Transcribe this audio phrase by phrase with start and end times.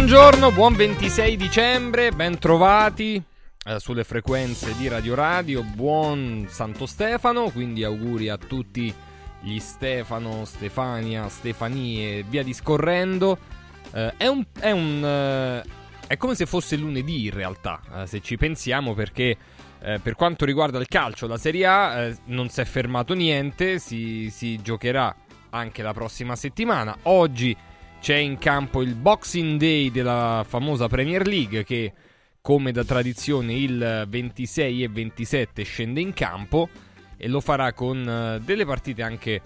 [0.00, 3.22] Buongiorno, buon 26 dicembre, ben trovati
[3.66, 8.92] eh, sulle frequenze di Radio Radio, buon Santo Stefano, quindi auguri a tutti
[9.40, 13.36] gli Stefano, Stefania, Stefanie, via discorrendo.
[13.92, 14.42] Eh, è un...
[14.58, 15.62] È, un eh,
[16.06, 19.36] è come se fosse lunedì in realtà, eh, se ci pensiamo, perché
[19.82, 23.78] eh, per quanto riguarda il calcio, la Serie A eh, non si è fermato niente,
[23.78, 25.14] si, si giocherà
[25.50, 26.96] anche la prossima settimana.
[27.02, 27.54] Oggi
[28.00, 31.92] c'è in campo il Boxing Day della famosa Premier League che
[32.40, 36.68] come da tradizione il 26 e 27 scende in campo
[37.16, 39.40] e lo farà con eh, delle partite anche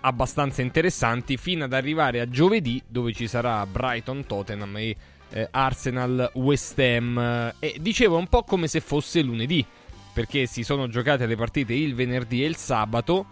[0.00, 4.96] abbastanza interessanti fino ad arrivare a giovedì dove ci sarà Brighton Tottenham e
[5.30, 7.52] eh, Arsenal West Ham.
[7.58, 9.66] E dicevo un po' come se fosse lunedì
[10.12, 13.26] perché si sono giocate le partite il venerdì e il sabato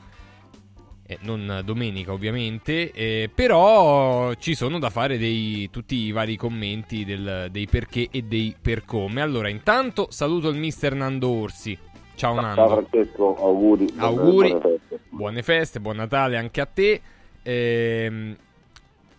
[1.07, 7.05] eh, non domenica ovviamente, eh, però ci sono da fare dei, tutti i vari commenti
[7.05, 9.21] del, dei perché e dei per come.
[9.21, 11.79] Allora, intanto saluto il mister Nando Orsi.
[12.17, 12.55] Ciao Nando.
[12.57, 13.87] Ciao Francesco, auguri.
[13.97, 17.01] Auguri, buone feste, buone feste buon Natale anche a te.
[17.43, 18.37] Eh,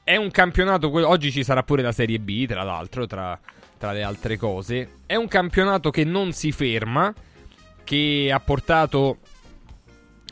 [0.04, 3.38] è un campionato, oggi ci sarà pure la Serie B, tra l'altro, tra,
[3.78, 4.90] tra le altre cose.
[5.06, 7.14] È un campionato che non si ferma,
[7.84, 9.18] che ha portato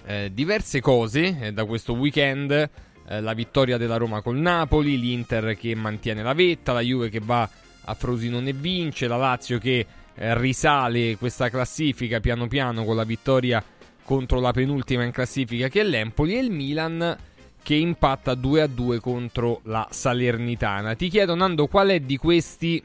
[0.05, 2.51] eh, diverse cose eh, da questo weekend.
[2.51, 7.19] Eh, la vittoria della Roma col Napoli, l'Inter che mantiene la vetta, la Juve che
[7.19, 7.47] va
[7.87, 13.03] a Frosinone e vince, la Lazio che eh, risale questa classifica piano piano con la
[13.03, 13.63] vittoria
[14.03, 17.17] contro la penultima in classifica che è l'Empoli e il Milan
[17.61, 20.95] che impatta 2 a 2 contro la Salernitana.
[20.95, 22.81] Ti chiedo Nando qual è di questi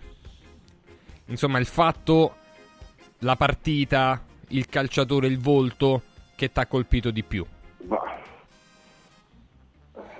[1.27, 2.35] insomma il fatto
[3.19, 6.03] la partita, il calciatore, il volto
[6.41, 7.45] che ti ha colpito di più?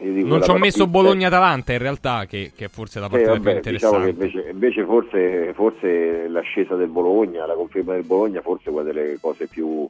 [0.03, 3.49] non ci ho messo Bologna-Atalanta in realtà, che, che forse è la partita eh, vabbè,
[3.49, 4.13] più interessante.
[4.13, 8.83] Diciamo invece, invece forse, forse, l'ascesa del Bologna, la conferma del Bologna, forse è una
[8.83, 9.89] delle cose più,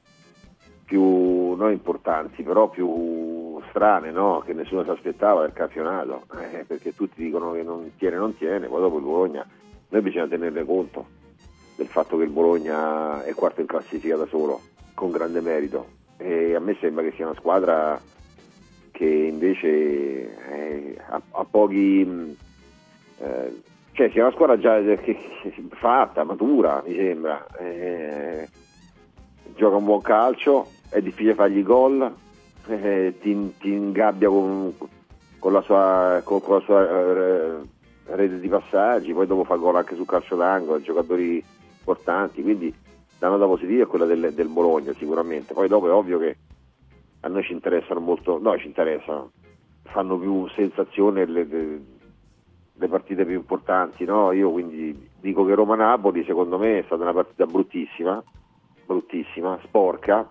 [0.85, 4.43] più non importanti, però più strane, no?
[4.45, 8.69] che nessuno si aspettava del campionato, eh, perché tutti dicono che non tiene, non tiene,
[8.69, 9.47] poi dopo il Bologna,
[9.89, 11.07] noi bisogna tenerne conto
[11.77, 14.61] del fatto che il Bologna è quarto in classifica da solo,
[14.95, 18.01] con grande merito, e a me sembra che sia una squadra
[18.91, 22.37] che invece è, ha, pochi
[23.19, 24.81] eh, cioè sia una squadra già
[25.71, 27.47] fatta, matura mi sembra.
[27.59, 28.49] Eh,
[29.57, 32.13] gioca un buon calcio è difficile fargli gol
[32.67, 34.75] eh, ti, ti, ingabbia con,
[35.39, 37.57] con, la sua, con, con la sua eh,
[38.05, 41.43] rete di passaggi poi dopo fa gol anche sul calcio d'angolo giocatori
[41.79, 42.73] importanti quindi
[43.21, 46.37] la nota positiva è quella del, del, Bologna sicuramente, poi dopo è ovvio che
[47.21, 49.33] a noi ci interessano molto, no ci interessano,
[49.83, 51.81] fanno più sensazione le, le,
[52.73, 54.33] le partite più importanti, no?
[54.33, 58.23] io quindi dico che Roma-Napoli secondo me è stata una partita bruttissima,
[58.87, 60.27] bruttissima, sporca,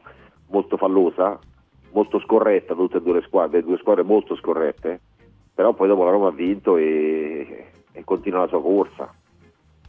[0.47, 1.37] molto fallosa,
[1.91, 4.99] molto scorretta tutte e due le squadre, due squadre molto scorrette,
[5.53, 9.13] però poi dopo la Roma ha vinto e, e continua la sua corsa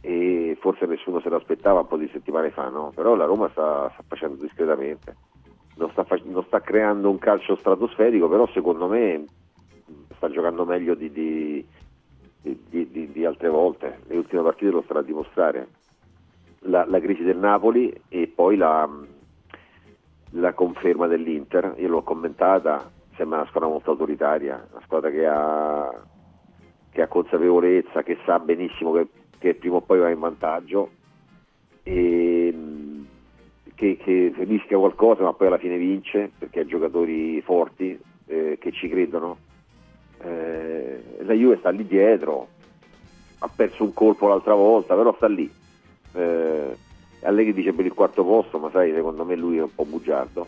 [0.01, 2.91] e forse nessuno se l'aspettava un po' di settimane fa, no?
[2.93, 5.15] però la Roma sta, sta facendo discretamente,
[5.75, 9.25] non sta, non sta, creando un calcio stratosferico, però secondo me
[10.15, 11.67] sta giocando meglio di, di,
[12.41, 15.67] di, di altre volte, le ultime partite lo starà a dimostrare.
[16.65, 18.87] La, la crisi del Napoli e poi la,
[20.31, 25.91] la conferma dell'Inter, io l'ho commentata, sembra una squadra molto autoritaria, una squadra che ha,
[26.91, 29.07] che ha consapevolezza, che sa benissimo che
[29.41, 30.89] che prima o poi va in vantaggio
[31.81, 32.53] e
[33.73, 38.71] che, che rischia qualcosa ma poi alla fine vince perché ha giocatori forti eh, che
[38.71, 39.37] ci credono.
[40.23, 42.47] Eh, la Juve sta lì dietro,
[43.39, 45.51] ha perso un colpo l'altra volta, però sta lì.
[46.13, 46.77] Eh,
[47.23, 50.47] Allegri dice per il quarto posto, ma sai, secondo me lui è un po' bugiardo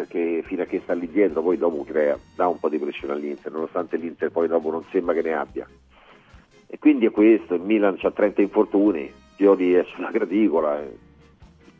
[0.00, 3.12] perché fino a che sta lì dietro poi dopo crea, dà un po' di pressione
[3.12, 5.68] all'Inter, nonostante l'Inter poi dopo non sembra che ne abbia.
[6.72, 10.96] E quindi è questo, il Milan ha 30 infortuni, Pioli è sulla graticola, eh.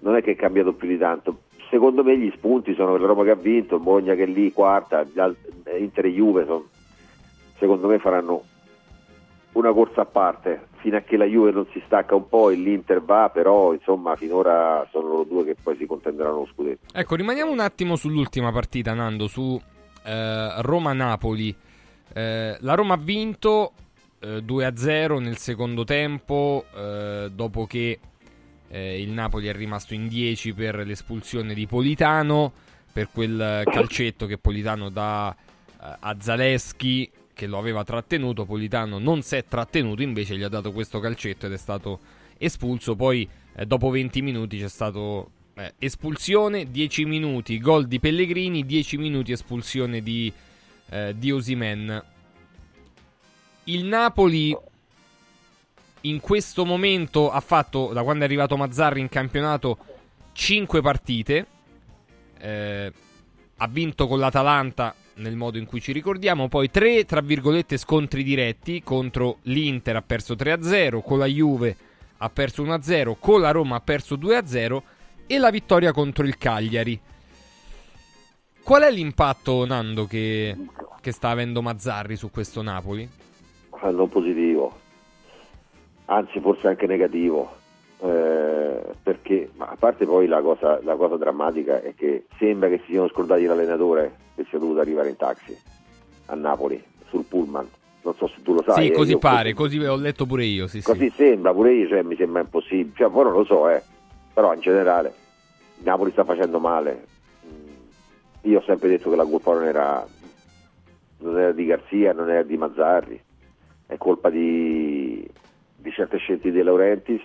[0.00, 1.42] non è che è cambiato più di tanto.
[1.70, 4.52] Secondo me gli spunti sono la Roma che ha vinto, il Bologna che è lì
[4.52, 5.06] quarta,
[5.78, 6.64] Inter e Juve sono,
[7.58, 8.42] secondo me faranno
[9.52, 12.56] una corsa a parte fino a che la Juve non si stacca un po' e
[12.56, 16.86] l'Inter va, però insomma finora sono loro due che poi si contenderanno lo scudetto.
[16.92, 19.60] Ecco, rimaniamo un attimo sull'ultima partita, Nando, su
[20.04, 21.54] eh, Roma-Napoli.
[22.12, 23.72] Eh, la Roma ha vinto,
[24.20, 27.98] 2-0 eh, nel secondo tempo, eh, dopo che
[28.68, 32.52] eh, il Napoli è rimasto in 10 per l'espulsione di Politano,
[32.92, 35.34] per quel calcetto che Politano dà
[35.82, 40.72] a Zaleschi che lo aveva trattenuto, Politano non si è trattenuto, invece gli ha dato
[40.72, 42.00] questo calcetto ed è stato
[42.36, 42.96] espulso.
[42.96, 43.26] Poi
[43.56, 49.32] eh, dopo 20 minuti c'è stato eh, espulsione, 10 minuti gol di Pellegrini, 10 minuti
[49.32, 50.30] espulsione di,
[50.90, 52.02] eh, di Osimen.
[53.70, 54.56] Il Napoli
[56.02, 59.78] in questo momento ha fatto, da quando è arrivato Mazzarri in campionato,
[60.32, 61.46] 5 partite.
[62.36, 62.92] Eh,
[63.56, 66.48] ha vinto con l'Atalanta nel modo in cui ci ricordiamo.
[66.48, 71.76] Poi 3, tra virgolette, scontri diretti contro l'Inter ha perso 3-0, con la Juve
[72.16, 74.82] ha perso 1-0, con la Roma ha perso 2-0
[75.28, 77.00] e la vittoria contro il Cagliari.
[78.64, 80.56] Qual è l'impatto, Nando, che,
[81.00, 83.28] che sta avendo Mazzarri su questo Napoli?
[83.82, 84.72] Non positivo,
[86.06, 87.58] anzi forse anche negativo.
[88.02, 92.92] Eh, perché a parte poi la cosa, la cosa, drammatica è che sembra che si
[92.92, 95.54] siano scordati l'allenatore che sia dovuto arrivare in taxi
[96.26, 97.68] a Napoli sul pullman
[98.02, 100.66] non so se tu lo sai sì così pare così, così ho letto pure io
[100.66, 101.16] sì, così sì.
[101.16, 103.82] sembra pure io cioè, mi sembra impossibile cioè, poi non lo so eh.
[104.32, 105.12] però in generale
[105.78, 107.06] Napoli sta facendo male
[107.46, 110.06] mm, io ho sempre detto che la colpa non era
[111.18, 113.22] non era di Garzia non era di Mazzarri
[113.90, 115.28] è colpa di,
[115.76, 117.22] di certe scelte di Laurentiis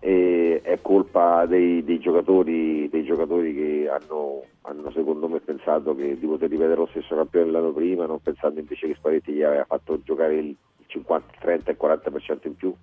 [0.00, 6.26] è colpa dei, dei, giocatori, dei giocatori, che hanno, hanno, secondo me pensato che di
[6.26, 10.00] poter rivedere lo stesso campione dell'anno prima, non pensando invece che Spalletti gli aveva fatto
[10.02, 12.74] giocare il 50, 30 e 40% in più,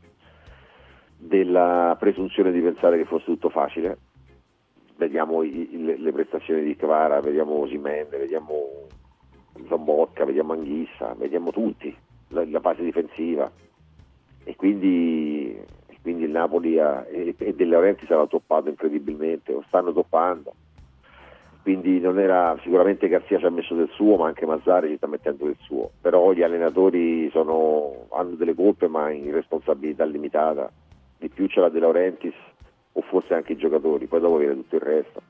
[1.17, 3.97] della presunzione di pensare che fosse tutto facile.
[4.97, 8.85] Vediamo i, le, le, prestazioni di Kvara, vediamo Osimen, vediamo
[9.67, 11.95] Zambocca, vediamo Anghissa, vediamo tutti,
[12.29, 13.51] la, la fase difensiva
[14.43, 15.75] e quindi
[16.07, 20.53] quindi il Napoli ha, e, e De Laurentiis sarà toppato incredibilmente, o stanno toppando.
[21.61, 25.43] Quindi era, sicuramente Garzia ci ha messo del suo, ma anche Mazzari ci sta mettendo
[25.43, 25.91] del suo.
[25.99, 30.71] Però gli allenatori sono, hanno delle colpe, ma in responsabilità limitata.
[31.17, 32.35] Di più ce l'ha De Laurentiis,
[32.93, 35.21] o forse anche i giocatori, poi dopo viene tutto il resto.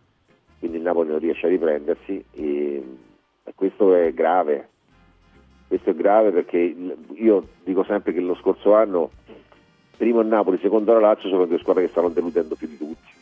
[0.59, 2.83] Quindi il Napoli non riesce a riprendersi e,
[3.43, 4.69] e questo è grave.
[5.67, 6.75] Questo è grave perché
[7.15, 9.11] io dico sempre che lo scorso anno
[9.97, 13.15] primo il Napoli, secondo la Lazio sono due squadre che stanno deludendo più di tutti.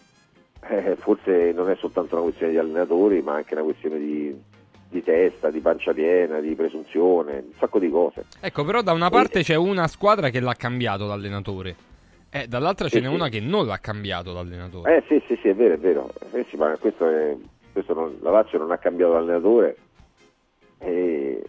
[0.68, 4.36] Eh, forse non è soltanto una questione di allenatori, ma anche una questione di,
[4.90, 8.26] di testa, di pancia piena, di presunzione, un sacco di cose.
[8.40, 9.44] Ecco, però da una parte e...
[9.44, 11.76] c'è una squadra che l'ha cambiato l'allenatore.
[12.30, 13.14] Eh, dall'altra ce n'è sì.
[13.14, 14.98] una che non l'ha cambiato l'allenatore.
[14.98, 16.12] Eh sì, sì, sì, è vero, è vero.
[16.34, 17.36] Eh, sì, ma questo è,
[17.72, 19.78] questo non, la Lazio non ha cambiato l'allenatore.
[20.80, 21.42] E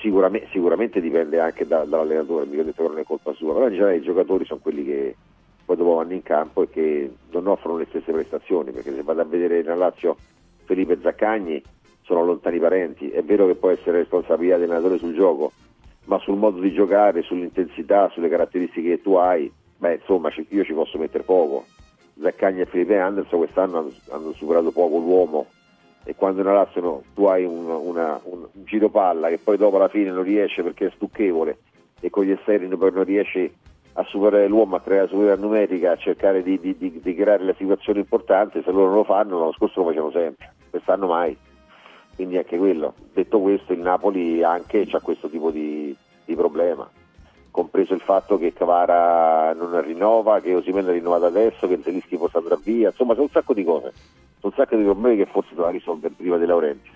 [0.00, 3.72] sicuramente, sicuramente dipende anche da, dall'allenatore, mi detto che non è colpa sua, però in
[3.72, 5.16] generale i giocatori sono quelli che
[5.64, 9.20] poi dopo vanno in campo e che non offrono le stesse prestazioni, perché se vado
[9.20, 10.16] a vedere nel Lazio
[10.64, 11.62] Felipe Zaccagni
[12.02, 15.52] sono lontani parenti, è vero che può essere responsabilità dell'allenatore sul gioco,
[16.04, 20.72] ma sul modo di giocare, sull'intensità, sulle caratteristiche che tu hai, beh insomma io ci
[20.72, 21.66] posso mettere poco.
[22.20, 25.46] Zaccagni e Felipe Anderson quest'anno hanno superato poco l'uomo
[26.04, 29.76] e quando nella Lazio no, tu hai un, una, un, giro palla che poi dopo
[29.76, 31.58] alla fine non riesce perché è stucchevole
[32.00, 33.52] e con gli esterni non riesci
[33.98, 37.42] a superare l'uomo, a creare la superiorità numerica, a cercare di, di, di, di, creare
[37.42, 41.36] la situazione importante, se loro non lo fanno l'anno scorso lo facevano sempre, quest'anno mai.
[42.14, 42.94] Quindi anche quello.
[43.12, 45.96] Detto questo il Napoli anche ha questo tipo di,
[46.36, 46.88] problema,
[47.58, 52.38] compreso il fatto che Cavara non rinnova, che Osimena è rinnovato adesso, che Zelischi possa
[52.38, 53.92] andare via, insomma c'è un sacco di cose
[54.40, 56.90] un sacco di problemi che forse doveva risolvere prima di Laurenti.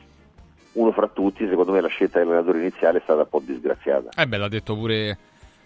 [0.75, 4.11] Uno fra tutti, secondo me, la scelta dell'allenatore iniziale è stata un po' disgraziata.
[4.17, 5.19] Eh beh, l'ha detto pure,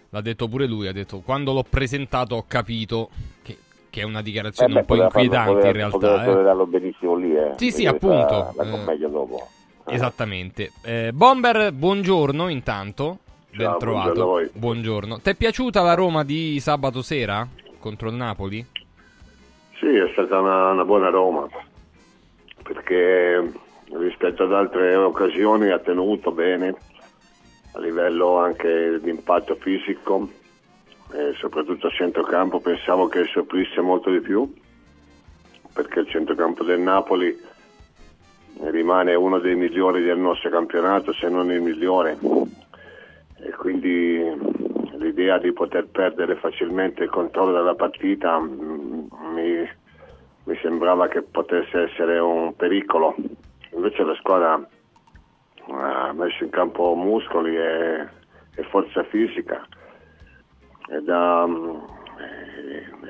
[0.08, 3.10] l'ha detto pure lui, ha detto quando l'ho presentato ho capito
[3.42, 3.56] che,
[3.88, 5.98] che è una dichiarazione eh beh, un po' inquietante poteva, in realtà.
[5.98, 6.42] Poteva eh.
[6.42, 7.52] darlo benissimo lì, eh.
[7.56, 8.52] Sì, sì, appunto.
[8.56, 9.46] La, la eh, dopo.
[9.88, 10.72] Esattamente.
[10.82, 13.18] Eh, Bomber, buongiorno intanto.
[13.56, 14.12] Ben Ciao, trovato.
[14.12, 15.20] Buongiorno, buongiorno.
[15.20, 17.48] Ti è piaciuta la Roma di sabato sera
[17.78, 18.64] contro il Napoli?
[19.78, 21.48] Sì, è stata una, una buona Roma,
[22.62, 23.50] perché
[23.92, 26.74] rispetto ad altre occasioni ha tenuto bene
[27.72, 30.28] a livello anche di impatto fisico
[31.12, 34.52] e soprattutto a centrocampo pensavo che soffrisse molto di più
[35.72, 37.38] perché il centrocampo del Napoli
[38.64, 42.18] rimane uno dei migliori del nostro campionato se non il migliore
[43.38, 44.64] e quindi
[44.98, 49.70] l'idea di poter perdere facilmente il controllo della partita mm, mi,
[50.44, 53.14] mi sembrava che potesse essere un pericolo.
[53.72, 54.68] Invece la squadra
[55.68, 58.06] ha messo in campo muscoli e,
[58.54, 59.66] e forza fisica.
[60.88, 61.76] Ed ha, mm,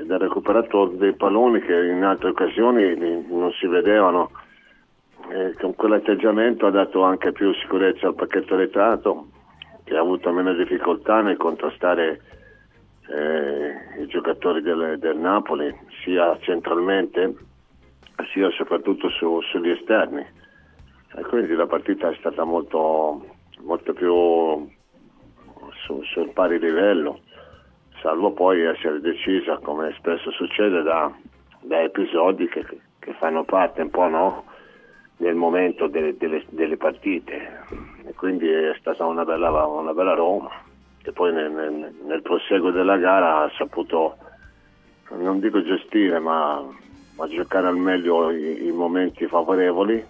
[0.00, 4.30] ed ha recuperato dei palloni che in altre occasioni non si vedevano.
[5.28, 9.26] Eh, con quell'atteggiamento ha dato anche più sicurezza al pacchetto retrato
[9.86, 12.20] che ha avuto meno difficoltà nel contrastare
[13.08, 17.34] eh, i giocatori del, del, Napoli sia centralmente
[18.32, 20.26] sia soprattutto su, sugli esterni
[21.14, 24.12] e quindi la partita è stata molto, molto più
[25.84, 27.20] su, sul pari livello
[28.00, 31.14] salvo poi essere decisa come spesso succede da,
[31.60, 32.66] da episodi che,
[32.98, 34.44] che fanno parte un po' no?
[35.18, 37.64] Nel momento delle, delle, delle, partite.
[38.04, 40.50] E quindi è stata una bella, una bella Roma.
[41.02, 44.16] Che poi nel, nel, nel, proseguo della gara ha saputo
[45.10, 46.60] non dico gestire ma,
[47.14, 50.04] ma giocare al meglio i, i momenti favorevoli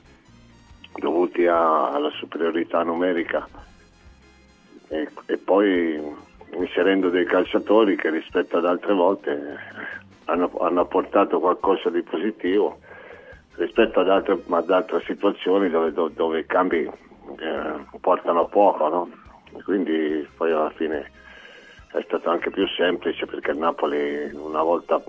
[0.94, 3.46] dovuti a, alla superiorità numerica.
[4.88, 6.00] E, e poi
[6.52, 9.58] inserendo dei calciatori che rispetto ad altre volte
[10.24, 12.78] hanno, hanno portato qualcosa di positivo
[13.56, 19.10] rispetto ad altre, ad altre situazioni dove, dove, dove, i cambi eh, portano poco, no?
[19.64, 21.10] quindi poi alla fine
[21.92, 25.02] è stato anche più semplice perché il Napoli una volta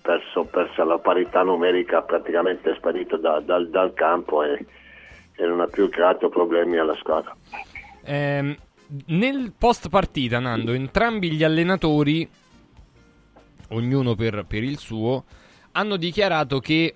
[0.00, 4.64] perso, persa la parità numerica praticamente è sparito da, dal, dal, campo e,
[5.36, 7.36] e, non ha più creato problemi alla squadra.
[8.02, 8.56] Eh,
[9.06, 12.28] nel post partita, Nando, entrambi gli allenatori,
[13.68, 15.24] ognuno per, per il suo,
[15.72, 16.94] hanno dichiarato che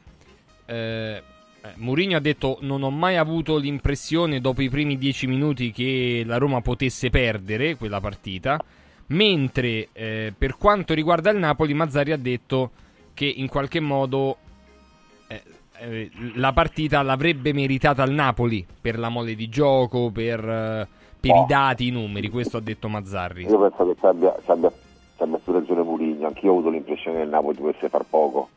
[0.67, 1.23] eh,
[1.65, 6.23] eh, Mourinho ha detto non ho mai avuto l'impressione dopo i primi dieci minuti che
[6.27, 8.59] la Roma potesse perdere quella partita,
[9.07, 12.71] mentre eh, per quanto riguarda il Napoli Mazzari ha detto
[13.15, 14.37] che in qualche modo
[15.29, 15.43] eh,
[15.79, 21.31] eh la partita l'avrebbe meritata il Napoli per la mole di gioco, per, eh, per
[21.31, 21.43] oh.
[21.43, 23.45] i dati, i numeri, questo ha detto Mazzarri.
[23.45, 24.71] Io penso che ci abbia, ci abbia,
[25.17, 28.49] ci abbia più ragione Mourinho, anch'io ho avuto l'impressione che il Napoli dovesse far poco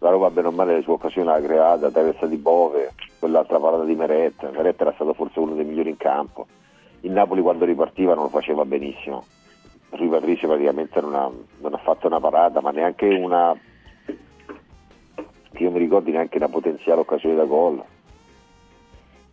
[0.00, 3.84] la Roma bene o male le sue occasioni l'ha creata, traversa di Bove, quell'altra parata
[3.84, 6.46] di Meret, Meret era stato forse uno dei migliori in campo,
[7.00, 9.24] il Napoli quando ripartiva non lo faceva benissimo,
[9.90, 13.54] Rui Patricio praticamente non ha, non ha, fatto una parata, ma neanche una,
[15.52, 17.82] che io mi ricordi neanche una potenziale occasione da gol.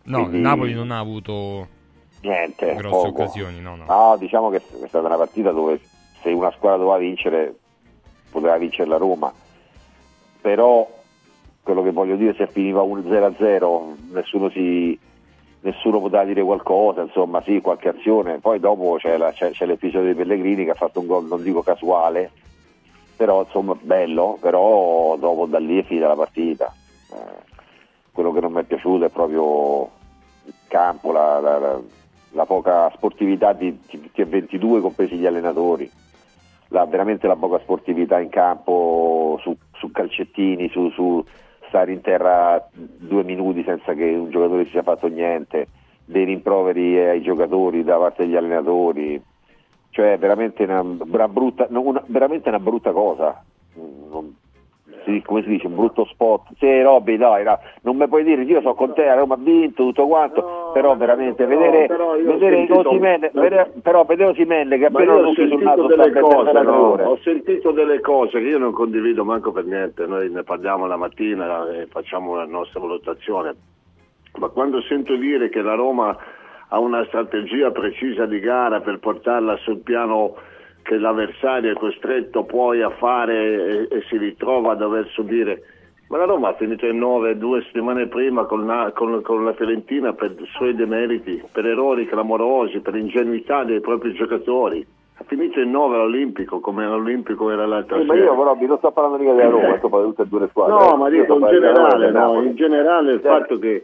[0.04, 1.66] No, Quindi, il Napoli non ha avuto
[2.20, 3.22] niente, grosse poco.
[3.22, 3.84] occasioni, no, no.
[3.86, 5.80] no, diciamo che è stata una partita dove
[6.20, 7.54] se una squadra doveva vincere
[8.30, 9.32] poteva vincere la Roma
[10.40, 10.88] però
[11.62, 14.98] quello che voglio dire se finiva un 0-0 nessuno, si,
[15.60, 20.08] nessuno poteva dire qualcosa, insomma sì, qualche azione, poi dopo c'è, la, c'è, c'è l'episodio
[20.08, 22.30] di Pellegrini che ha fatto un gol, non dico casuale,
[23.16, 26.72] però insomma bello, però dopo da lì è finita la partita.
[27.12, 27.46] Eh,
[28.12, 29.90] quello che non mi è piaciuto è proprio
[30.44, 31.80] il campo, la, la,
[32.30, 35.90] la, poca sportività di T22 compresi gli allenatori
[36.68, 41.24] la, veramente la poca sportività in campo su, su calcettini, su, su,
[41.68, 45.68] stare in terra due minuti senza che un giocatore si sia fatto niente,
[46.04, 49.22] dei rimproveri ai giocatori da parte degli allenatori,
[49.90, 53.44] cioè veramente una, una, brutta, una, veramente una brutta cosa.
[53.74, 54.34] Non,
[55.04, 56.48] si, come si dice, un brutto spot.
[56.58, 59.84] Sì, Robby, dai, no, non mi puoi dire, io sono con te, Roma ha vinto,
[59.84, 64.30] tutto quanto, no, però veramente no, vedere, però vedere sentito, Osimene, no, vedere, però vedere
[64.30, 68.58] Osimene che appena non si sul naso delle cose, ho sentito delle cose che io
[68.58, 73.54] non condivido manco per niente, noi ne parliamo la mattina e facciamo la nostra valutazione,
[74.38, 76.16] ma quando sento dire che la Roma
[76.68, 80.34] ha una strategia precisa di gara per portarla sul piano
[80.88, 85.60] che l'avversario è costretto poi a fare e, e, si ritrova a dover subire.
[86.08, 89.52] Ma la Roma ha finito in 9 due settimane prima con la, con, con la
[89.52, 94.86] Fiorentina per suoi demeriti, per errori clamorosi, per ingenuità dei propri giocatori.
[95.18, 98.14] Ha finito in 9 all'Olimpico, come all'Olimpico era l'altra sì, sera.
[98.14, 100.40] Ma io però non sto parlando mica della Roma, sto parlando di tutte e due
[100.40, 100.86] le squadre.
[100.86, 103.38] No, ma dico in generale, no, in generale il certo.
[103.38, 103.82] fatto che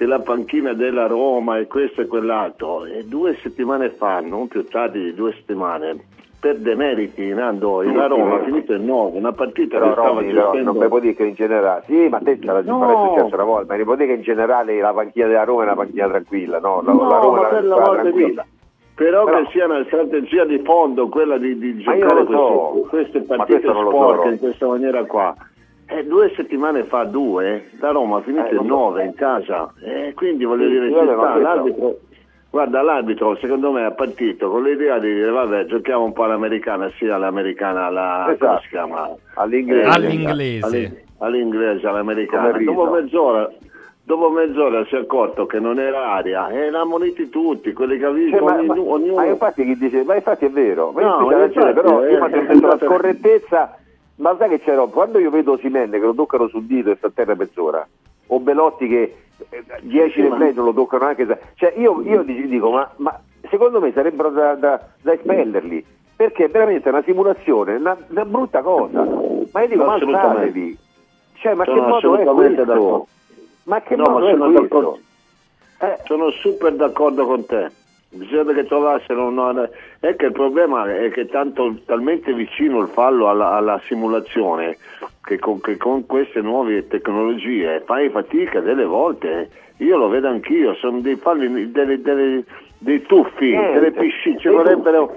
[0.00, 4.64] che la panchina della Roma e questo e quell'altro, e due settimane fa, non più
[4.64, 5.94] tardi di due settimane,
[6.40, 10.32] per demeriti Nando la Roma ha finito in 9 una partita però, che stava Romy,
[10.32, 13.12] gestendo non mi puoi dire che in generale sì ma te l'ha no.
[13.14, 15.64] successo una volta ma mi puoi dire che in generale la panchina della Roma è
[15.66, 18.46] una panchina tranquilla no, la, no la Roma è una panchina tranquilla.
[18.94, 22.86] Però, però, che sia una strategia di fondo quella di, di giocare so.
[22.88, 25.34] queste, queste partite sporche so, in questa maniera qua
[25.86, 30.14] eh, due settimane fa due la Roma ha finito eh, in 9 in casa eh,
[30.14, 31.98] quindi voglio sì, dire l'arbitro
[32.50, 36.90] Guarda, l'arbitro secondo me è partito con l'idea di dire vabbè giochiamo un po' all'americana,
[36.98, 38.62] sia all'americana alla, esatto.
[38.62, 39.08] si chiama?
[39.34, 39.82] All'inglese.
[39.82, 41.04] Eh, all'inglese.
[41.18, 42.50] all'inglese, all'americana.
[42.58, 43.48] Dopo mezz'ora,
[44.02, 48.06] dopo mezz'ora si è accorto che non era aria e l'ha ammoniti tutti, quelli che
[48.06, 49.14] avevano cioè, ma, ognuno, ognuno...
[49.14, 52.66] ma, infatti chi dice, ma infatti è vero, ma no, ragione, però io mi sento
[52.66, 53.76] la scorrettezza,
[54.16, 57.06] ma sai che c'era, quando io vedo Simenne che lo toccano sul dito e sta
[57.06, 57.86] a terra mezz'ora,
[58.26, 59.14] o Belotti che
[59.80, 63.92] 10 sì, replay non lo toccano anche cioè io, io dico ma, ma, secondo me
[63.92, 65.84] sarebbero da, da, da espellerli
[66.20, 69.02] perché è veramente una simulazione una, una brutta cosa.
[69.52, 70.78] Ma io dico ma alzatevi.
[71.32, 72.64] Cioè ma sono che modo è questo?
[72.64, 73.06] d'accordo.
[73.62, 74.98] ma che no, modo è questo?
[75.78, 75.98] eh.
[76.04, 77.70] sono super d'accordo con te.
[78.10, 79.70] Bisogna che trovassero una...
[80.00, 84.76] è che il problema è che tanto talmente vicino il fallo alla, alla simulazione
[85.22, 90.74] che con, che con, queste nuove tecnologie fai fatica delle volte io lo vedo anch'io
[90.74, 92.44] sono dei falli delle, delle,
[92.78, 94.38] dei tuffi eh, delle piscine.
[94.38, 95.16] Ci vorrebbero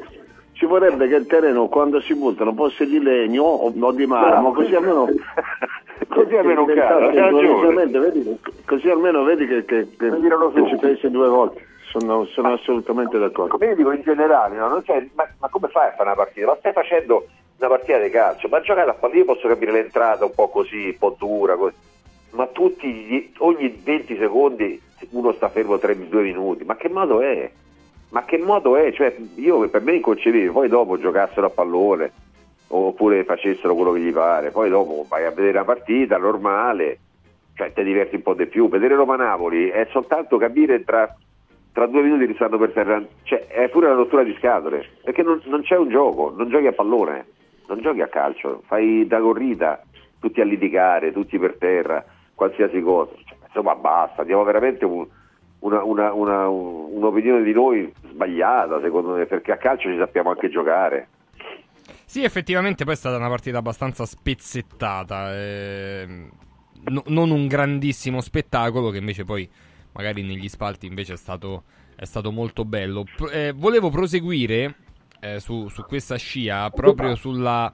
[0.53, 4.75] ci vorrebbe che il terreno quando si buttano fosse di legno o, di marmo così
[4.75, 5.07] almeno
[6.07, 11.72] così almeno vedi, così almeno vedi che, che, che, che ci pensi due volte.
[11.89, 13.57] Sono, sono ma, assolutamente d'accordo.
[13.57, 14.81] Come dico in generale, no?
[15.13, 16.48] ma, ma, come fai a fare una partita?
[16.48, 17.27] Ma stai facendo
[17.65, 20.88] una partita di calcio, ma giocare a pallone io posso capire l'entrata un po' così,
[20.88, 21.75] un po' dura, così.
[22.32, 27.50] ma tutti, ogni 20 secondi uno sta fermo 3-2 minuti, ma che modo è?
[28.10, 28.91] Ma che modo è?
[28.91, 32.12] Cioè, io per me è inconcepibile, poi dopo giocassero a pallone
[32.67, 37.00] oppure facessero quello che gli pare, poi dopo vai a vedere la partita normale,
[37.55, 38.67] cioè ti diverti un po' di più.
[38.67, 41.15] Vedere Roma-Napoli è soltanto capire tra
[41.74, 45.24] tra due minuti ti stanno per terra, cioè è pure una rottura di scatole, perché
[45.24, 47.25] non, non, c'è un gioco, non giochi a pallone,
[47.67, 49.82] non giochi a calcio, fai da corrida,
[50.20, 52.03] tutti a litigare, tutti per terra,
[52.36, 55.05] qualsiasi cosa, cioè, insomma basta, diamo veramente un,
[55.60, 60.50] una, una, una, un'opinione di noi sbagliata secondo me, perché a calcio ci sappiamo anche
[60.50, 61.08] giocare.
[62.06, 66.28] Sì, effettivamente poi è stata una partita abbastanza spezzettata, eh,
[66.86, 69.49] no, non un grandissimo spettacolo che invece poi
[69.93, 71.63] magari negli spalti invece è stato,
[71.95, 73.06] è stato molto bello.
[73.32, 74.76] eh, volevo proseguire
[75.23, 77.73] eh, su, su, questa scia proprio sulla,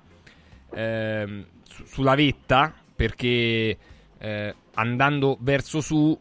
[0.72, 3.78] eh, su, sulla vetta perché
[4.20, 6.18] eh, andando verso su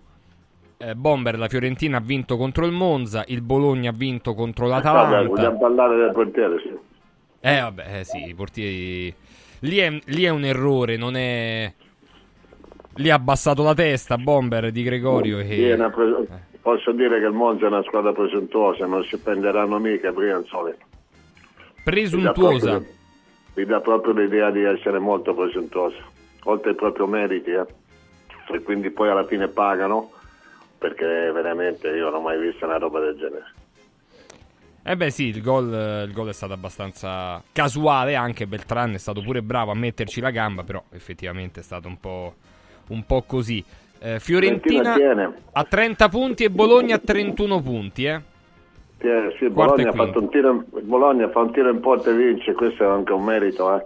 [0.78, 5.28] eh, Bomber la Fiorentina ha vinto contro il Monza, il Bologna ha vinto contro l'Atalanta.
[5.28, 6.78] Vogliamo parlare del portiere, sì.
[7.40, 9.14] Eh vabbè, eh, sì, i portieri...
[9.60, 11.72] Lì è, lì è un errore, non è
[12.94, 15.40] lì ha abbassato la testa Bomber di Gregorio.
[15.40, 15.76] E...
[15.76, 16.46] Pre...
[16.62, 20.74] Posso dire che il Monza è una squadra presuntuosa, non si prenderanno mica Brianzoli.
[21.88, 22.82] Presuntuosa?
[23.54, 25.96] Mi dà, proprio, l'idea di essere molto presuntuosa,
[26.44, 27.64] oltre ai propri meriti, eh.
[28.52, 30.10] e quindi poi alla fine pagano,
[30.76, 33.52] perché veramente io non ho mai visto una roba del genere.
[34.84, 39.22] Eh beh sì, il gol, il gol, è stato abbastanza casuale, anche Beltran è stato
[39.22, 42.34] pure bravo a metterci la gamba, però effettivamente è stato un po'
[42.88, 43.64] un po' così.
[43.98, 44.94] Eh, Fiorentina
[45.52, 48.36] a 30 punti e Bologna a 31 punti, eh?
[48.98, 52.82] Tiene, sì, Bologna, fa un tiro, Bologna fa un tiro in porta e vince, questo
[52.82, 53.84] è anche un merito, eh?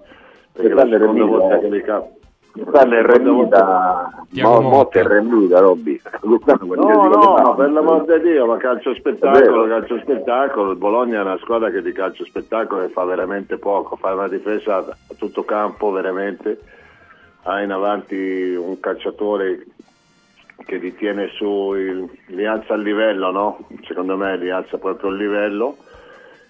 [0.53, 2.21] Perché la seconda volta che li cap-
[2.53, 4.27] quest'anno è remita
[4.61, 6.01] Motte è remita Robby.
[6.23, 7.55] No no, no.
[7.55, 10.73] per l'amor di Dio ma calcio spettacolo calcio spettacolo.
[10.73, 14.77] Il Bologna è una squadra che di calcio spettacolo fa veramente poco fa una difesa
[14.77, 16.61] a tutto campo veramente.
[17.45, 19.65] Ha in avanti un calciatore
[20.65, 21.73] che li tiene su,
[22.27, 23.69] li alza il livello, no?
[23.83, 25.77] secondo me li alza proprio il livello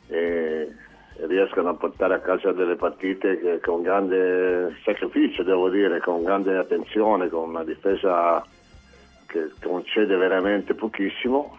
[0.09, 0.69] e,
[1.17, 6.23] e riescono a portare a casa delle partite che, con grande sacrificio, devo dire, con
[6.23, 8.45] grande attenzione, con una difesa
[9.27, 11.57] che concede veramente pochissimo,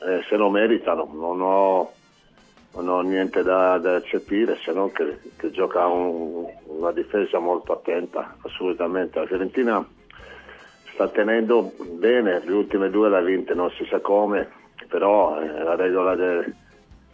[0.00, 1.08] eh, se lo meritano.
[1.12, 1.92] Non ho
[2.74, 7.72] non ho niente da, da eccepire se non che, che gioca un, una difesa molto
[7.72, 9.20] attenta, assolutamente.
[9.20, 9.86] La Fiorentina
[10.94, 14.48] sta tenendo bene, le ultime due l'ha vinte non si sa come,
[14.88, 16.54] però è la regola del,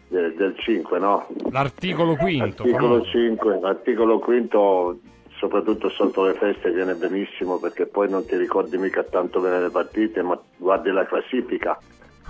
[0.08, 1.26] del, del 5, no?
[1.50, 2.62] L'articolo quinto.
[2.62, 5.00] L'articolo 5, l'articolo quinto
[5.36, 9.70] soprattutto sotto le feste viene benissimo perché poi non ti ricordi mica tanto bene le
[9.70, 11.78] partite, ma guardi la classifica.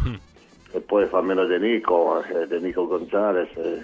[0.08, 0.28] Mm
[0.72, 3.82] e poi fa meno De Nico, eh, De Nico Gonzalez eh,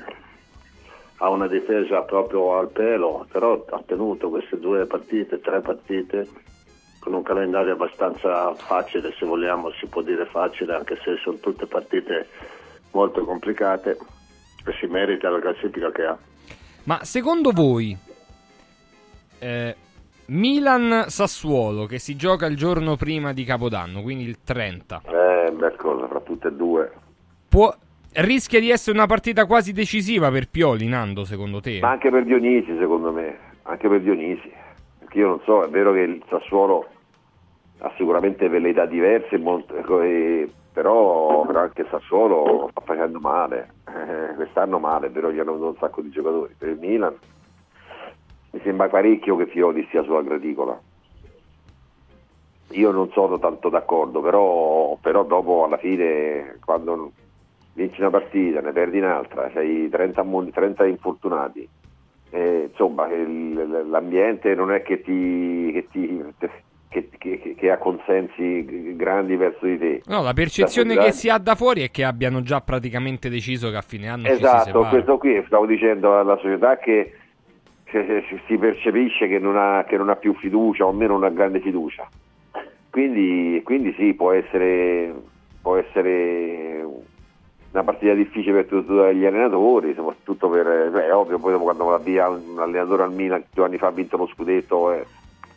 [1.17, 6.29] ha una difesa proprio al pelo, però ha tenuto queste due partite, tre partite
[7.07, 11.65] con un calendario abbastanza facile, se vogliamo si può dire facile, anche se sono tutte
[11.67, 12.27] partite
[12.91, 13.97] molto complicate
[14.67, 16.19] e si merita la classifica che ha.
[16.83, 17.97] Ma secondo voi
[19.39, 19.77] eh,
[20.27, 25.03] Milan-Sassuolo che si gioca il giorno prima di Capodanno, quindi il 30.
[25.07, 26.91] Eh, bel cosa, fra tutte e due.
[27.49, 27.73] Può,
[28.15, 31.79] rischia di essere una partita quasi decisiva per Pioli, Nando, secondo te?
[31.81, 33.39] Ma anche per Dionisi, secondo me.
[33.63, 34.51] Anche per Dionisi.
[34.99, 36.95] Perché io non so, è vero che il Sassuolo
[37.79, 39.63] ha sicuramente velleità diverse, però,
[40.73, 43.71] però anche il Sassuolo sta facendo male.
[43.87, 46.55] Eh, quest'anno male, però gli hanno avuto un sacco di giocatori.
[46.57, 47.15] Per il Milan
[48.51, 50.79] mi sembra parecchio che Fiori sia sulla graticola.
[52.71, 57.13] io non sono tanto d'accordo, però, però dopo alla fine quando
[57.75, 61.69] vinci una partita, ne perdi un'altra, hai 30, 30 infortunati,
[62.31, 66.23] eh, insomma l'ambiente non è che ti, che ti
[66.89, 70.03] che, che, che, ha consensi grandi verso di te.
[70.07, 73.77] No, la percezione che si ha da fuori è che abbiano già praticamente deciso che
[73.77, 77.13] a fine anno esatto, questo qui stavo dicendo alla società che
[78.47, 82.09] si percepisce che non, ha, che non ha più fiducia o almeno una grande fiducia.
[82.91, 85.13] Quindi, quindi sì, può essere,
[85.61, 86.85] può essere
[87.73, 91.85] una partita difficile per tutti gli allenatori, soprattutto per, cioè, è ovvio, poi dopo quando
[91.85, 95.05] va via un allenatore al Milan, due anni fa ha vinto lo scudetto, eh,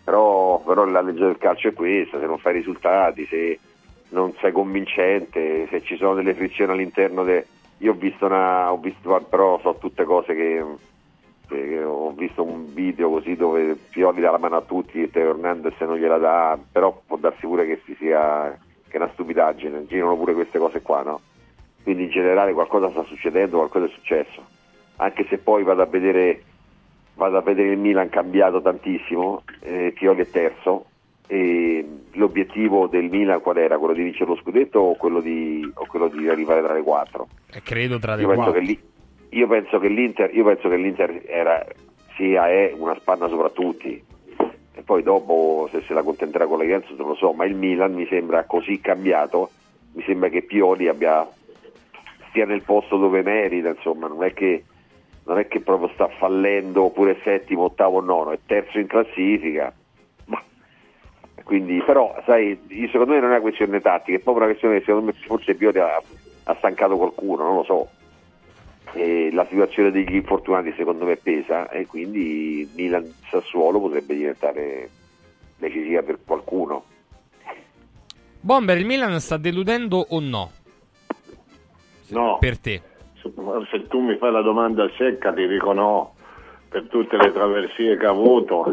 [0.09, 3.59] però, però, la legge del calcio è questa, se non fai risultati, se
[4.09, 7.45] non sei convincente, se ci sono delle frizioni all'interno de...
[7.77, 10.65] Io ho visto una, ho visto, però so tutte cose che,
[11.47, 15.29] che, ho visto un video così dove Pioli dà la mano a tutti e Teo
[15.29, 19.85] Hernandez non gliela dà, però può darsi pure che si sia che è una stupidaggine,
[19.85, 21.21] girano pure queste cose qua, no?
[21.83, 24.43] Quindi in generale qualcosa sta succedendo, qualcosa è successo.
[24.95, 26.41] Anche se poi vado a vedere
[27.19, 30.85] vado a vedere il Milan cambiato tantissimo, eh, Pioli è terzo,
[31.27, 33.77] e l'obiettivo del Milan qual era?
[33.77, 37.27] Quello di vincere lo scudetto o quello di, o quello di arrivare tra le quattro?
[37.51, 38.53] Eh, credo tra le io quattro.
[38.53, 38.79] Penso
[39.31, 41.63] io, penso che l'Inter, io penso che l'Inter era,
[42.15, 44.01] sia è una spanna sopra tutti
[44.73, 47.53] e poi dopo se se la contenterà con la Juventus non lo so, ma il
[47.53, 49.51] Milan mi sembra così cambiato,
[49.93, 51.27] mi sembra che Pioli abbia,
[52.29, 54.63] stia nel posto dove merita, insomma, non è che
[55.29, 59.71] non è che proprio sta fallendo oppure settimo, ottavo, nono, è terzo in classifica.
[60.25, 60.41] Ma,
[61.43, 62.59] quindi, però, sai,
[62.91, 65.53] secondo me non è una questione tattica, è proprio una questione che secondo me forse
[65.53, 66.01] Pioti ha,
[66.45, 67.89] ha stancato qualcuno, non lo so.
[68.93, 74.89] E la situazione degli infortunati secondo me pesa e quindi Milan-Sassuolo potrebbe diventare
[75.57, 76.85] decisiva per qualcuno.
[78.41, 80.51] Bomber, il Milan sta deludendo o no?
[82.07, 82.37] No.
[82.39, 82.81] Per te?
[83.21, 86.13] Se tu mi fai la domanda secca ti dico no,
[86.69, 88.65] per tutte le traversie che ha avuto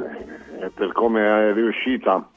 [0.61, 2.29] e per come è riuscita,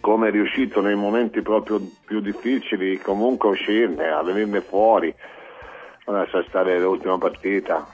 [0.00, 5.14] come è riuscito nei momenti proprio più difficili comunque a uscirne, a venirne fuori,
[6.06, 7.86] lascia stare l'ultima partita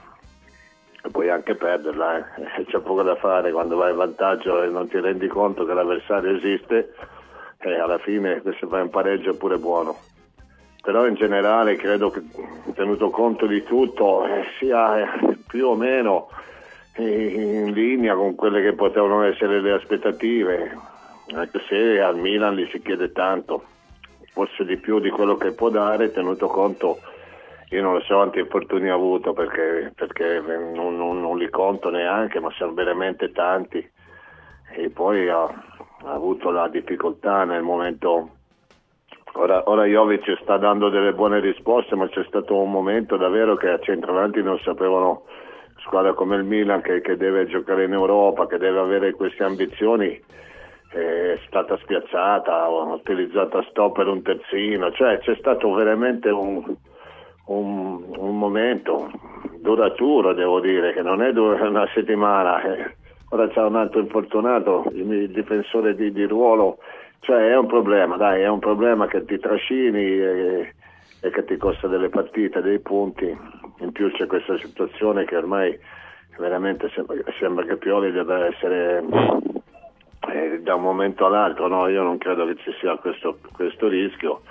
[1.03, 2.65] e puoi anche perderla, eh.
[2.65, 6.35] c'è poco da fare quando vai in vantaggio e non ti rendi conto che l'avversario
[6.35, 6.93] esiste
[7.57, 10.09] e alla fine se fai un pareggio è pure buono
[10.81, 12.23] però in generale credo che
[12.73, 16.29] tenuto conto di tutto eh, sia eh, più o meno
[16.97, 20.77] in linea con quelle che potevano essere le aspettative,
[21.33, 23.63] anche se al Milan gli si chiede tanto,
[24.33, 26.99] forse di più di quello che può dare, tenuto conto,
[27.69, 31.89] io non lo so quanti infortuni ha avuto perché, perché non, non, non, li conto
[31.89, 33.89] neanche, ma sono veramente tanti,
[34.73, 38.39] e poi ha, ha avuto la difficoltà nel momento
[39.33, 43.69] Ora, ora Jovic sta dando delle buone risposte, ma c'è stato un momento davvero che
[43.69, 45.23] a centravanti non sapevano,
[45.77, 50.19] squadra come il Milan che, che deve giocare in Europa, che deve avere queste ambizioni,
[50.89, 56.61] è stata spiazzata, ha utilizzato a stop per un terzino, cioè c'è stato veramente un,
[57.45, 59.09] un, un momento
[59.59, 62.61] duraturo, devo dire, che non è una settimana.
[62.63, 62.95] Eh.
[63.29, 66.79] Ora c'è un altro infortunato, il difensore di, di ruolo
[67.21, 70.73] cioè è un problema, dai, è un problema che ti trascini e,
[71.21, 73.25] e che ti costa delle partite, dei punti.
[73.79, 75.77] In più c'è questa situazione che ormai
[76.39, 79.03] veramente sembra, sembra che Pioli debba essere
[80.33, 81.87] eh, da un momento all'altro, no?
[81.89, 84.41] Io non credo che ci sia questo, questo rischio.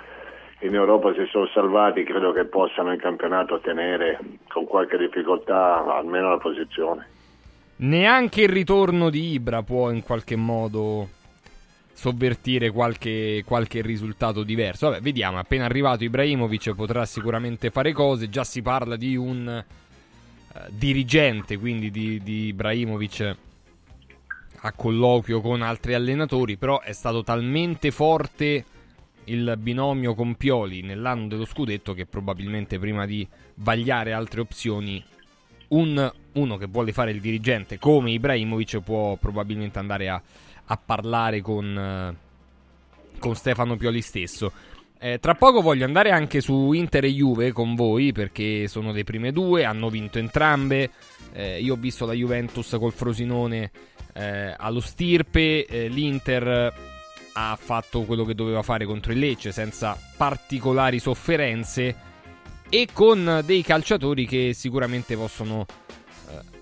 [0.61, 6.29] In Europa si sono salvati, credo che possano in campionato tenere con qualche difficoltà almeno
[6.29, 7.05] la posizione.
[7.77, 11.19] Neanche il ritorno di Ibra può in qualche modo
[12.01, 14.89] sovvertire qualche, qualche, risultato diverso.
[14.89, 15.37] Vabbè, vediamo.
[15.37, 18.27] Appena arrivato Ibrahimovic potrà sicuramente fare cose.
[18.27, 23.35] Già si parla di un uh, dirigente, quindi di, di Ibrahimovic
[24.63, 26.57] a colloquio con altri allenatori.
[26.57, 28.65] Però è stato talmente forte
[29.25, 35.03] il binomio con Pioli nell'anno dello scudetto che probabilmente prima di vagliare altre opzioni
[35.67, 40.19] un, uno che vuole fare il dirigente come Ibrahimovic può probabilmente andare a
[40.65, 42.15] a parlare con,
[43.19, 44.51] con Stefano Pioli stesso.
[45.03, 49.03] Eh, tra poco voglio andare anche su Inter e Juve con voi perché sono le
[49.03, 50.91] prime due, hanno vinto entrambe.
[51.33, 53.71] Eh, io ho visto la Juventus col Frosinone
[54.13, 56.73] eh, allo stirpe, eh, l'Inter
[57.33, 61.95] ha fatto quello che doveva fare contro il Lecce senza particolari sofferenze
[62.69, 65.65] e con dei calciatori che sicuramente possono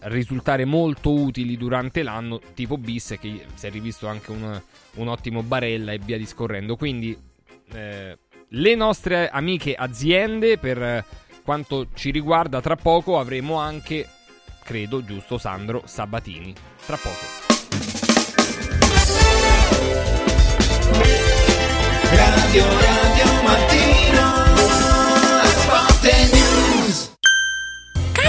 [0.02, 4.62] risultare molto utili durante l'anno, tipo bis, che si è rivisto anche un,
[4.96, 6.76] un ottimo Barella e via discorrendo.
[6.76, 7.18] Quindi
[7.74, 11.04] eh, le nostre amiche aziende, per
[11.44, 14.08] quanto ci riguarda, tra poco avremo anche,
[14.64, 16.54] credo, giusto, Sandro Sabatini.
[16.86, 17.48] Tra poco.
[22.12, 23.99] Radio Radio Mattino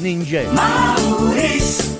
[0.00, 0.42] Ninja.
[0.54, 1.99] Maurício.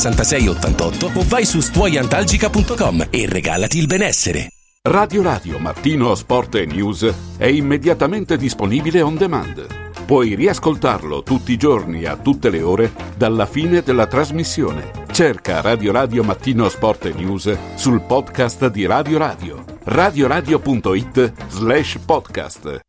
[0.00, 4.48] 66 88 o vai su stuoiantalgica.com e regalati il benessere.
[4.88, 9.66] Radio Radio Mattino Sport e News è immediatamente disponibile on demand.
[10.06, 14.90] Puoi riascoltarlo tutti i giorni a tutte le ore dalla fine della trasmissione.
[15.12, 19.62] Cerca Radio Radio Mattino Sport e News sul podcast di Radio Radio.
[19.84, 22.80] radioradio.it slash podcast.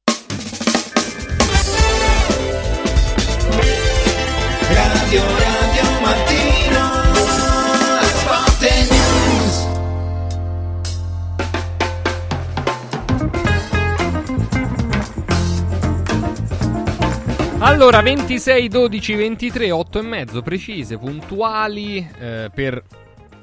[17.71, 22.83] Allora, 26, 12, 23, 8 e mezzo precise, puntuali eh, per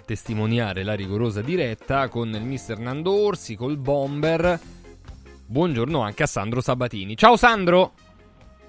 [0.05, 4.59] testimoniare la rigorosa diretta con il mister Nando Orsi, col bomber.
[5.47, 7.17] buongiorno anche a Sandro Sabatini.
[7.17, 7.93] Ciao Sandro!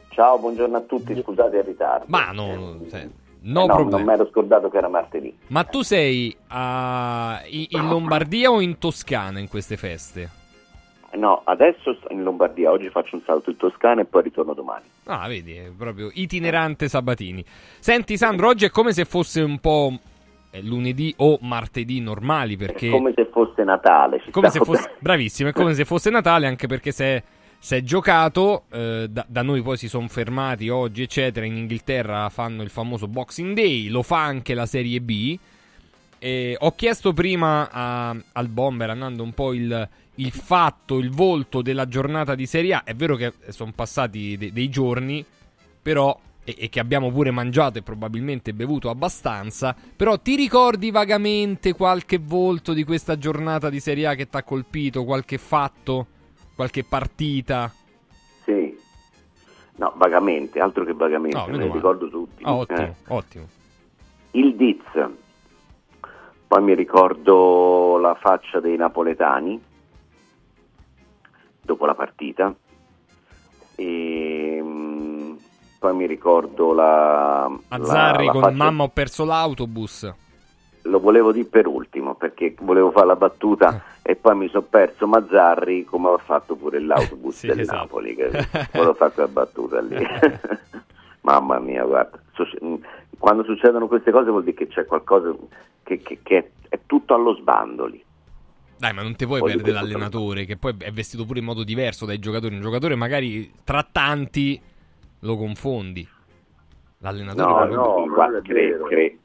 [0.10, 2.06] Ciao, buongiorno a tutti, scusate il ritardo.
[2.08, 3.10] Ma no, cioè, Eh,
[3.42, 3.98] no no, problema.
[3.98, 5.38] non mi ero scordato che era martedì.
[5.48, 10.38] Ma tu sei in in Lombardia o in Toscana in queste feste?
[11.14, 14.86] No, adesso sto in Lombardia, oggi faccio un salto in Toscana e poi ritorno domani.
[15.06, 17.44] Ah, vedi, è proprio itinerante Sabatini.
[17.80, 19.94] Senti Sandro, oggi è come se fosse un po'
[20.62, 22.88] lunedì o martedì normali perché...
[22.88, 24.22] È come se fosse Natale.
[24.32, 27.24] come se fosse, bravissimo, è come se fosse Natale anche perché si è,
[27.58, 32.30] si è giocato, eh, da, da noi poi si sono fermati oggi eccetera, in Inghilterra
[32.30, 35.38] fanno il famoso Boxing Day, lo fa anche la Serie B.
[36.20, 41.62] E ho chiesto prima a- al Bomber, andando un po' il, il fatto, il volto
[41.62, 45.24] della giornata di Serie A, è vero che sono passati de- dei giorni,
[45.82, 51.74] però e, e che abbiamo pure mangiato e probabilmente bevuto abbastanza, però ti ricordi vagamente
[51.74, 56.08] qualche volto di questa giornata di Serie A che ti ha colpito, qualche fatto,
[56.56, 57.72] qualche partita?
[58.44, 58.78] Sì.
[59.78, 61.72] No, vagamente, altro che vagamente, No, me male.
[61.72, 62.44] ricordo tutti.
[62.44, 62.94] Ah, ottimo, Eh.
[63.08, 63.48] ottimo.
[64.32, 64.82] Il Diz,
[66.50, 69.62] poi mi ricordo la faccia dei napoletani
[71.62, 72.52] dopo la partita,
[73.76, 75.32] e mm,
[75.78, 77.46] poi mi ricordo la...
[77.68, 80.12] Azzarri la- la con faccia- mamma ho perso l'autobus.
[80.84, 85.06] Lo volevo dire per ultimo perché volevo fare la battuta e poi mi sono perso
[85.06, 87.78] Mazzarri come ho fatto pure l'autobus Sì, del esatto.
[87.78, 88.32] Napoli, che
[88.74, 89.96] volevo fare quella battuta lì.
[91.22, 92.18] Mamma mia, guarda,
[93.20, 95.36] quando succedono queste cose vuol dire che c'è qualcosa
[95.84, 98.04] che, che- che è, tutto allo sbandoli.
[98.78, 102.06] Dai, ma non ti di perdere l'allenatore, che poi è vestito pure in modo diverso
[102.06, 102.56] dai giocatori.
[102.56, 104.60] Un giocatore magari tra tanti
[105.20, 106.08] lo confondi.
[107.00, 109.18] L'allenatore No, no, guarda, cre- cre-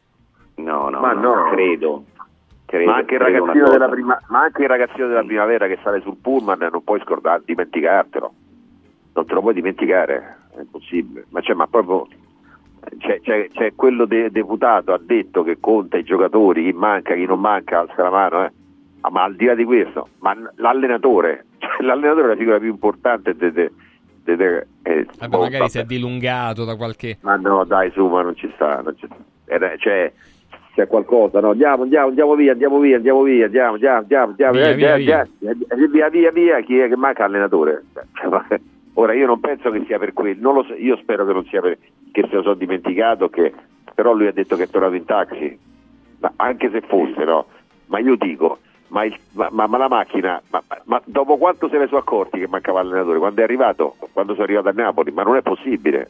[0.57, 1.51] no, no, Ma no, no.
[1.51, 2.05] credo.
[2.67, 6.17] credo ma, anche il credo prima- ma anche il ragazzino della primavera che sale sul
[6.17, 8.35] pullman non puoi scordare, dimenticartelo.
[9.13, 11.27] Non te lo puoi dimenticare, è impossibile.
[11.29, 12.09] Ma, c'è, ma proprio
[12.99, 17.25] c'è, c'è- c'è quello de- deputato ha detto che conta i giocatori, chi manca, chi
[17.27, 18.53] non manca, alza la mano, eh.
[19.03, 22.69] Ah, ma al di là di questo, ma l'allenatore, cioè, l'allenatore è la figura più
[22.71, 23.71] importante de- de-
[24.25, 25.95] de- de- eh, Vabbè, boh, magari si è vabbè.
[25.95, 27.19] dilungato da qualche...
[27.21, 28.81] Ma no, dai, su, ma non ci sta.
[28.81, 29.17] Non ci sta.
[29.45, 30.11] Era- cioè,
[30.75, 31.51] c'è qualcosa, no?
[31.51, 34.97] Andiamo, andiamo, andiamo via, andiamo via, andiamo via, andiamo, andiamo, andiamo, andiamo, Via, eh, via,
[34.97, 37.85] via, via, via, via, via, chi è che manca allenatore?
[37.93, 38.61] Cioè,
[38.95, 41.79] Ora io non penso che sia per quello, so, io spero che non sia per
[42.13, 43.53] che se lo sono dimenticato, che,
[43.95, 45.59] però lui ha detto che è tornato in taxi,
[46.21, 47.47] ma anche se fosse, no?
[47.87, 50.41] Ma io dico, ma, il- ma- ma- ma la macchina,
[50.85, 53.19] ma, dopo quanto se ne sono accorti che mancava l'allenatore?
[53.19, 56.09] Quando è arrivato, quando sono arrivato a Napoli, ma non è possibile.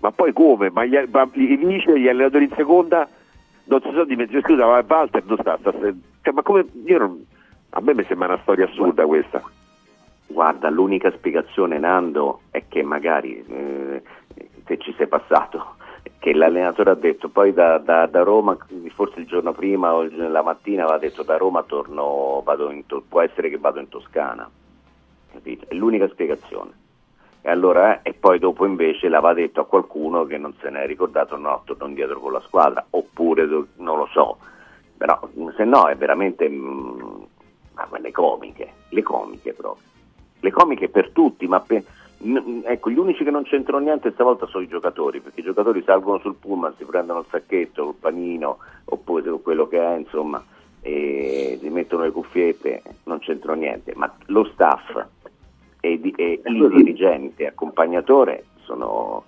[0.00, 0.70] Ma poi come?
[0.70, 3.08] Ma gli, ma i vice, gli allenatori in seconda
[3.64, 4.44] non si sono dimenticati.
[4.52, 7.24] Scusa, ma Walter non sta, sta- cioè, ma come non-
[7.70, 9.40] a me mi sembra una storia assurda questa.
[10.28, 14.02] Guarda, l'unica spiegazione, Nando, è che magari eh,
[14.66, 15.76] se ci sei passato,
[16.18, 17.28] che l'allenatore ha detto.
[17.28, 18.56] Poi da, da- da Roma,
[18.94, 23.20] forse il giorno prima o la mattina aveva detto da Roma torno, vado in può
[23.20, 24.50] essere che vado in Toscana,
[25.32, 25.66] capito?
[25.68, 26.84] È l'unica spiegazione.
[27.42, 30.82] E allora, eh, e poi dopo invece l'aveva detto a qualcuno che non se ne
[30.82, 34.38] è ricordato, no, torno indietro con la squadra, oppure non lo so,
[34.96, 35.20] però
[35.54, 37.22] se no è veramente mm,
[37.74, 39.94] ma le comiche, le comiche proprio
[40.40, 41.82] le comiche per tutti, ma per-
[42.64, 46.18] ecco, gli unici che non c'entrano niente stavolta sono i giocatori, perché i giocatori salgono
[46.18, 50.42] sul pullman, si prendono il sacchetto, il panino, oppure quello che è, insomma,
[50.80, 55.04] e si mettono le cuffiette, non c'entrano niente, ma lo staff
[55.80, 59.24] e, di- e il dirigente accompagnatore sono,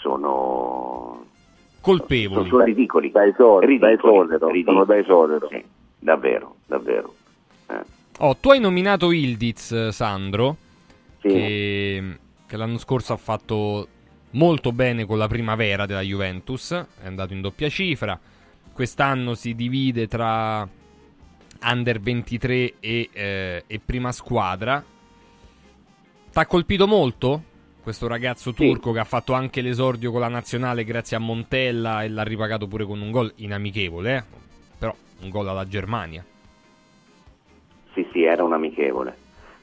[0.00, 1.24] sono,
[1.80, 2.48] Colpevoli.
[2.48, 3.10] sono ridicoli.
[3.10, 4.48] Dai soldi, dai Ridicoli, soldi, no?
[4.48, 4.76] ridicoli.
[4.76, 5.46] sono dai soldi.
[5.50, 5.64] Sì,
[5.98, 7.14] davvero, davvero.
[7.68, 7.93] Eh.
[8.18, 10.56] Oh, tu hai nominato Ildiz, eh, Sandro,
[11.20, 11.28] Sì.
[11.28, 13.88] che, che l'anno scorso ha fatto
[14.30, 18.18] molto bene con la primavera della Juventus, è andato in doppia cifra.
[18.72, 20.68] Quest'anno si divide tra
[21.62, 24.84] under 23 e, eh, e prima squadra.
[26.32, 27.42] T'ha colpito molto
[27.84, 32.08] questo ragazzo turco che ha fatto anche l'esordio con la nazionale grazie a Montella e
[32.08, 34.24] l'ha ripagato pure con un gol inamichevole, eh?
[34.78, 36.24] però un gol alla Germania.
[37.94, 39.16] Sì, sì, era un amichevole.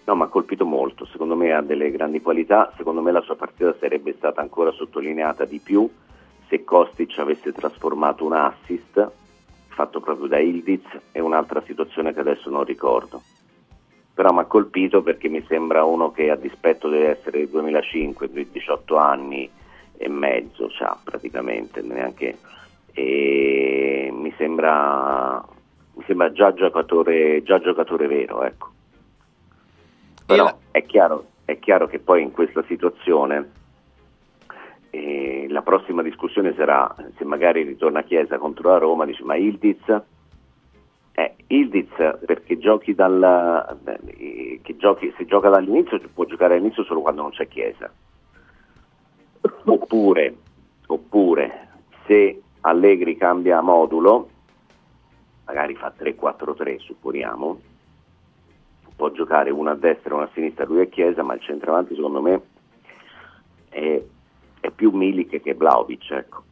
[0.06, 3.36] No, mi ha colpito molto, secondo me ha delle grandi qualità, secondo me la sua
[3.36, 5.88] partita sarebbe stata ancora sottolineata di più
[6.48, 9.12] se Kostic avesse trasformato un assist
[9.68, 13.22] fatto proprio da Ildiz e un'altra situazione che adesso non ricordo.
[14.14, 18.30] Però mi ha colpito perché mi sembra uno che a dispetto di essere del 2005,
[18.30, 19.50] di 18 anni
[19.98, 22.38] e mezzo, c'ha praticamente, neanche,
[22.94, 25.44] e mi sembra,
[25.94, 28.70] mi sembra già giocatore, già giocatore vero, ecco.
[30.26, 33.60] Però la- è, chiaro, è chiaro che poi in questa situazione
[34.92, 39.82] eh, la prossima discussione sarà se magari ritorna Chiesa contro la Roma, dice ma Ildiz?
[41.14, 41.89] Eh, Ildiz
[42.26, 47.32] perché giochi dal, eh, che giochi, se gioca dall'inizio può giocare all'inizio solo quando non
[47.32, 47.92] c'è Chiesa.
[49.66, 50.36] Oppure,
[50.88, 51.68] oppure
[52.06, 54.30] se Allegri cambia modulo,
[55.52, 57.60] magari fa 3-4-3 supponiamo,
[58.95, 61.93] può giocare una a destra e una a sinistra lui e Chiesa, ma il centravanti
[61.93, 62.41] secondo me
[63.68, 64.02] è,
[64.62, 66.43] è più Milik che Vlaovic, ecco.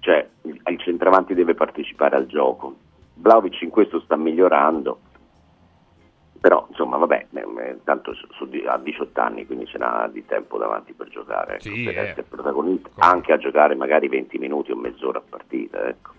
[0.00, 2.74] Cioè il, il centravanti deve partecipare al gioco.
[3.14, 4.98] Vlaovic in questo sta migliorando,
[6.40, 8.12] però insomma vabbè, eh, eh, tanto
[8.66, 12.00] ha 18 anni, quindi ce n'ha di tempo davanti per giocare, ecco, Sì, per eh.
[12.00, 16.16] essere protagonista, anche a giocare magari 20 minuti o mezz'ora a partita, ecco.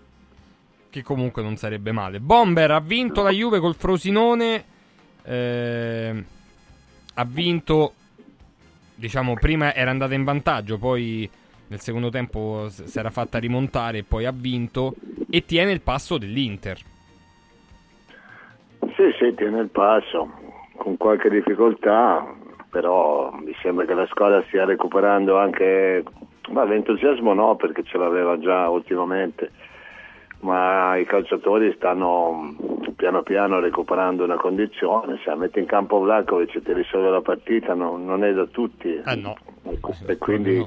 [0.90, 2.18] Che comunque non sarebbe male.
[2.18, 4.64] Bomber ha vinto la Juve col Frosinone.
[5.22, 6.24] eh,
[7.14, 7.92] ha vinto,
[8.96, 11.30] diciamo, prima era andata in vantaggio, poi
[11.68, 14.94] nel secondo tempo si era fatta rimontare e poi ha vinto.
[15.30, 16.78] E tiene il passo dell'Inter.
[18.96, 20.28] Sì, sì, tiene il passo,
[20.76, 22.34] con qualche difficoltà,
[22.68, 26.02] però mi sembra che la squadra stia recuperando anche,
[26.48, 29.50] ma l'entusiasmo no perché ce l'aveva già ultimamente,
[30.40, 32.54] ma i calciatori stanno
[32.96, 37.74] piano piano recuperando una condizione, se metti in campo Vlakovic e ti risolve la partita
[37.74, 38.94] no- non è da tutti.
[39.04, 39.36] Eh no.
[40.06, 40.66] E quindi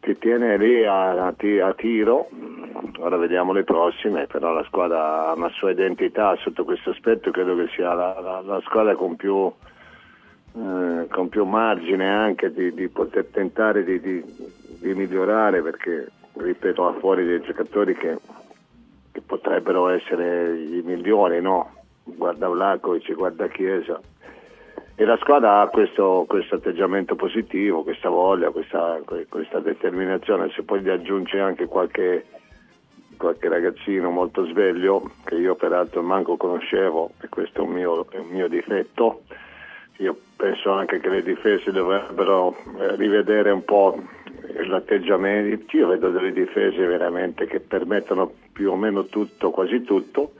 [0.00, 2.28] ti tiene lì a, a a tiro,
[2.98, 7.56] ora vediamo le prossime, però la squadra ha una sua identità sotto questo aspetto, credo
[7.56, 9.50] che sia la, la- la squadra con più,
[10.54, 14.24] eh, con più margine anche di, di poter tentare di, di-
[14.80, 18.16] di migliorare perché, ripeto, ha fuori dei giocatori che,
[19.18, 21.74] che potrebbero essere i migliori, no?
[22.04, 24.00] Guarda Vlakovic, guarda Chiesa.
[24.94, 30.50] E la squadra ha questo, questo atteggiamento positivo, questa voglia, questa, que- questa determinazione.
[30.54, 32.26] Se poi gli aggiunge anche qualche,
[33.16, 38.18] qualche ragazzino molto sveglio, che io peraltro manco conoscevo, e questo è un mio, è
[38.18, 39.22] un mio difetto,
[39.98, 44.00] io penso anche che le difese dovrebbero eh, rivedere un po'
[44.66, 45.76] l'atteggiamento.
[45.76, 50.32] Io vedo delle difese veramente che permettono più o meno tutto, quasi tutto.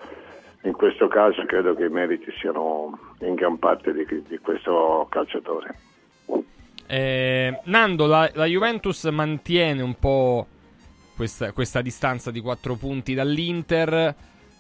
[0.62, 5.74] In questo caso credo che i meriti siano in gran parte di, di questo calciatore.
[6.86, 10.46] Eh, Nando, la, la Juventus mantiene un po'
[11.14, 14.14] questa, questa distanza di 4 punti dall'Inter.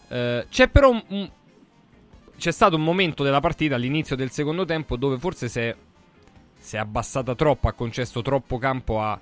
[0.08, 1.30] Eh, c'è però un, un-
[2.38, 5.74] c'è stato un momento della partita all'inizio del secondo tempo dove forse si è,
[6.56, 9.18] si è abbassata troppo, ha concesso troppo campo a-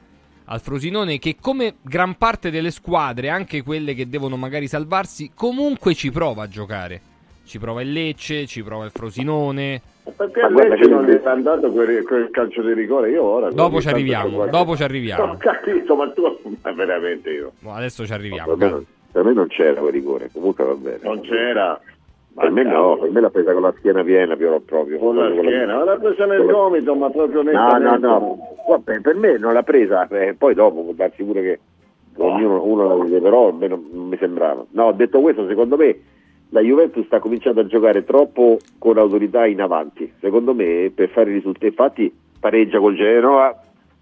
[0.46, 5.94] al Frosinone che come gran parte delle squadre, anche quelle che devono magari salvarsi, comunque
[5.94, 7.00] ci prova a giocare.
[7.44, 9.80] Ci prova il Lecce, ci prova il Frosinone.
[10.16, 13.10] Perché a Lecce non gli è andato quel, quel calcio di rigore?
[13.10, 13.50] Io ora.
[13.50, 15.32] Dopo ci arriviamo, dopo ci arriviamo.
[15.32, 16.22] Ho capito, ma tu.
[16.62, 17.52] Ma veramente io.
[17.64, 18.56] Adesso ci arriviamo.
[18.56, 20.98] Per me, non- per me non c'era quel rigore, comunque va bene.
[21.02, 21.80] Non c'era.
[22.38, 24.98] Per me no, per me l'ha presa con la schiena piena però proprio.
[24.98, 28.06] Con la schiena, ma l'ha presa nel gomito, ma proprio No, no, nettamente.
[28.06, 28.38] no.
[28.68, 31.58] Vabbè, per me non l'ha presa, eh, poi dopo può darsi pure che
[32.18, 34.64] ognuno uno la vede, però almeno non mi sembrava.
[34.70, 35.98] No, detto questo, secondo me
[36.50, 40.12] la Juventus sta cominciando a giocare troppo con autorità in avanti.
[40.20, 43.58] Secondo me per fare i risultati, infatti pareggia col Genoa,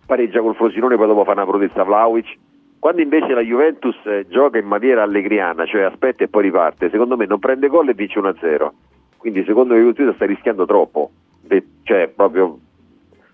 [0.06, 2.36] pareggia col Frosinone, poi dopo fa una protesta a Vlaovic.
[2.84, 7.16] Quando invece la Juventus eh, gioca in maniera allegriana, cioè aspetta e poi riparte, secondo
[7.16, 8.68] me non prende gol e vince 1-0.
[9.16, 11.10] Quindi secondo me Juventus sta rischiando troppo,
[11.84, 12.58] cioè proprio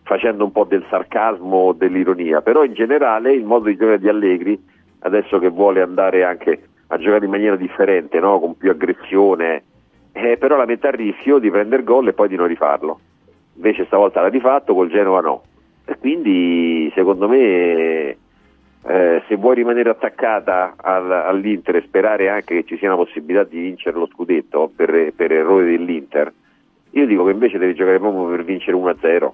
[0.05, 4.57] facendo un po' del sarcasmo, dell'ironia, però in generale il modo di giocare di Allegri,
[5.01, 8.39] adesso che vuole andare anche a giocare in maniera differente, no?
[8.39, 9.65] con più aggressione,
[10.13, 13.01] eh, però la mette a rischio di prendere gol e poi di non rifarlo.
[13.55, 15.43] Invece stavolta l'ha rifatto, col Genova no.
[15.87, 18.17] E quindi secondo me
[18.83, 23.45] eh, se vuoi rimanere attaccata al- all'Inter e sperare anche che ci sia una possibilità
[23.45, 26.33] di vincere lo scudetto per, per errore dell'Inter,
[26.91, 29.33] io dico che invece devi giocare proprio per vincere 1-0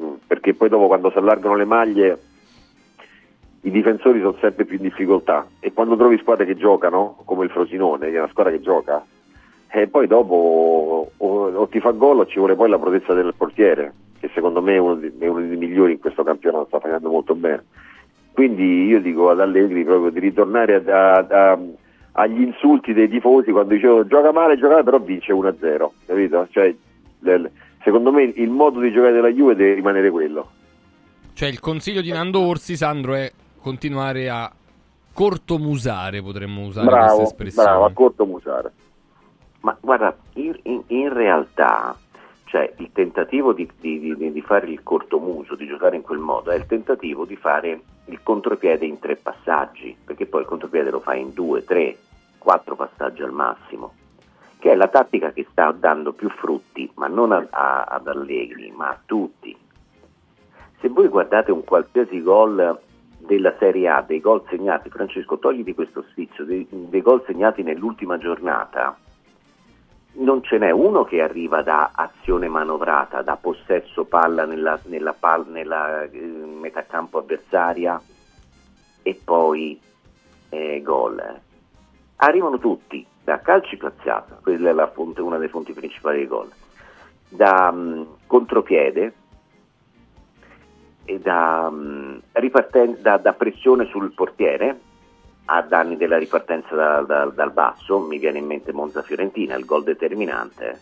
[0.00, 2.18] Mm, perché poi dopo quando si allargano le maglie
[3.64, 5.46] i difensori sono sempre più in difficoltà.
[5.60, 9.04] E quando trovi squadre che giocano come il Frosinone, che è una squadra che gioca
[9.74, 13.32] e poi dopo o, o ti fa gol o ci vuole poi la protezza del
[13.34, 16.78] portiere che secondo me è uno, di- è uno dei migliori in questo campionato, sta
[16.80, 17.64] facendo molto bene
[18.32, 21.58] quindi io dico ad Allegri proprio di ritornare a- a- a-
[22.12, 26.46] agli insulti dei tifosi quando dicevo gioca male, gioca male, però vince 1-0 capito?
[26.50, 26.74] Cioè,
[27.20, 27.50] le-
[27.82, 30.50] secondo me il modo di giocare della Juve deve rimanere quello
[31.34, 33.30] Cioè, il consiglio di Nando Orsi, Sandro, è
[33.60, 34.50] continuare a
[35.14, 37.68] cortomusare, potremmo usare questa Bravo, espressione.
[37.68, 38.72] bravo, a corto musare.
[39.60, 41.96] Ma guarda, in, in- in realtà
[42.52, 46.50] Cioè il tentativo di, di- di- di fare il cortomuso, di giocare in quel modo,
[46.50, 51.00] è il tentativo di fare il contropiede in tre passaggi, perché poi il contropiede lo
[51.00, 51.96] fai in due, tre,
[52.36, 53.94] quattro passaggi al massimo,
[54.58, 58.70] che è la tattica che sta dando più frutti, ma non a- a- ad Allegri,
[58.70, 59.56] ma a tutti.
[60.78, 62.78] Se voi guardate un qualsiasi gol
[63.16, 68.18] della Serie A, dei gol segnati, Francesco, togliti questo sfizio, dei, dei gol segnati nell'ultima
[68.18, 68.94] giornata,
[70.14, 75.48] non ce n'è uno che arriva da azione manovrata, da possesso palla nella, nella pal-
[75.48, 78.00] nella, eh, metà campo avversaria
[79.02, 79.80] e poi
[80.50, 81.18] eh, gol.
[81.18, 81.40] eh.
[82.16, 86.50] Arrivano tutti da calci piazzata, quella è fonte- una delle fonti principali dei gol,
[87.28, 89.14] da mh, contropiede
[91.04, 94.78] e da, mh, riparten- da- da pressione sul portiere
[95.46, 99.64] a danni della ripartenza da- da- dal basso, mi viene in mente Monza Fiorentina, il
[99.64, 100.80] gol determinante,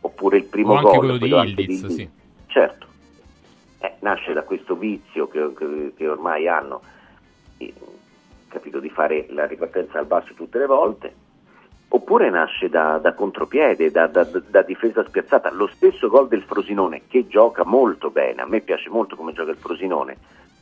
[0.00, 2.10] oppure il primo o anche gol, quello di quello anche Ildiz, di- sì.
[2.46, 2.86] Certo,
[3.84, 6.82] Eh, nasce da questo vizio che, che- che ormai hanno,
[7.58, 7.74] eh,
[8.46, 11.12] capito, di fare la ripartenza al basso tutte le volte,
[11.88, 15.50] oppure nasce da, da contropiede, da, da- da difesa spiazzata.
[15.50, 19.50] Lo stesso gol del Frosinone, che gioca molto bene, a me piace molto come gioca
[19.50, 20.16] il Frosinone,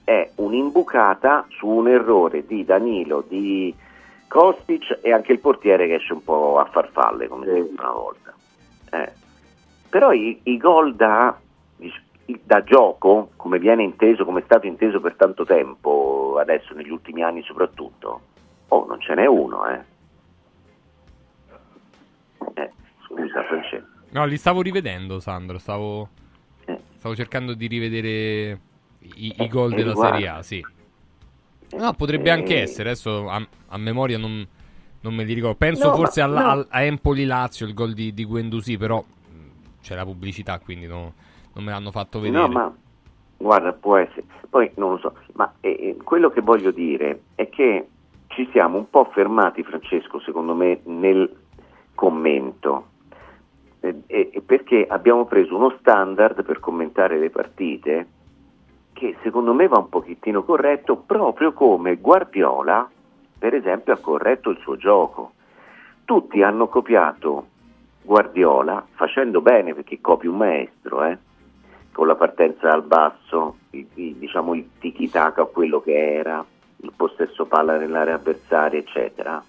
[0.05, 3.75] è un'imbucata su un errore di Danilo, di
[4.29, 7.91] Kostic e anche il portiere che esce un po' a farfalle, come si dice una
[7.91, 8.35] volta.
[8.93, 9.13] Eh.
[9.89, 11.37] Però i, i gol da,
[12.45, 17.23] da gioco, come viene inteso, come è stato inteso per tanto tempo, adesso negli ultimi
[17.23, 18.21] anni soprattutto,
[18.69, 19.81] oh, non ce n'è uno, eh.
[22.55, 22.71] Eh,
[23.05, 23.87] scusa Francesco.
[24.11, 25.59] No, li stavo rivedendo, Sandro.
[25.59, 26.09] Stavo,
[26.67, 26.79] Eh.
[26.97, 28.61] stavo cercando di rivedere
[29.03, 30.13] i, i gol eh, della guarda.
[30.15, 30.65] Serie A, sì.
[31.77, 32.33] No, potrebbe Eh.
[32.33, 32.91] anche essere.
[32.91, 34.47] Adesso a, a memoria non,
[35.03, 35.57] non me li ricordo.
[35.57, 36.67] Penso No, forse ma- alla- no.
[36.69, 39.35] a Empoli-Lazio, il gol di, di Guendouzi, però mh,
[39.83, 41.13] c'è la pubblicità, quindi no-
[41.55, 42.43] non me l'hanno fatto vedere.
[42.43, 42.75] No, ma
[43.37, 44.25] guarda, può essere.
[44.49, 47.87] Poi non lo so, ma eh, eh, quello che voglio dire è che
[48.29, 51.33] ci siamo un po' fermati, Francesco, secondo me, nel
[51.95, 52.87] commento.
[53.83, 58.07] Eh, eh, perché abbiamo preso uno standard per commentare le partite
[59.01, 62.87] che secondo me va un pochettino corretto proprio come Guardiola,
[63.39, 65.33] per esempio, ha corretto il suo gioco.
[66.05, 67.47] Tutti hanno copiato
[68.03, 71.17] Guardiola facendo bene perché copia un maestro, eh?
[71.93, 76.45] con la partenza al basso, il, il- diciamo il tiki-taka, quello che era,
[76.83, 79.43] il possesso palla nell'area avversaria, eccetera.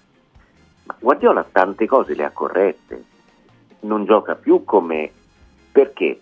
[0.84, 3.04] Ma Guardiola tante cose le ha corrette,
[3.80, 5.10] non gioca più come...
[5.70, 6.20] perché?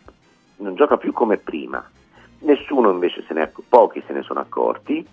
[0.57, 1.89] Non gioca più come prima.
[2.41, 5.07] Nessuno invece se ne è, pochi se ne sono accorti,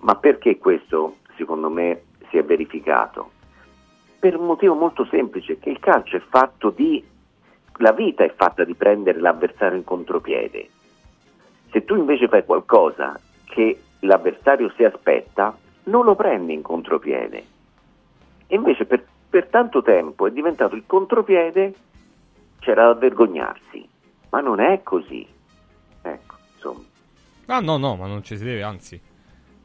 [0.00, 3.30] ma perché questo secondo me si è verificato?
[4.18, 7.10] Per un motivo molto semplice, che il calcio è fatto di
[7.78, 10.68] la vita è fatta di prendere l'avversario in contropiede.
[11.70, 17.44] Se tu invece fai qualcosa che l'avversario si aspetta, non lo prendi in contropiede.
[18.46, 21.74] E invece per, per tanto tempo è diventato il contropiede,
[22.60, 23.88] c'era da vergognarsi.
[24.30, 25.26] Ma non è così.
[26.62, 26.84] Insomma.
[27.46, 29.00] Ah, no, no, ma non ci si deve, anzi.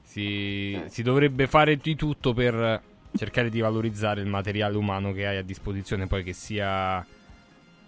[0.02, 0.90] Si, Eh.
[0.90, 2.82] si dovrebbe fare di tutto per
[3.16, 7.06] cercare di valorizzare il materiale umano che hai a disposizione, poi che sia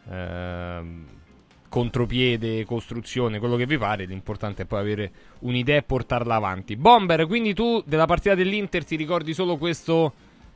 [0.10, 1.06] ehm,
[1.70, 4.06] contropiede, costruzione, quello che vi pare.
[4.06, 6.76] L'importante è poi avere un'idea e portarla avanti.
[6.76, 10.14] Bomber, quindi tu della partita dell'Inter ti ricordi solo questo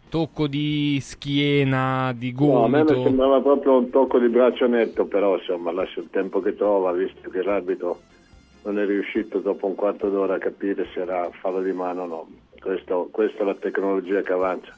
[0.09, 3.03] tocco di schiena, di No, a me mi gomito?
[3.03, 7.29] sembrava proprio un tocco di braccio netto, però insomma lascia il tempo che trova, visto
[7.31, 7.99] che l'arbitro
[8.63, 12.05] non è riuscito dopo un quarto d'ora a capire se era fallo di mano o
[12.07, 12.27] no.
[12.59, 14.73] Questo- questa è la tecnologia che avanza.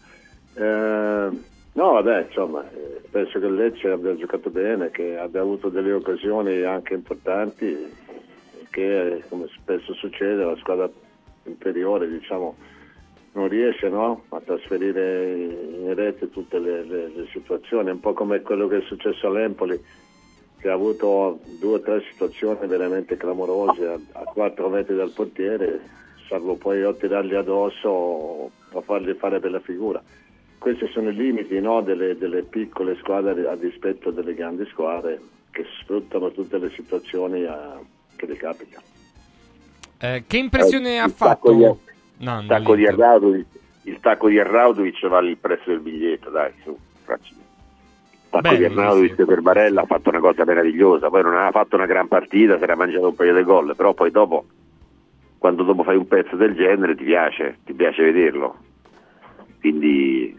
[0.56, 1.30] Eh,
[1.74, 5.92] no, vabbè, insomma, eh, penso che il Lecce abbia giocato bene, che abbia avuto delle
[5.92, 7.78] occasioni anche importanti,
[8.72, 10.90] che come spesso succede la squadra
[11.44, 12.56] inferiore, diciamo,
[13.34, 18.42] non riesce no, a trasferire in rete tutte le, le- le situazioni, un po' come
[18.42, 19.80] quello che è successo all'Empoli,
[20.66, 25.80] che ha avuto due o tre situazioni veramente clamorose a, a 4 metri dal portiere,
[26.28, 30.02] salvo poi o tirargli addosso o, o fargli fare bella figura.
[30.58, 35.66] Questi sono i limiti no, delle, delle piccole squadre a dispetto delle grandi squadre che
[35.82, 37.80] sfruttano tutte le situazioni a-
[38.16, 38.82] che gli capita.
[40.00, 41.94] Eh, che impressione Eh, ha fatto tacco di-
[42.26, 42.72] Nando Il tacco?
[42.74, 43.46] Arnaudovic,
[43.84, 47.36] il tacco di Arnaudovic vale il prezzo del biglietto, dai, su, Franci.
[48.38, 51.52] Il tacco Bello, di Arnaudovic per Barella ha fatto una cosa meravigliosa, poi non aveva
[51.52, 54.46] fatto una gran partita, si era mangiato un paio di gol, però poi dopo,
[55.38, 58.56] quando dopo fai un pezzo del genere ti piace, ti piace vederlo.
[59.60, 60.36] Quindi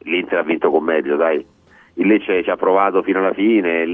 [0.00, 1.44] l'Inter ha vinto con meglio, dai.
[1.94, 3.86] Il Lecce ci ha provato fino alla fine,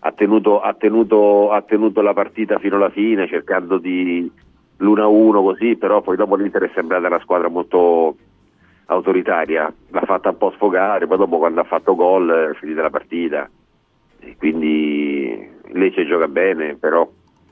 [0.00, 4.28] ha tenuto, ha tenuto- ha tenuto la partita fino alla fine cercando di
[4.78, 8.16] l'1-1 così, però poi dopo l'Inter è sembrata una squadra molto
[8.86, 12.90] autoritaria, l'ha fatta un po' sfogare, poi dopo quando ha fatto gol è finita la
[12.90, 13.48] partita.
[14.20, 17.08] E quindi Lecce gioca bene, però,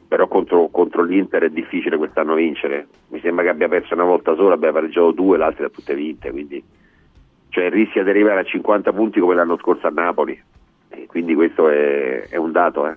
[0.06, 2.86] però contro, contro l'Inter è difficile quest'anno vincere.
[3.08, 5.94] Mi sembra che abbia perso una volta sola, abbia pareggiato due, le altre ha tutte
[5.94, 6.62] vinte, quindi
[7.48, 10.40] cioè rischia di arrivare a 50 punti come l'anno scorso a Napoli.
[10.88, 12.86] E quindi questo è, è un dato.
[12.86, 12.96] eh.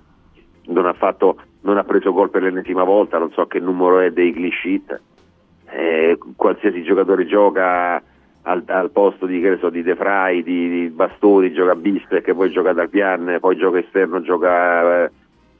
[0.65, 4.11] Non, ha fatto, non ha preso gol per l'ennesima volta, non so che numero è
[4.11, 5.01] dei clean sheet.
[5.69, 8.01] Eh, qualsiasi giocatore gioca
[8.43, 12.51] al, al posto di, che so, di De Vrij, di, di Bastoni, gioca Bistek, poi
[12.51, 15.11] gioca Darbian, poi gioca esterno, gioca eh,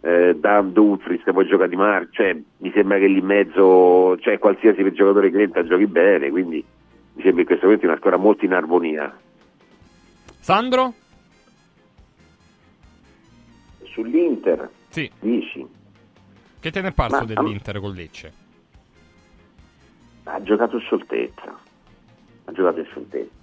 [0.01, 4.38] eh, Dan Dumfries, poi gioca Di Mar, cioè mi sembra che lì in mezzo, cioè
[4.38, 6.63] qualsiasi giocatore che entra giochi bene, quindi
[7.13, 9.17] mi sembra in questo momento una squadra molto in armonia.
[10.39, 10.93] Sandro?
[13.84, 15.09] Sull'Inter, Sì.
[15.19, 15.65] dici,
[16.59, 18.41] Che te ne è parso Ma- dell'Inter con Lecce?
[20.25, 21.53] ha giocato scioltezza,
[22.46, 23.41] ha giocato in scioltezza.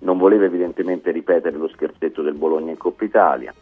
[0.00, 3.52] Non voleva evidentemente ripetere lo scherzetto del Bologna in Coppa Italia,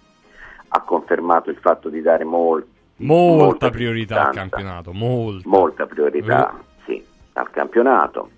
[0.69, 2.67] ha confermato il fatto di dare mol-
[2.99, 5.49] Molta priorità al campionato, molta.
[5.49, 8.31] molta priorità sì, al campionato.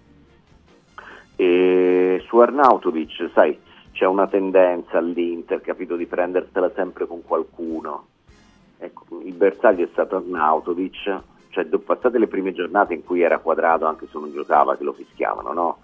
[1.36, 3.56] E su Arnautovic, sai,
[3.92, 8.06] c'è una tendenza all'Inter, capito, di prendersela sempre con qualcuno.
[8.78, 11.20] Ecco, il bersaglio è stato Arnautovic,
[11.50, 14.82] cioè dopo passate le prime giornate in cui era quadrato anche se non giocava, che
[14.82, 15.78] lo fischiavano, no?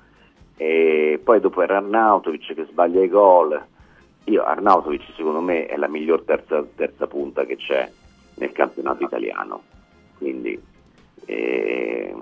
[0.57, 3.61] E poi dopo era Arnautovic che sbaglia i gol.
[4.24, 7.90] Io Arnautovic secondo me è la miglior terza, terza punta che c'è
[8.36, 9.62] nel campionato italiano.
[10.16, 10.61] Quindi
[11.26, 12.14] eh,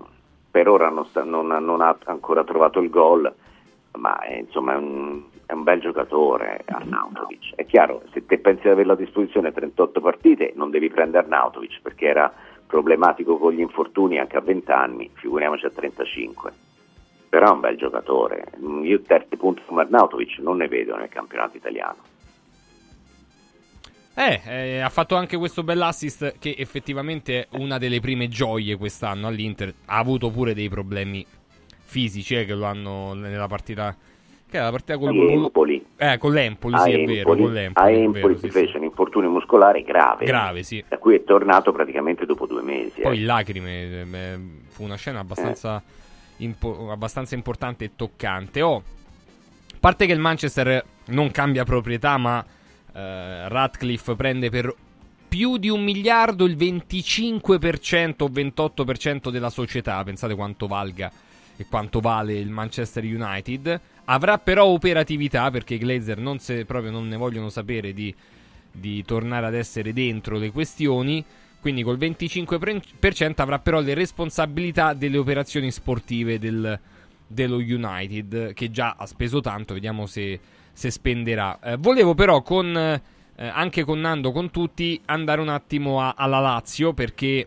[0.50, 3.32] per ora non, sta- non ha- non ha ancora trovato il gol,
[3.98, 7.54] ma è, insomma è un, è un bel giocatore Arnautovic.
[7.54, 11.80] È chiaro, se te pensi di averlo a disposizione 38 partite non devi prendere Arnautovic
[11.82, 12.32] perché era
[12.66, 16.52] problematico con gli infortuni anche a 20 anni, figuriamoci a 35.
[17.32, 18.44] Però è un bel giocatore.
[18.82, 21.96] Io terzi punti come Arnautovic non ne vedo nel campionato italiano.
[24.14, 29.28] Eh, eh, ha fatto anche questo bell'assist che effettivamente è una delle prime gioie quest'anno
[29.28, 29.72] all'Inter.
[29.86, 31.24] Ha avuto pure dei problemi
[31.80, 33.96] fisici eh, che lo hanno nella partita...
[34.46, 35.82] Che era la partita con, A Empoli.
[35.96, 37.86] Eh, con l'Empoli, sì, è Empoli, vero, con l'Empoli.
[37.86, 40.84] a è Empoli si sì, fece un infortunio muscolare grave, Grave, sì.
[40.86, 43.00] da cui è tornato praticamente dopo due mesi.
[43.00, 43.20] Poi eh.
[43.20, 45.82] in lacrime, eh, fu una scena abbastanza,
[46.44, 48.62] impo- abbastanza importante e toccante.
[48.62, 52.44] Oh, a parte che il Manchester non cambia proprietà, ma
[52.94, 54.74] eh, Radcliffe prende per
[55.28, 60.02] più di un miliardo il 25% o 28% della società.
[60.04, 61.10] Pensate quanto valga
[61.56, 63.80] e quanto vale il Manchester United.
[64.04, 68.14] Avrà però operatività perché i Glazer non, se, proprio non ne vogliono sapere di,
[68.70, 71.24] di tornare ad essere dentro le questioni.
[71.62, 76.76] Quindi col 25% avrà però le responsabilità delle operazioni sportive del-
[77.24, 80.40] dello United, che già ha speso tanto, vediamo se,
[80.72, 81.60] se spenderà.
[81.60, 83.00] Eh, volevo però con, eh,
[83.46, 87.46] anche con Nando, con tutti, andare un attimo a- alla Lazio, perché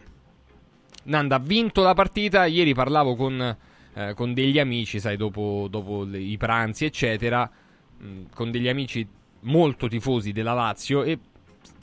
[1.03, 3.57] Nando ha vinto la partita, ieri parlavo con,
[3.95, 7.51] eh, con degli amici, sai, dopo, dopo le- i pranzi, eccetera,
[7.97, 9.05] mh, con degli amici
[9.41, 11.19] molto tifosi della Lazio e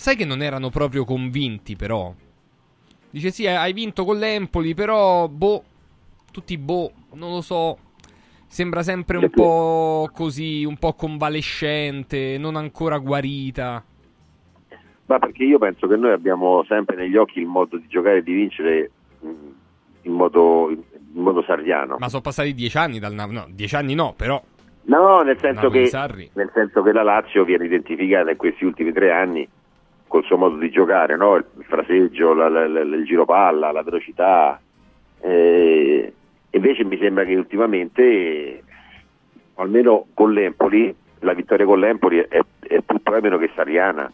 [0.02, 2.12] sai che non erano proprio convinti però.
[3.08, 5.62] Dice sì, hai vinto con l'Empoli, però boh,
[6.32, 7.78] tutti boh, non lo so.
[8.46, 13.84] Sembra sempre un po' così, un po' convalescente, non ancora guarita.
[15.06, 18.22] Ma perché io penso che noi abbiamo sempre negli occhi il modo di giocare e
[18.22, 18.90] di vincere
[19.20, 20.82] in modo, in
[21.22, 21.96] modo sardiano.
[21.98, 23.36] Ma sono passati dieci anni dal Napoli.
[23.36, 24.42] No, dieci anni no, però.
[24.84, 25.88] No, nel senso, che,
[26.32, 29.48] nel senso che la Lazio viene identificata in questi ultimi tre anni
[30.12, 31.36] col suo modo di giocare, no?
[31.36, 34.60] il fraseggio, la- la- la- il giro palla, la velocità.
[35.22, 36.12] Eh,
[36.50, 38.62] invece mi sembra che ultimamente,
[39.54, 44.12] almeno con l'Empoli, la vittoria con l'Empoli è, è tutto meno che sariana.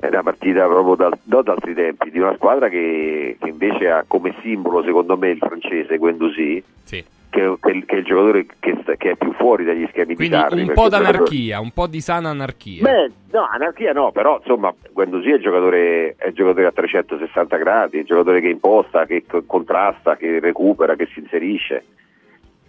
[0.00, 3.90] È una partita proprio da, non da altri tempi, di una squadra che, che invece
[3.90, 7.04] ha come simbolo, secondo me, il francese Guendouzi, Sì.
[7.28, 10.62] che, che- che è il giocatore che, è più fuori dagli schemi Quindi bizzarri.
[10.62, 12.82] un po' d'anarchia, un po' di sana anarchia.
[12.82, 17.56] Beh, no, anarchia no, però insomma Guendouzi è il giocatore, è il giocatore a 360
[17.58, 21.84] gradi, è il giocatore che imposta, che co- contrasta, che recupera, che si inserisce.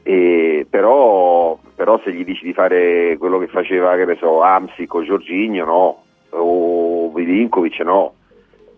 [0.04, 4.94] E però, però se gli dici di fare quello che faceva, che ne so, Amsic
[4.96, 8.14] o Giorginio, no, o Vilinkovic, no.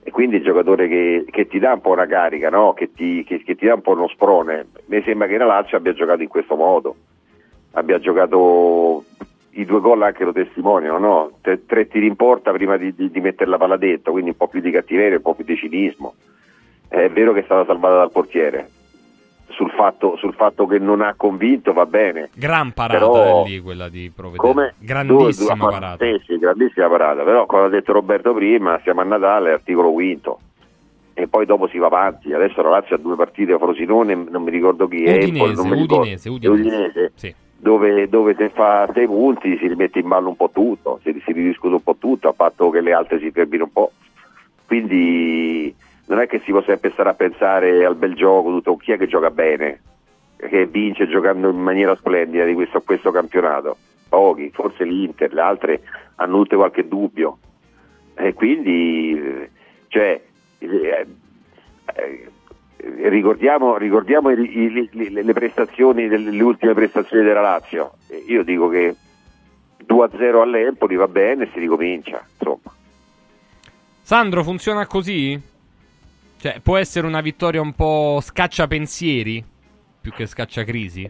[0.03, 2.73] E quindi il giocatore che, che ti dà un po' una carica, no?
[2.73, 4.67] che, ti, che- che ti dà un po' uno sprone.
[4.87, 6.95] Mi sembra che la Lazio abbia giocato in questo modo,
[7.71, 9.05] abbia giocato
[9.51, 11.31] i due gol anche lo testimoniano, no?
[11.41, 14.37] Tre, tre tiri in porta prima di, di- di mettere la palla dentro, quindi un
[14.37, 16.15] po' più di cattiveria, un po' più di cinismo.
[16.89, 18.67] È vero che è stata salvata dal portiere.
[19.55, 22.29] Sul fatto, sul fatto che non ha convinto va bene.
[22.33, 24.73] Gran parata Però- è lì quella di Provedere.
[24.79, 26.05] Grandissima Due- due- parata.
[26.05, 27.23] Sì, sì, grandissima parata.
[27.23, 30.39] Però, come ha detto Roberto prima, siamo a Natale, articolo quinto.
[31.13, 32.33] E poi dopo si va avanti.
[32.33, 35.17] Adesso la Lazio ha due partite a Frosinone, non mi ricordo chi è.
[35.23, 35.31] Udinese,
[35.61, 35.61] ricordo.
[35.95, 36.61] Udinese, Udinese.
[36.61, 37.35] Udinese, Sì.
[37.55, 41.31] Dove, dove se fa sei punti si rimette in ballo un po' tutto, si, si
[41.31, 43.91] ridiscute un po' tutto, a patto che le altre si fermino un po'.
[44.65, 45.73] Quindi
[46.13, 48.77] non è che si può sempre stare a pensare al bel gioco, tutto.
[48.77, 49.81] chi è che gioca bene,
[50.37, 53.77] che vince giocando in maniera splendida di questo, questo campionato?
[54.09, 55.81] Pochi, forse l'Inter, le altre
[56.15, 57.37] hanno tutte qualche dubbio.
[58.15, 59.49] E quindi,
[59.87, 60.21] cioè,
[60.59, 61.07] eh,
[61.95, 62.29] eh,
[63.09, 67.93] ricordiamo, ricordiamo i- i- i- le prestazioni, le ultime prestazioni della Lazio.
[68.27, 68.95] Io dico che
[69.83, 72.23] 2-0 all'Empoli va bene, si ricomincia.
[72.37, 72.71] Insomma.
[74.01, 75.51] Sandro, funziona così?
[76.43, 79.41] Cioè, può essere una vittoria un po' scacciapensieri
[80.01, 81.09] più che scacciacrisi?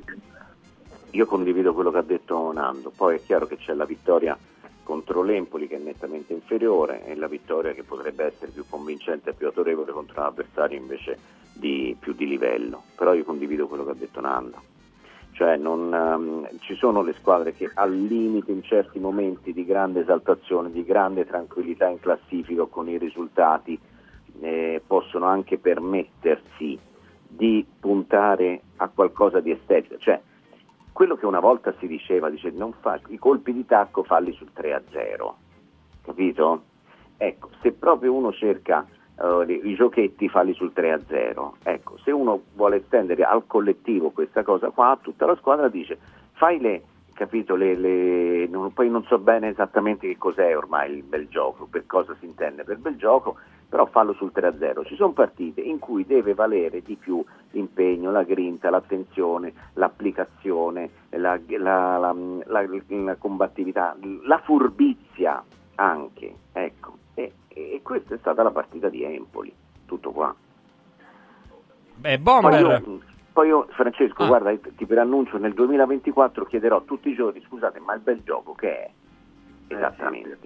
[1.10, 4.38] Io condivido quello che ha detto Nando, poi è chiaro che c'è la vittoria
[4.84, 9.34] contro l'Empoli che è nettamente inferiore e la vittoria che potrebbe essere più convincente e
[9.34, 11.18] più autorevole contro un avversario invece
[11.52, 14.62] di più di livello, però io condivido quello che ha detto Nando.
[15.32, 20.02] Cioè non, ehm, ci sono le squadre che al limite in certi momenti di grande
[20.02, 23.80] esaltazione, di grande tranquillità in classifica con i risultati
[24.42, 26.80] eh, possono anche permettersi
[27.28, 29.98] di puntare a qualcosa di estetico.
[29.98, 30.22] Cioè,
[30.92, 34.52] quello che una volta si diceva, dice non fa, i colpi di tacco falli sul
[34.56, 35.34] 3-0,
[36.04, 36.64] capito?
[37.18, 38.86] Ecco, se proprio uno cerca
[39.20, 44.70] eh, i giochetti falli sul 3-0, ecco, se uno vuole estendere al collettivo questa cosa
[44.70, 45.98] qua, tutta la squadra dice
[46.34, 51.04] fai le, capito, le, le- non- poi non so bene esattamente che cos'è ormai il
[51.04, 53.38] bel gioco, per cosa si intende per bel gioco,
[53.74, 54.86] però fallo sul 3-0.
[54.86, 61.40] Ci sono partite in cui deve valere di più l'impegno, la grinta, l'attenzione, l'applicazione, la,
[61.58, 62.14] la- la-
[62.46, 63.96] la- la combattività,
[64.26, 65.44] la furbizia
[65.74, 66.98] anche, ecco.
[67.16, 69.52] E, e questa è stata la partita di Empoli,
[69.88, 70.36] tutto qua.
[71.96, 72.60] Beh, Poi Bomber.
[72.86, 73.00] io,
[73.34, 74.28] poi io, Francesco, Ah.
[74.28, 78.70] guarda, ti preannuncio, nel 2024 chiederò tutti i giorni, scusate, ma il bel gioco che
[78.84, 78.90] è?
[79.70, 80.38] Esattamente.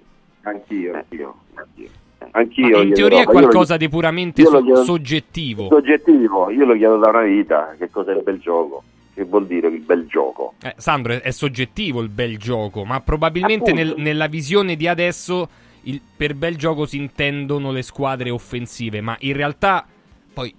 [0.44, 1.34] Anch'io, Eh, anch'io.
[1.56, 1.88] anch'io.
[2.32, 5.68] Anch'io in teoria è io lo- qualcosa di puramente so- chiedo- soggettivo.
[5.68, 8.82] Soggettivo, io lo chiedo da una vita, che cos'è il bel gioco?
[9.14, 10.54] Che vuol dire il bel gioco?
[10.62, 15.48] Eh, Sandro, è, è soggettivo il bel gioco, ma probabilmente nel- nella visione di adesso
[15.82, 19.86] il- per bel gioco si intendono le squadre offensive, ma in realtà
[20.32, 20.54] poi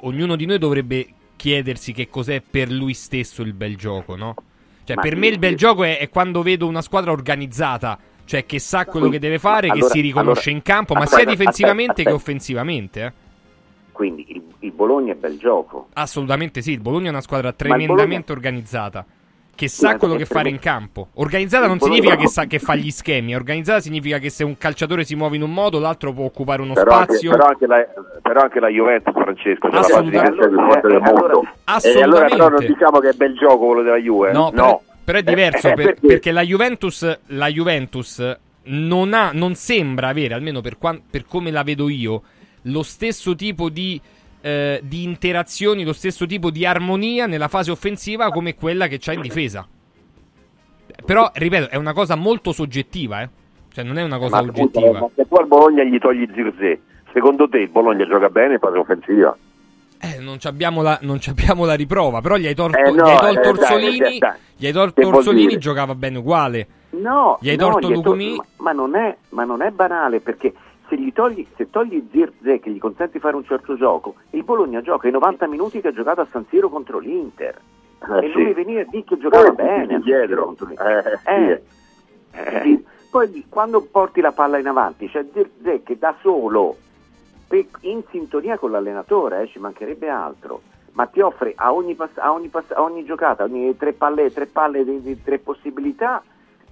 [0.00, 4.34] ognuno di noi dovrebbe chiedersi che cos'è per lui stesso il bel gioco, no?
[4.84, 8.44] Cioè, Ma per me il bel gioco è, è quando vedo una squadra organizzata, cioè
[8.44, 11.22] che sa quello che deve fare, che Allora- si riconosce allora- in campo, ma aspetta,
[11.22, 12.30] sia difensivamente aspetta, che aspetta.
[12.30, 13.12] offensivamente, eh.
[13.92, 15.88] Quindi il, il Bologna è bel gioco.
[15.94, 19.06] Assolutamente sì, il Bologna è una squadra tremendamente organizzata.
[19.56, 21.08] Che sa Guarda, quello che fare in campo.
[21.14, 23.34] Organizzata Il non Bologna- significa che, sa, che fa gli schemi.
[23.34, 26.74] Organizzata significa che se un calciatore si muove in un modo, l'altro può occupare uno
[26.74, 27.30] Però anche, spazio.
[27.30, 27.86] però, anche la,
[28.20, 30.42] però anche la Juventus, Francesco, la di Assolutamente.
[30.42, 31.40] forte del Eh, allora- mondo.
[31.40, 32.36] E allora Assolutamente.
[32.36, 34.32] però non diciamo che è bel gioco quello della Juve.
[34.32, 36.06] No, però, però è diverso Eh, eh, per- perché?
[36.08, 41.52] perché la Juventus, la Juventus non, ha, non sembra avere, almeno per, quan- per come
[41.52, 42.22] la vedo io,
[42.62, 44.00] lo stesso tipo di,
[44.40, 49.12] eh, di interazioni, lo stesso tipo di armonia nella fase offensiva come quella che c'ha
[49.12, 49.64] in difesa.
[51.04, 53.28] Però, ripeto, è una cosa molto soggettiva, eh.
[53.72, 54.98] Cioè, non è una cosa Ma oggettiva.
[54.98, 56.80] ma se tu al Bologna gli togli Zirze,
[57.12, 59.36] secondo te il Bologna gioca bene in fase offensiva?
[60.00, 62.20] Eh, non ci abbiamo la, non ci abbiamo la riprova.
[62.20, 63.98] Però gli hai tolto, Eh, no, gli hai tolto eh, Orsolini.
[63.98, 64.32] dai, dai.
[64.56, 65.60] Gli hai tolto Che vuol Orsolini, dire?
[65.60, 66.66] giocava bene uguale.
[66.90, 68.36] No, Gli hai no, torto gli hai tol- Lugumi?
[68.36, 70.52] ma, ma non è, ma non è banale perché
[70.88, 74.44] se gli togli, se togli Zirze che gli consente di fare un certo gioco, il
[74.44, 77.60] Bologna gioca i 90 minuti che ha giocato a San Siro contro l'Inter.
[77.98, 78.42] Eh, e sì.
[78.42, 80.26] mi venire a dire che giocava Poi bene dietro.
[80.26, 81.20] Siro contro l'Inter.
[81.24, 81.62] Eh,
[82.32, 86.76] Eh, eh, Poi quando porti la palla in avanti c'è Zirze che da solo,
[87.80, 92.32] in sintonia con l'allenatore, eh, ci mancherebbe altro, ma ti offre a ogni, pass- a
[92.32, 96.22] ogni, pass- a ogni giocata, a ogni tre palle, tre palle di, di tre possibilità,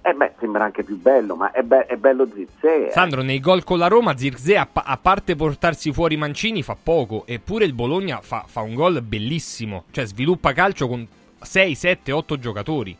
[0.01, 2.87] eh beh, sembra anche più bello, ma è, be- è bello Zirze.
[2.87, 2.91] eh.
[2.91, 6.75] Sandro, nei gol con la Roma, Zirze, a, pa- a parte portarsi fuori Mancini, fa
[6.81, 7.23] poco.
[7.25, 9.85] Eppure il Bologna fa, fa un gol bellissimo.
[9.89, 11.07] Cioè, sviluppa calcio con
[11.41, 12.95] 6, 7, 8 giocatori.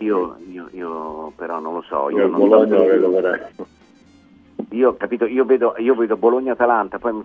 [0.00, 2.10] Io, io- io però non lo so.
[2.10, 3.64] Io Io, il non Bologna lo vedo veramente.
[4.70, 7.22] Io, capito, io vedo, io vedo Bologna-Atalanta, poi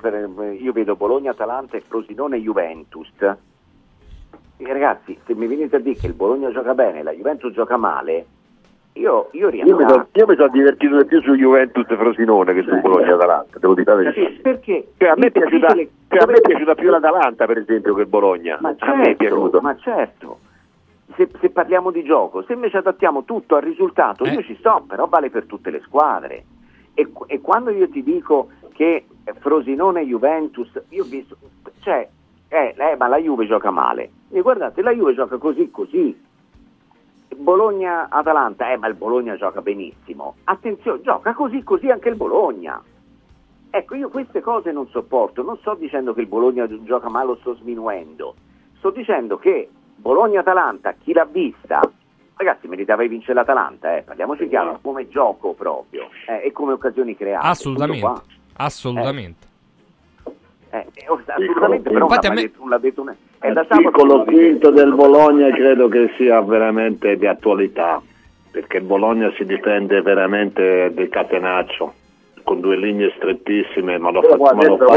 [0.59, 3.09] io vedo Bologna-Atalanta e Frosinone-Juventus.
[4.57, 7.51] E ragazzi, se mi venite a dire che il Bologna gioca bene e la Juventus
[7.53, 8.25] gioca male,
[8.93, 9.89] io, io Io mi, rientravo.
[9.91, 13.73] sono, io mi sono divertito di più su Juventus Frosinone che su Bologna Atalanta, devo
[13.73, 14.41] dire la verità.
[14.41, 17.95] Perché Cioè, a, me piaciuta, le- cioè, a me è piaciuta più l'Atalanta, per esempio,
[17.95, 18.57] che il Bologna.
[18.61, 19.49] Ma a me è piaciuto.
[19.49, 20.39] certo, ma certo.
[21.15, 25.07] Se, se parliamo di gioco, se invece adattiamo tutto al risultato, io ci sto, però
[25.07, 26.43] vale per tutte le squadre.
[26.93, 29.05] E, e quando io ti dico che
[29.39, 31.37] Frosinone Juventus, io ho visto,
[31.79, 32.07] cioè,
[32.47, 34.11] eh, eh, ma la Juve gioca male.
[34.29, 36.21] E guardate, la Juve gioca così così.
[37.35, 40.35] Bologna-Atalanta, eh, ma il Bologna gioca benissimo.
[40.43, 42.81] Attenzione, gioca così così anche il Bologna.
[43.71, 47.37] Ecco, io queste cose non sopporto, non sto dicendo che il Bologna gioca male o
[47.37, 48.35] sto sminuendo,
[48.77, 51.81] sto dicendo che Bologna-Atalanta, chi l'ha vista,
[52.35, 57.15] ragazzi meritava di vincere l'Atalanta, eh, parliamoci chiaro, come gioco proprio eh, e come occasioni
[57.15, 57.45] create.
[57.45, 58.21] Assolutamente.
[58.55, 59.47] Assolutamente.
[60.69, 63.65] Eh, eh, assolutamente, però Infatti non me- detto, non l'ha detto un- è da
[64.25, 68.01] quinto del Bologna credo che sia veramente di attualità,
[68.51, 71.93] perché il Bologna si difende veramente del catenaccio,
[72.43, 74.93] con due linee strettissime, ma lo Però fa, qua ma lo adesso, fa-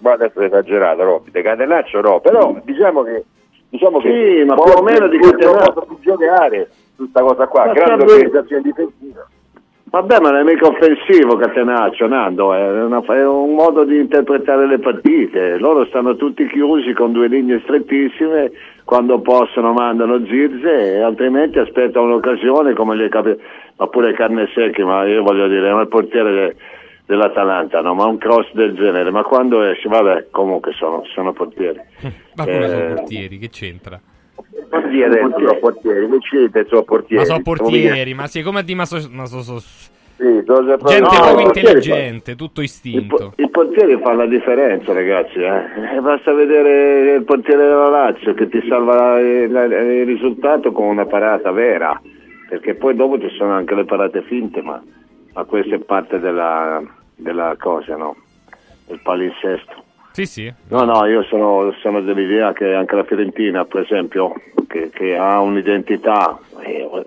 [0.00, 1.30] qua adesso sei esagerato, Robby.
[1.30, 3.24] De Catenaccio no, però diciamo che
[3.72, 5.72] diciamo Sì, che ma più o meno di Catenaccio.
[5.74, 9.26] modo di giocare questa cosa qua, Ma grande organizzazione difensiva.
[9.84, 14.66] Vabbè, ma non è mica offensivo Catenaccio, Nando, è, una- è un modo di interpretare
[14.66, 15.58] le partite.
[15.58, 18.52] Loro stanno tutti chiusi con due linee strettissime,
[18.84, 23.38] quando possono mandano zirze e altrimenti aspettano un'occasione come gli capi-
[23.76, 26.56] ma pure carne secche, ma io voglio dire, ma il portiere de-
[27.06, 27.94] dell'Atalanta, no?
[27.94, 31.80] ma un cross del genere, ma quando esce, vabbè, comunque sono, sono portieri.
[32.34, 33.38] Ma come sono Eh, portieri?
[33.38, 34.00] Che c'entra?
[34.70, 37.22] Portieri, sono portieri, che siete, sono portieri.
[37.22, 40.64] Ma sono portieri, ma sì, come a di ma so, ma so- so- Sì, sono
[40.64, 43.32] gente no, proprio i portieri intelligente, tutto istinto.
[43.36, 45.38] Il portiere fa la differenza, ragazzi.
[45.40, 45.96] eh.
[45.96, 51.04] Eh, Basta vedere il portiere della Lazio che ti salva il, il risultato con una
[51.06, 52.00] parata vera,
[52.48, 54.82] perché poi dopo ci sono anche le parate finte, ma,
[55.32, 56.82] ma questa è parte della,
[57.14, 58.16] della cosa, no?
[58.86, 59.82] Del palinsesto.
[60.12, 60.52] Sì, sì.
[60.68, 64.34] No, no, io sono, sono dell'idea che anche la Fiorentina, per esempio,
[64.68, 66.38] che, che ha un'identità,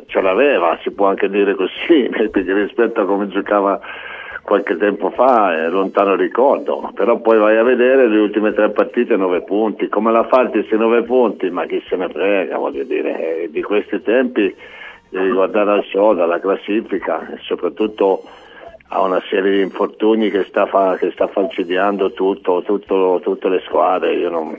[0.07, 3.79] ce l'aveva, si può anche dire così, perché rispetto a come giocava
[4.41, 9.15] qualche tempo fa è lontano ricordo, però poi vai a vedere le ultime tre partite,
[9.17, 11.49] nove punti, come la fate questi nove punti?
[11.49, 14.55] Ma chi se ne frega, voglio dire, eh, di questi tempi
[15.09, 18.23] guardare al soda, alla classifica e soprattutto
[18.89, 23.61] ha una serie di infortuni che sta, fa- che sta falcidiando tutto, tutto- tutte le
[23.65, 24.13] squadre.
[24.15, 24.55] Io non,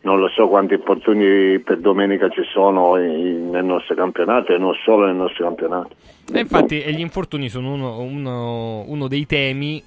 [0.00, 4.74] non lo so quanti infortuni per domenica ci sono in- nel nostro campionato e non
[4.84, 5.90] solo nel nostro campionato.
[6.32, 9.82] E infatti gli infortuni sono uno, uno- uno dei temi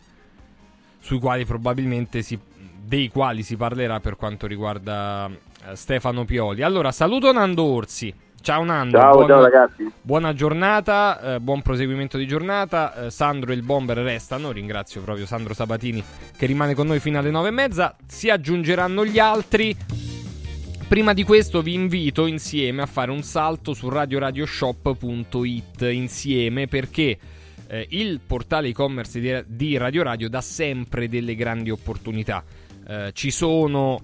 [1.00, 2.38] sui quali probabilmente si,
[2.86, 5.30] dei quali si parlerà per quanto riguarda
[5.70, 6.62] eh, Stefano Pioli.
[6.62, 8.14] Allora, saluto Nando Orsi.
[8.42, 9.92] Ciao Nando, Ciao, buona, ciao ragazzi.
[10.02, 13.06] buona giornata, eh, buon proseguimento di giornata.
[13.06, 16.02] Eh, Sandro e il Bomber restano, ringrazio proprio Sandro Sabatini
[16.38, 17.96] che rimane con noi fino alle nove e mezza.
[18.06, 19.76] Si aggiungeranno gli altri.
[20.88, 27.18] Prima di questo vi invito insieme a fare un salto su radioradioshop.it insieme perché
[27.68, 32.42] eh, il portale e-commerce di, di Radio Radio dà sempre delle grandi opportunità.
[32.88, 34.00] Eh, ci sono,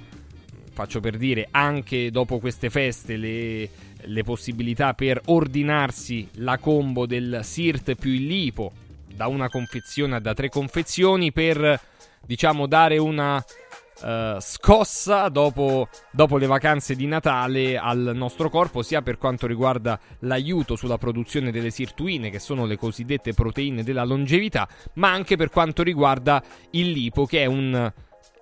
[0.74, 3.70] faccio per dire, anche dopo queste feste le,
[4.06, 8.72] le possibilità per ordinarsi la combo del Sirt più il Lipo
[9.14, 11.80] da una confezione a da tre confezioni per
[12.26, 13.44] diciamo dare una
[14.04, 20.00] eh, scossa dopo, dopo le vacanze di Natale al nostro corpo, sia per quanto riguarda
[20.20, 25.50] l'aiuto sulla produzione delle sirtuine, che sono le cosiddette proteine della longevità, ma anche per
[25.50, 27.92] quanto riguarda il lipo, che è un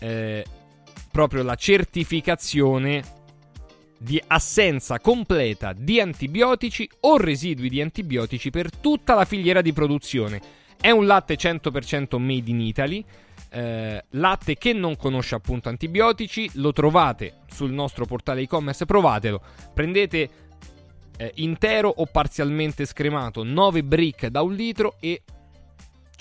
[0.00, 0.44] eh,
[1.14, 3.04] proprio la certificazione
[4.00, 10.40] di assenza completa di antibiotici o residui di antibiotici per tutta la filiera di produzione.
[10.80, 13.04] È un latte 100% made in Italy,
[13.50, 19.40] eh, latte che non conosce appunto antibiotici, lo trovate sul nostro portale e-commerce, provatelo,
[19.72, 20.28] prendete
[21.16, 25.22] eh, intero o parzialmente scremato 9 brick da un litro e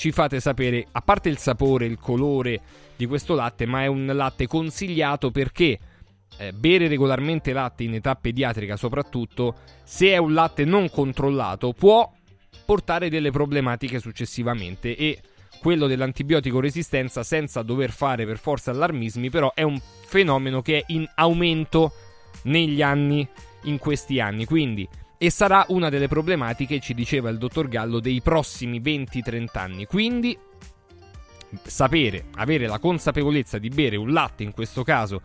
[0.04, 2.60] ci fate sapere, a parte il sapore, il colore
[2.97, 5.80] di questo latte, ma è un latte consigliato perché
[6.39, 12.12] eh, bere regolarmente latte in età pediatrica soprattutto, se è un latte non controllato, può
[12.66, 15.22] portare delle problematiche successivamente e
[15.62, 20.84] quello dell'antibiotico resistenza senza dover fare per forza allarmismi però è un fenomeno che è
[20.88, 21.93] in aumento
[22.43, 23.26] negli anni
[23.64, 24.43] in questi anni.
[24.43, 24.86] Quindi
[25.24, 30.38] e sarà una delle problematiche ci diceva il dottor Gallo dei prossimi 20-30 anni quindi
[31.64, 35.22] sapere avere la consapevolezza di bere un latte in questo caso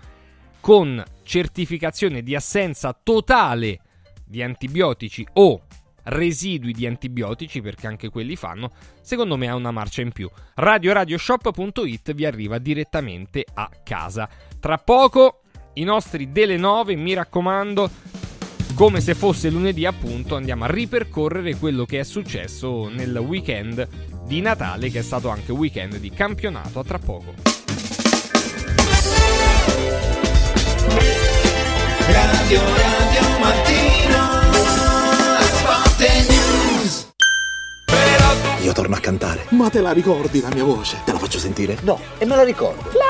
[0.61, 3.81] con certificazione di assenza totale
[4.25, 5.63] di antibiotici o
[6.05, 8.71] residui di antibiotici, perché anche quelli fanno,
[9.01, 10.29] secondo me ha una marcia in più.
[10.55, 14.29] RadioRadioShop.it vi arriva direttamente a casa.
[14.59, 15.43] Tra poco
[15.75, 17.91] i nostri delle 9, mi raccomando,
[18.79, 23.89] come se fosse lunedì appunto, andiamo a ripercorrere quello che è successo nel weekend
[24.25, 26.79] di Natale, che è stato anche weekend di campionato.
[26.79, 27.35] A tra poco.
[32.07, 33.21] Radio Radio
[36.29, 37.09] News
[38.63, 39.47] Io torno a cantare.
[39.49, 40.99] Ma te la ricordi la mia voce?
[41.05, 41.77] Te la faccio sentire?
[41.83, 43.08] No, e me la ricordo.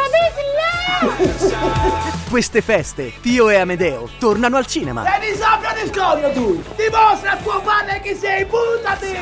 [2.28, 5.05] Queste feste, Pio e Amedeo tornano al cinema.
[5.05, 6.62] E di sabbia di scoglio tu!
[6.76, 9.16] Dimostra a tuo padre che sei, buttati!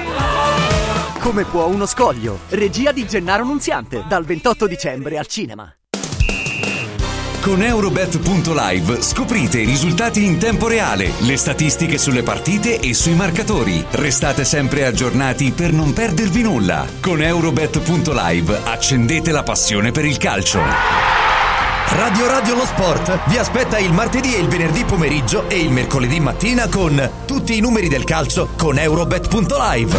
[1.20, 2.40] Come può uno scoglio?
[2.50, 5.70] Regia di Gennaro Nunziante, dal 28 dicembre al cinema.
[7.42, 13.84] Con Eurobet.live scoprite i risultati in tempo reale, le statistiche sulle partite e sui marcatori.
[13.90, 16.86] Restate sempre aggiornati per non perdervi nulla.
[17.00, 21.35] Con Eurobet.live accendete la passione per il calcio.
[21.88, 26.20] Radio Radio Lo Sport vi aspetta il martedì e il venerdì pomeriggio e il mercoledì
[26.20, 29.98] mattina con tutti i numeri del calcio con Eurobet.live.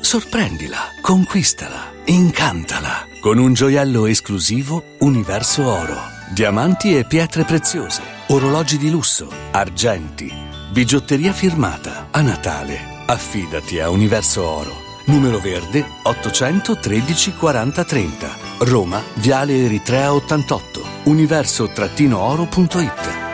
[0.00, 5.96] Sorprendila, conquistala, incantala con un gioiello esclusivo Universo Oro.
[6.32, 10.32] Diamanti e pietre preziose, orologi di lusso, argenti,
[10.72, 12.08] bigiotteria firmata.
[12.10, 14.85] A Natale, affidati a Universo Oro.
[15.06, 18.36] Numero verde 813 40 30.
[18.60, 20.80] Roma, Viale Eritrea 88.
[21.04, 22.90] Universo-oro.it.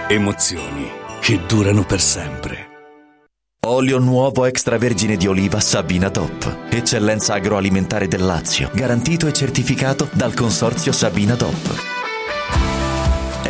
[0.08, 2.68] Emozioni che durano per sempre.
[3.64, 6.66] Olio nuovo extravergine di oliva Sabina DOP.
[6.68, 8.68] Eccellenza agroalimentare del Lazio.
[8.74, 12.01] Garantito e certificato dal consorzio Sabina DOP.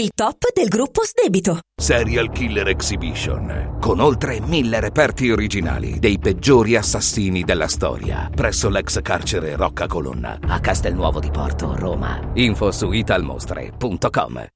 [0.00, 1.60] il top del gruppo Sdebito.
[1.80, 9.00] Serial Killer Exhibition, con oltre mille reperti originali dei peggiori assassini della storia, presso l'ex
[9.02, 12.32] carcere Rocca Colonna, a Castelnuovo di Porto, Roma.
[12.34, 14.46] Info su italmostre.com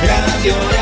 [0.00, 0.77] Radio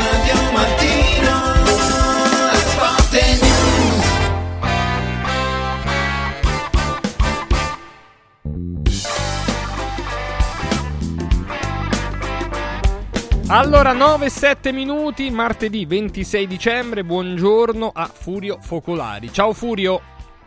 [13.49, 17.03] Allora, 9-7 minuti, martedì 26 dicembre.
[17.05, 19.31] Buongiorno a Furio Focolari.
[19.31, 20.01] Ciao Furio.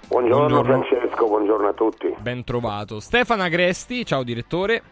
[0.07, 2.15] Buongiorno, Francesco, buongiorno a tutti.
[2.21, 3.01] Ben trovato.
[3.01, 4.83] Stefano Agresti, ciao direttore.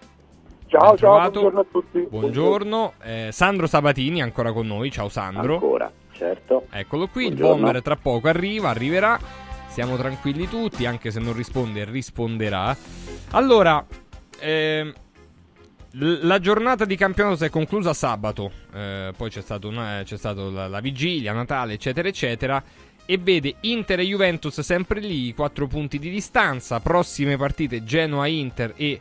[0.68, 2.06] Ciao, ciao, buongiorno a tutti.
[2.08, 2.92] Buongiorno.
[3.02, 4.90] Eh, Sandro Sabatini ancora con noi.
[4.90, 5.54] Ciao Sandro.
[5.54, 6.64] Ancora, certo.
[6.70, 7.62] Eccolo qui, il Buongiorno.
[7.62, 9.18] bomber tra poco arriva, arriverà.
[9.66, 12.74] Siamo tranquilli tutti, anche se non risponde, risponderà.
[13.32, 13.84] Allora,
[14.40, 14.92] ehm, l-
[15.98, 21.32] la giornata di campionato si è conclusa sabato, eh, poi c'è, stata la, la vigilia,
[21.32, 22.62] Natale, eccetera, eccetera.
[23.04, 26.78] E vede Inter e Juventus sempre lì, 4 punti di distanza.
[26.80, 29.00] Prossime partite Genoa-Inter e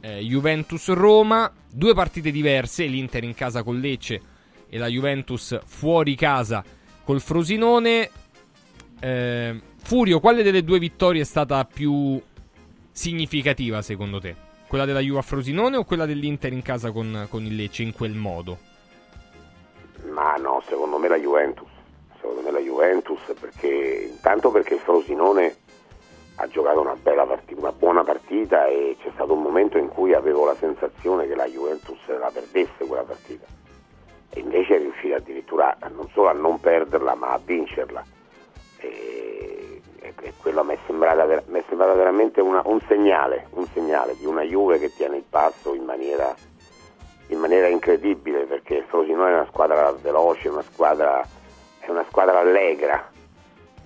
[0.00, 1.50] eh, Juventus-Roma.
[1.72, 4.20] Due partite diverse, l'Inter in casa con Lecce
[4.68, 6.62] e la Juventus fuori casa
[7.02, 8.10] col Frosinone.
[9.00, 12.20] Eh, Furio, quale delle due vittorie è stata più
[12.92, 14.48] significativa secondo te?
[14.70, 17.92] Quella della Juve a Frosinone o quella dell'Inter in casa con, con il Lecce in
[17.92, 18.56] quel modo?
[20.12, 21.66] Ma no, secondo me la Juventus.
[22.20, 25.56] Secondo me la Juventus perché intanto perché il Frosinone
[26.36, 30.44] ha giocato una partita, una buona partita e c'è stato un momento in cui avevo
[30.44, 33.46] la sensazione che la Juventus la perdesse quella partita.
[34.30, 38.04] E invece è riuscita addirittura non solo a non perderla ma a vincerla.
[40.20, 41.24] E- quello mi è sembrata
[41.94, 46.34] veramente una- un segnale, un segnale di una Juve che tiene il passo in maniera
[47.28, 51.24] in maniera incredibile perché Frosinone è una squadra veloce, una squadra,
[51.78, 53.08] è una squadra allegra.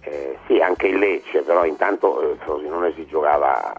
[0.00, 3.74] Eh, sì, anche il Lecce, però intanto eh, Frosinone si giocava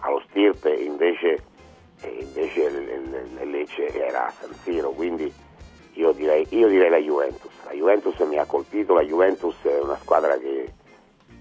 [0.00, 1.42] allo stirpe, invece,
[2.00, 5.30] e invece il- il Lecce era a San Siro, quindi
[5.92, 7.52] io direi, io direi la Juventus.
[7.64, 10.72] La Juventus mi ha colpito, la Juventus è una squadra che,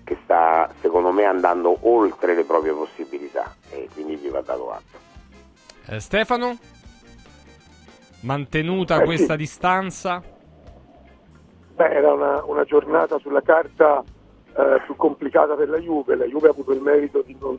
[0.06, 4.98] che sta secondo me andando oltre le proprie possibilità e quindi gli va dato atto.
[5.88, 6.58] Eh, Stefano?
[8.22, 9.40] Mantenuta Eh, questa sì.
[9.40, 10.24] distanza?
[11.76, 14.02] Beh, era una, una giornata sulla carta
[14.56, 16.16] eh, più complicata per la Juve.
[16.16, 17.58] La Juve ha avuto il merito di non,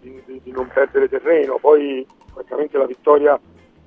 [0.00, 1.58] di- di- di non perdere terreno.
[1.58, 3.38] Poi, francamente, la vittoria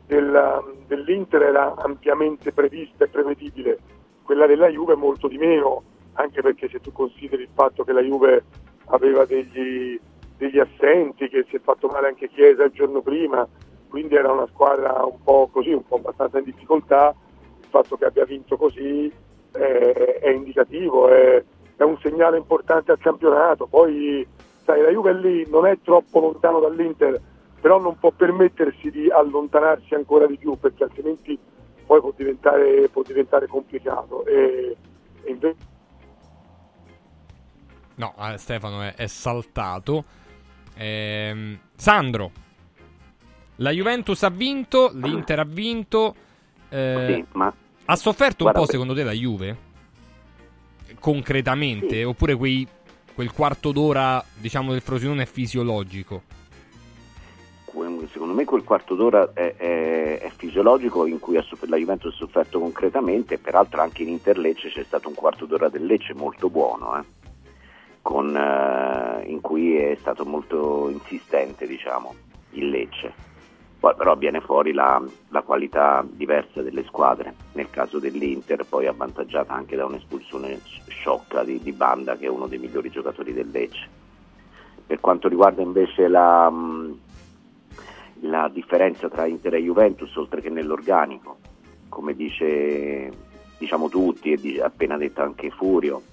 [0.05, 3.77] del- dell'Inter era ampiamente prevista e prevedibile.
[4.23, 5.83] Quella della Juve molto di meno,
[6.15, 8.43] anche perché se tu consideri il fatto che la Juve
[8.85, 9.99] aveva degli,
[10.37, 13.47] degli assenti, che si è fatto male anche Chiesa il giorno prima,
[13.87, 17.15] quindi era una squadra un po' così, un po' abbastanza in difficoltà.
[17.61, 19.11] Il fatto che abbia vinto così
[19.53, 21.43] eh, è indicativo, è,
[21.75, 23.67] è un segnale importante al campionato.
[23.67, 24.25] Poi,
[24.63, 27.19] sai, la Juve è lì, non è troppo lontano dall'Inter,
[27.59, 31.37] però non può permettersi di allontanarsi ancora di più, perché altrimenti
[31.85, 34.25] poi può diventare, può diventare complicato.
[34.25, 34.74] E
[37.95, 40.03] No, eh, Stefano è, è saltato.
[40.75, 42.31] Ehm, Sandro,
[43.57, 46.15] la Juventus ha vinto, l'Inter ha vinto.
[46.69, 47.53] eh, Sì, ma
[47.85, 49.57] ha sofferto guarda, un po' secondo te la Juve?
[50.99, 52.03] Concretamente?
[52.03, 52.67] Oppure quei-
[53.13, 56.23] quel quarto d'ora, diciamo, del Frosinone è fisiologico?
[58.15, 62.59] secondo me quel quarto d'ora è, è- è fisiologico in cui la Juventus ha sofferto
[62.59, 66.97] concretamente, peraltro anche in Inter Lecce c'è stato un quarto d'ora del Lecce molto buono,
[66.97, 67.03] eh,
[68.05, 72.13] con, eh, in cui è stato molto insistente diciamo,
[72.51, 73.11] il Lecce.
[73.79, 79.55] Poi però viene fuori la, la qualità diversa delle squadre, nel caso dell'Inter poi avvantaggiata
[79.55, 83.89] anche da un'espulsione sciocca di, di Banda che è uno dei migliori giocatori del Lecce.
[84.85, 86.99] Per quanto riguarda invece la, mh,
[88.19, 91.37] la differenza tra Inter e Juventus, oltre che nell'organico,
[91.89, 93.11] come dice,
[93.57, 96.03] diciamo tutti e appena detto anche Furio,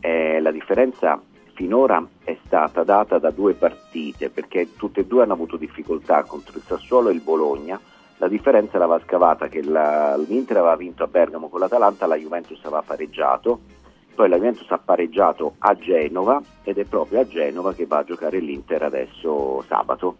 [0.00, 1.20] eh, la differenza
[1.54, 6.58] finora è stata data da due partite, perché tutte e due hanno avuto difficoltà contro
[6.58, 7.80] il Sassuolo e il Bologna.
[8.18, 12.58] La differenza l'aveva scavata che la- l'Inter aveva vinto a Bergamo con l'Atalanta, la Juventus
[12.62, 13.60] aveva pareggiato,
[14.14, 18.04] poi la Juventus ha pareggiato a Genova ed è proprio a Genova che va a
[18.04, 20.16] giocare l'Inter adesso sabato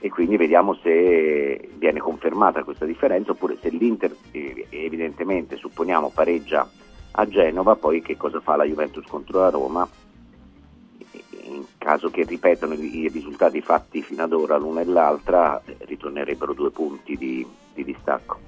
[0.00, 4.14] e quindi vediamo se viene confermata questa differenza oppure se l'Inter
[4.70, 6.66] evidentemente supponiamo pareggia
[7.12, 9.88] a Genova, poi che cosa fa la Juventus contro la Roma
[11.54, 16.52] in caso che ripetano i risultati fatti fino ad ora l'una e l'altra eh, ritornerebbero
[16.52, 18.38] due punti di, di distacco.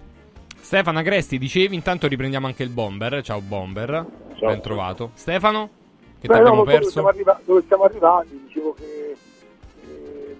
[0.61, 3.23] Stefano Agresti, dicevi, intanto riprendiamo anche il Bomber.
[3.23, 4.07] Ciao Bomber,
[4.39, 5.11] ben trovato.
[5.15, 5.71] Stefano,
[6.21, 6.91] che ti no, abbiamo non so dove perso?
[6.91, 9.17] siamo, arriva- dove siamo arrivati, dicevo che
[9.83, 10.35] ehm,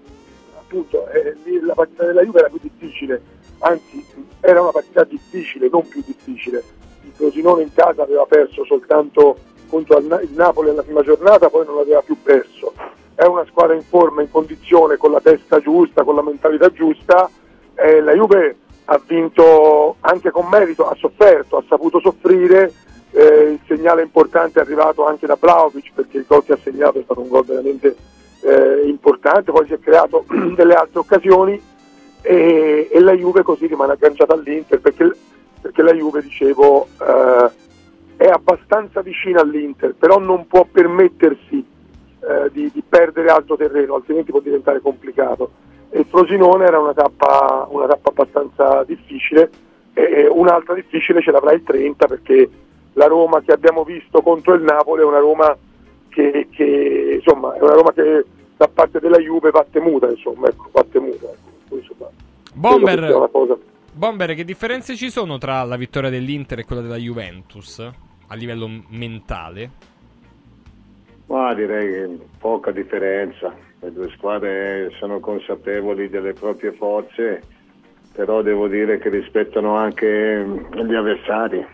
[0.59, 4.05] appunto eh, la partita della Juve era più difficile anzi
[4.41, 6.63] era una partita difficile, non più difficile.
[7.03, 9.39] Il Frosinone in casa aveva perso soltanto
[9.71, 12.75] contro il Napoli nella prima giornata, poi non l'aveva più perso.
[13.15, 17.31] È una squadra in forma, in condizione, con la testa giusta, con la mentalità giusta.
[17.75, 18.57] Eh, la Juve
[18.87, 22.73] ha vinto anche con merito, ha sofferto, ha saputo soffrire.
[23.13, 26.99] Eh, il segnale importante è arrivato anche da Vlaovic perché il gol che ha segnato
[26.99, 27.97] è stato un gol veramente
[28.43, 30.25] eh, importante, poi si è creato
[30.55, 31.61] delle altre occasioni
[32.23, 35.11] e, e, la Juve così rimane agganciata all'Inter perché,
[35.61, 37.51] perché la Juve, dicevo, eh,
[38.21, 41.65] è abbastanza vicina all'Inter, però non può permettersi
[42.21, 45.53] eh, di, di, perdere alto terreno, altrimenti può diventare complicato.
[45.89, 49.51] E il Frosinone era una tappa, una tappa abbastanza difficile,
[49.95, 52.51] e un'altra difficile ce l'avrà il 30 perché
[52.93, 55.57] la Roma che abbiamo visto contro il Napoli è una Roma
[56.11, 60.69] che, che insomma, è una Roma che da parte della Juve va temuta, insomma, ecco,
[60.73, 61.25] va temuta.
[61.25, 62.11] Ecco, insomma,
[62.53, 63.31] Bomber,
[63.95, 68.69] Bomber, che differenze ci sono tra la vittoria dell'Inter e quella della Juventus a livello
[68.89, 69.71] mentale?
[71.27, 73.55] Ma direi che poca differenza.
[73.79, 77.43] Le due squadre sono consapevoli delle proprie forze,
[78.13, 81.65] però devo dire che rispettano anche gli avversari,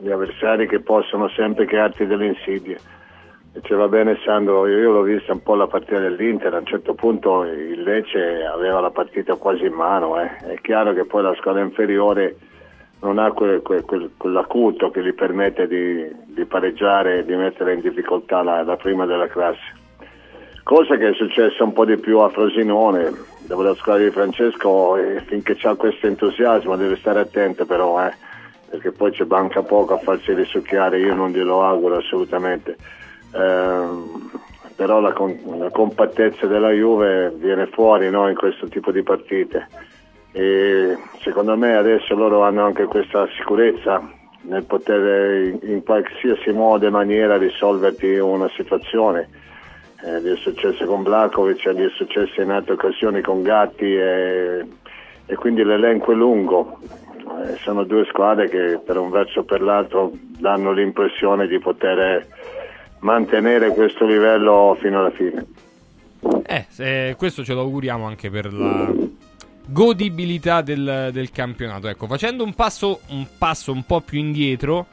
[0.00, 2.78] gli avversari che possono sempre crearti delle insidie
[3.56, 7.42] Diceva bene Sandro, io l'ho vista un po' la partita dell'Inter, a un certo punto
[7.44, 10.36] il Lecce aveva la partita quasi in mano, eh.
[10.52, 12.36] è chiaro che poi la squadra inferiore
[13.00, 17.74] non ha quel, quel, quel, quell'acuto che gli permette di, di pareggiare e di mettere
[17.74, 19.84] in difficoltà la, la, prima della classe.
[20.62, 23.12] Cosa che è successa un po' di più a Frosinone,
[23.46, 28.12] dove la squadra di Francesco eh, finché ha questo entusiasmo deve stare attento però, eh,
[28.70, 32.76] perché poi ci manca poco a farsi risucchiare, io non glielo auguro assolutamente
[33.36, 34.30] Ehm,
[34.74, 35.14] però la,
[35.58, 39.68] la, compattezza della Juve viene fuori no, in questo tipo di partite
[40.36, 44.02] e secondo me adesso loro hanno anche questa sicurezza
[44.42, 49.30] nel poter in, in qualsiasi modo e maniera risolverti una situazione.
[50.04, 54.66] Eh, gli è successo con Blakovic, gli è successo in altre occasioni con Gatti e,
[55.24, 56.80] e quindi l'elenco è lungo.
[57.42, 62.26] Eh, sono due squadre che per un verso o per l'altro danno l'impressione di poter
[62.98, 65.46] mantenere questo livello fino alla fine.
[66.78, 69.14] Eh, questo ce lo auguriamo anche per la
[69.66, 71.88] godibilità del, del campionato.
[71.88, 74.86] Ecco, facendo un passo, un passo un po' più indietro,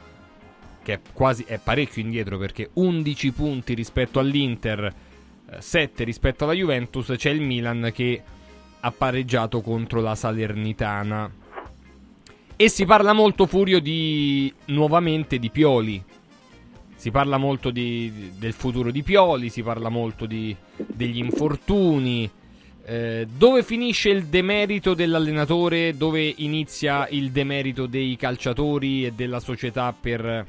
[0.82, 4.92] che è quasi è parecchio indietro perché 11 punti rispetto all'Inter,
[5.58, 8.22] 7 eh, rispetto alla Juventus, c'è il Milan che
[8.80, 11.42] ha pareggiato contro la Salernitana.
[12.56, 16.02] E si parla molto furio di nuovamente di Pioli,
[16.94, 22.30] si parla molto di, del futuro di Pioli, si parla molto di, degli infortuni.
[22.86, 25.96] Eh, dove finisce il demerito dell'allenatore?
[25.96, 30.46] Dove inizia il demerito dei calciatori e della società per,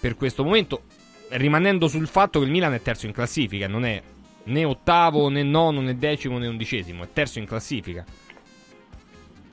[0.00, 0.82] per questo momento?
[1.28, 4.02] Rimanendo sul fatto che il Milan è terzo in classifica, non è
[4.44, 8.04] né ottavo, né nono, né decimo, né undicesimo, è terzo in classifica.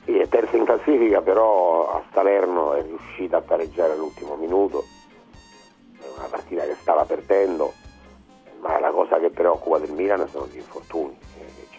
[0.06, 4.86] Sì, è terzo in classifica, però a Salerno è riuscita a pareggiare all'ultimo minuto
[6.18, 7.74] una partita che stava perdendo,
[8.62, 11.16] ma la cosa che preoccupa del Milan sono gli infortuni,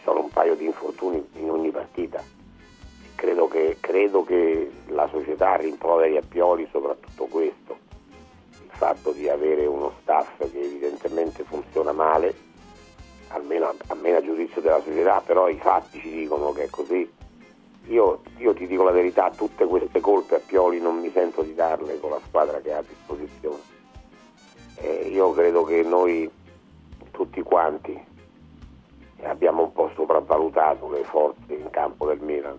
[0.07, 2.23] sono un paio di infortuni in ogni partita.
[3.16, 7.77] Credo che, credo che la società rimproveri a Pioli soprattutto questo,
[8.62, 12.33] il fatto di avere uno staff che evidentemente funziona male,
[13.28, 17.12] almeno, almeno a giudizio della società, però i fatti ci dicono che è così.
[17.89, 21.55] Io, io, ti dico la verità, tutte queste colpe a Pioli non mi sento di
[21.55, 23.74] darle con la squadra che ha a disposizione
[24.77, 26.31] eh, io credo che noi
[27.11, 27.99] tutti quanti
[29.22, 32.59] abbiamo un po' sopravvalutato le forze in campo del Milan.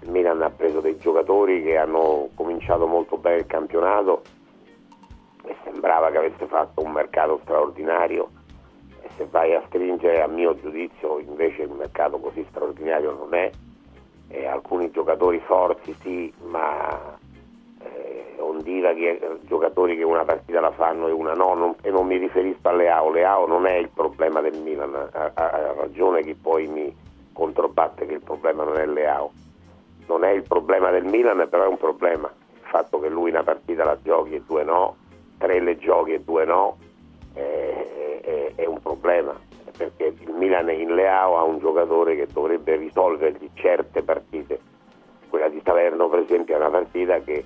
[0.00, 4.22] Il Milan ha preso dei giocatori che hanno cominciato molto bene il campionato
[5.44, 8.30] e sembrava che avesse fatto un mercato straordinario
[9.02, 13.50] e se vai a stringere a mio giudizio invece il mercato così straordinario non è
[14.28, 17.18] e alcuni giocatori forti sì ma
[18.40, 22.06] eh, ondivaghi eh, giocatori che una partita la fanno e una no, non, e non
[22.06, 26.22] mi riferisco alle AO, le AO non è il problema del Milan, ha, ha ragione
[26.22, 26.94] chi poi mi
[27.32, 29.30] controbatte che il problema non è le AO,
[30.06, 33.42] non è il problema del Milan però è un problema, il fatto che lui una
[33.42, 34.96] partita la giochi e due no,
[35.38, 36.76] tre le giochi e due no,
[37.34, 39.38] è, è, è un problema,
[39.76, 44.60] perché il Milan in Leao ha un giocatore che dovrebbe risolvergli certe partite,
[45.28, 47.44] quella di Salerno per esempio è una partita che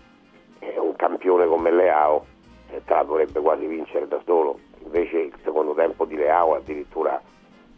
[0.79, 2.25] un campione come Leao
[2.71, 6.59] eh, te la dovrebbe quasi vincere da solo, invece il secondo tempo di Leao è
[6.59, 7.21] addirittura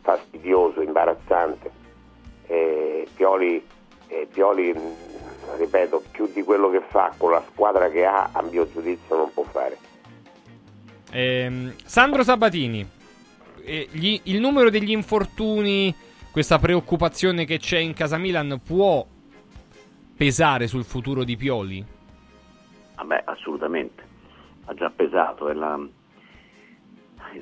[0.02, 1.70] fastidioso, imbarazzante.
[2.46, 3.64] Eh, Pioli
[4.08, 8.42] e Pioli, mh, ripeto, più di quello che fa con la squadra che ha, a
[8.42, 9.76] mio giudizio non può fare.
[11.10, 12.86] Ehm, Sandro Sabatini,
[13.64, 15.94] eh, gli- il numero degli infortuni,
[16.30, 19.04] questa preoccupazione che c'è in casa Milan può
[20.16, 21.84] pesare sul futuro di Pioli?
[23.06, 24.02] Vabbè, assolutamente.
[24.66, 25.46] Ha già pesato.
[25.52, 25.78] la-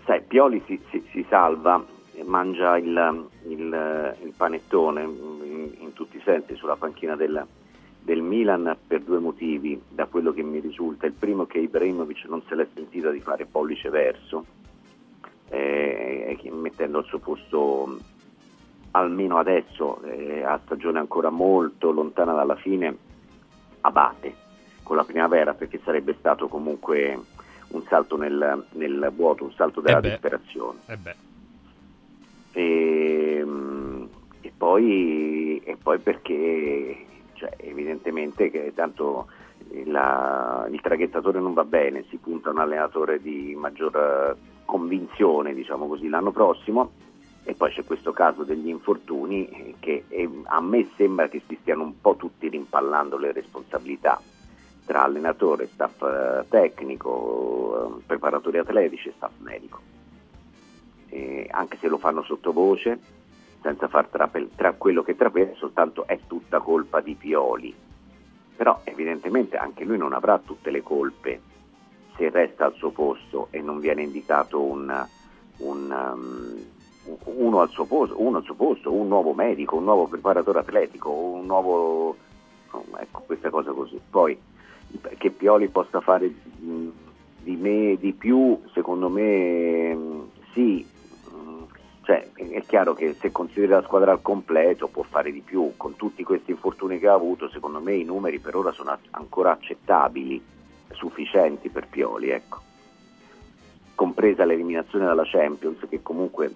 [0.05, 1.83] Sai, Pioli si, si- si salva
[2.25, 7.45] mangia il, il- il panettone in, in tutti i sensi sulla panchina del,
[8.01, 11.07] del Milan per due motivi, da quello che mi risulta.
[11.07, 14.45] Il primo è che Ibrahimovic non se l'è sentita di fare pollice verso,
[15.49, 17.99] eh, mettendo al suo posto
[18.93, 22.97] almeno adesso, eh, a stagione ancora molto lontana dalla fine,
[23.81, 24.43] Abate
[24.85, 27.19] con la primavera perché sarebbe stato comunque
[27.69, 30.09] un salto nel, nel vuoto, un salto della Eh beh.
[30.11, 30.79] disperazione.
[30.87, 30.99] Eh.
[32.53, 34.05] E, mm,
[34.43, 39.27] e poi, e poi perché cioè, evidentemente che tanto
[39.87, 45.87] la- il traghettatore non va bene, si punta a un allenatore di maggior convinzione diciamo
[45.89, 46.93] così l'anno prossimo
[47.45, 51.59] e poi c'è questo caso degli infortuni eh, che eh, a me sembra che si
[51.61, 54.21] stiano un po' tutti rimpallando le responsabilità
[54.85, 59.93] tra allenatore, staff eh, tecnico, eh, preparatori atletici e staff medico
[61.15, 62.99] eh, anche se lo fanno sottovoce,
[63.63, 67.73] senza far trape- tra quello che trapela, soltanto è tutta colpa di Pioli.
[68.57, 71.41] Però evidentemente anche lui non avrà tutte le colpe
[72.17, 75.07] se resta al suo posto e non viene indicato un,
[75.59, 80.61] un, um, uno, al posto, uno al suo posto, un nuovo medico, un nuovo preparatore
[80.61, 82.17] atletico, un nuovo...
[82.99, 84.01] ecco, questa cosa così.
[84.09, 84.37] Poi
[85.19, 86.89] che Pioli possa fare mh,
[87.43, 90.87] di me di più, secondo me mh, sì,
[91.31, 91.63] mh,
[92.03, 95.97] cioè, è chiaro che se considera la squadra al completo può fare di più, con
[95.97, 100.43] tutti questi infortuni che ha avuto, secondo me i numeri per ora sono ancora accettabili,
[100.93, 102.61] sufficienti per Pioli, ecco.
[103.95, 106.53] compresa l'eliminazione dalla Champions che comunque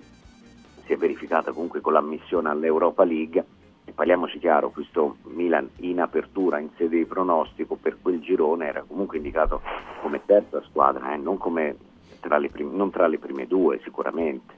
[0.84, 3.44] si è verificata comunque con l'ammissione all'Europa League
[3.88, 8.84] e parliamoci chiaro, questo Milan in apertura, in sede di pronostico per quel girone era
[8.86, 9.62] comunque indicato
[10.02, 11.74] come terza squadra, eh, non, come
[12.20, 14.54] tra le prim- non tra le prime due sicuramente.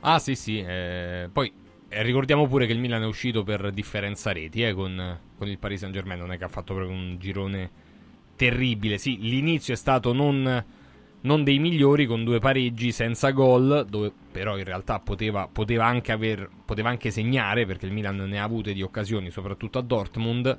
[0.00, 1.50] Ah sì sì, eh, poi
[1.88, 5.58] eh, ricordiamo pure che il Milan è uscito per differenza reti eh, con, con il
[5.58, 7.70] Paris Saint Germain, non è che ha fatto proprio un girone
[8.36, 10.62] terribile, sì, l'inizio è stato non,
[11.26, 16.12] non dei migliori con due pareggi senza gol, dove però in realtà poteva, poteva, anche
[16.12, 20.58] aver, poteva anche segnare perché il Milan ne ha avute di occasioni, soprattutto a Dortmund,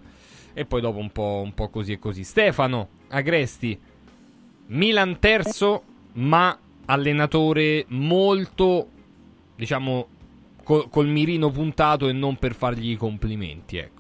[0.54, 2.24] e poi dopo un po', un po' così e così.
[2.24, 3.80] Stefano Agresti,
[4.68, 5.84] Milan terzo,
[6.14, 8.90] ma allenatore molto,
[9.56, 10.08] diciamo,
[10.64, 13.96] col, col mirino puntato e non per fargli i complimenti, ecco.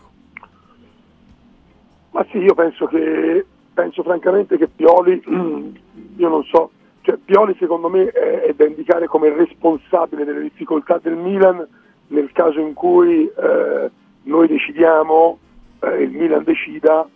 [2.11, 5.21] Ma sì, io penso che penso francamente che Pioli,
[6.17, 6.71] io non so,
[7.01, 11.65] cioè Pioli secondo me è, è da indicare come responsabile delle difficoltà del Milan
[12.07, 13.91] nel caso in cui eh,
[14.23, 15.37] noi decidiamo,
[15.81, 17.07] eh, il Milan decida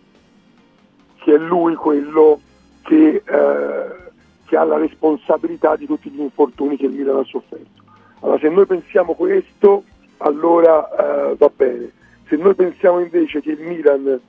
[1.16, 2.40] che è lui quello
[2.82, 3.86] che, eh,
[4.46, 7.82] che ha la responsabilità di tutti gli infortuni che il Milan ha sofferto.
[8.20, 9.84] Allora se noi pensiamo questo,
[10.18, 11.90] allora eh, va bene.
[12.28, 14.20] Se noi pensiamo invece che il Milan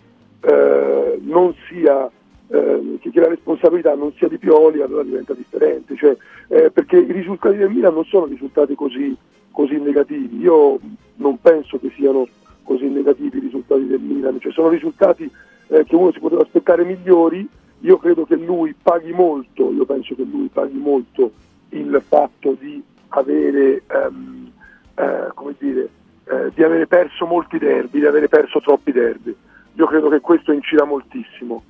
[0.41, 2.09] eh, non sia
[2.47, 5.95] eh, che, che la responsabilità non sia di Pioli allora diventa differente.
[5.95, 6.15] Cioè,
[6.47, 9.15] eh, perché i risultati del Milan non sono risultati così,
[9.51, 10.37] così negativi.
[10.39, 10.79] Io
[11.15, 12.27] non penso che siano
[12.63, 14.39] così negativi i risultati del Milan.
[14.39, 15.29] Cioè, sono risultati
[15.67, 17.47] eh, che uno si poteva aspettare migliori.
[17.79, 21.31] Io credo che lui paghi molto io penso che lui paghi molto
[21.69, 24.51] il fatto di avere ehm,
[24.95, 25.89] eh, come dire
[26.25, 29.35] eh, di avere perso molti derby di avere perso troppi derby.
[29.73, 31.63] Io credo che questo incida moltissimo.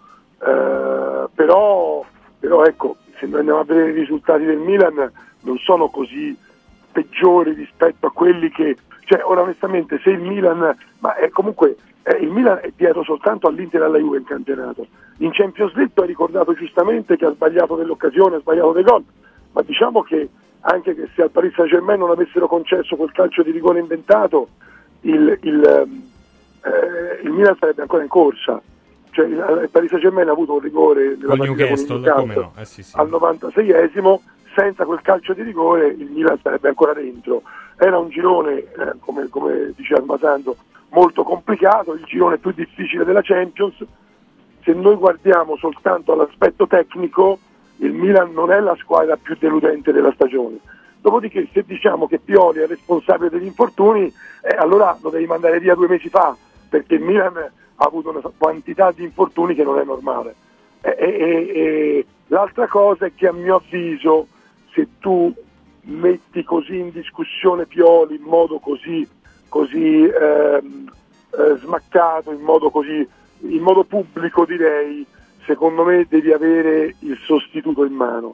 [0.45, 2.05] Eh, però,
[2.39, 5.11] però ecco, se noi andiamo a vedere i risultati del Milan
[5.41, 6.37] non sono così
[6.91, 12.17] peggiori rispetto a quelli che, cioè ora onestamente se il Milan, ma è comunque eh,
[12.17, 14.85] il Milan è dietro soltanto all'Inter e alla Juve in campionato.
[15.17, 19.03] In Champions League hai ricordato giustamente che ha sbagliato delle occasioni, ha sbagliato dei gol,
[19.53, 20.29] ma diciamo che
[20.61, 24.47] anche che se al Paris Saint Germain non avessero concesso quel calcio di rigore inventato,
[25.01, 25.63] il, il,
[26.63, 28.61] eh, il Milan sarebbe ancora in corsa.
[29.13, 32.53] Cioè, il, il Paris Saint Germain ha avuto un rigore nella Con Newcastle, con no?
[32.57, 32.97] Eh, sì, sì.
[32.97, 34.19] al 96esimo,
[34.55, 37.43] senza quel calcio di rigore il Milan sarebbe ancora dentro.
[37.77, 40.55] Era un girone, eh, come, come diceva Basando,
[40.89, 43.75] molto complicato, il girone più difficile della Champions.
[44.63, 47.37] Se noi guardiamo soltanto all'aspetto tecnico,
[47.77, 50.57] il Milan non è la squadra più deludente della stagione.
[50.99, 54.11] Dopodiché se diciamo che Pioli è responsabile degli infortuni,
[54.41, 56.35] eh, allora lo devi mandare via due mesi fa,
[56.69, 57.51] perché il Milan
[57.83, 60.35] ha avuto una quantità di infortuni che non è normale.
[60.81, 64.27] E, e- e- l'altra cosa è che a mio avviso
[64.73, 65.33] se tu
[65.85, 69.07] metti così in discussione Pioli in modo così,
[69.49, 70.91] così ehm,
[71.31, 73.07] eh, smaccato, in modo così
[73.39, 75.05] in modo pubblico direi,
[75.45, 78.33] secondo me devi avere il sostituto in mano,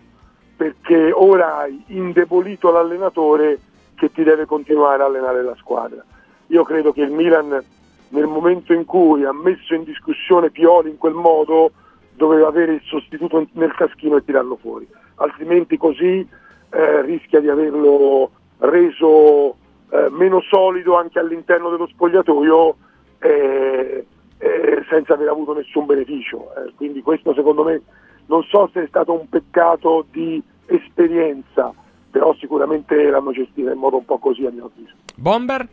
[0.56, 3.60] perché ora hai indebolito l'allenatore
[3.96, 6.04] che ti deve continuare a allenare la squadra.
[6.48, 7.64] Io credo che il Milan
[8.10, 11.72] nel momento in cui ha messo in discussione Pioli in quel modo
[12.14, 16.28] doveva avere il sostituto nel caschino e tirarlo fuori, altrimenti così
[16.72, 19.56] eh, rischia di averlo reso
[19.90, 22.76] eh, meno solido anche all'interno dello spogliatoio
[23.20, 24.06] eh,
[24.38, 26.54] eh, senza aver avuto nessun beneficio.
[26.56, 26.74] eh.
[26.76, 27.82] quindi questo secondo me
[28.26, 31.74] non so se è stato un peccato di esperienza,
[32.12, 34.94] però sicuramente l'hanno gestita in modo un po' così a mio avviso.
[35.16, 35.68] Bomber?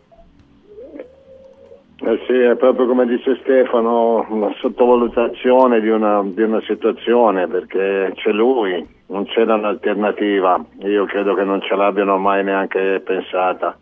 [1.99, 8.13] Eh sì, è proprio come dice Stefano, una sottovalutazione di una, di una situazione perché
[8.17, 10.63] c'è lui, non c'era un'alternativa.
[10.81, 13.79] Io credo che non ce l'abbiano mai neanche pensata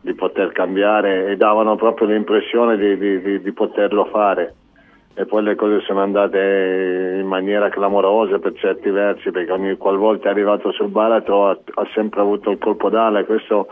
[0.00, 4.54] di poter cambiare e davano proprio l'impressione di, di- di- di poterlo fare.
[5.14, 10.28] E poi le cose sono andate in maniera clamorosa per certi versi perché ogni qualvolta
[10.28, 13.68] è arrivato sul baratro ha, ha sempre avuto il colpo d'ala e questo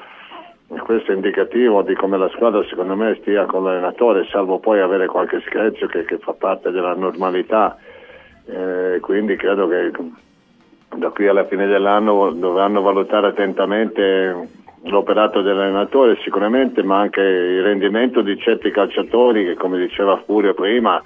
[0.67, 5.07] questo è indicativo di come la squadra secondo me stia con l'allenatore, salvo poi avere
[5.07, 7.77] qualche screzio che, che fa parte della normalità.
[8.47, 9.91] Eh, quindi credo che
[10.97, 14.49] da qui alla fine dell'anno dovranno valutare attentamente
[14.85, 21.03] l'operato dell'allenatore sicuramente, ma anche il rendimento di certi calciatori che come diceva Furio prima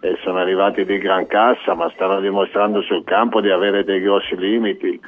[0.00, 4.36] eh, sono arrivati di gran cassa, ma stanno dimostrando sul campo di avere dei grossi
[4.36, 5.00] limiti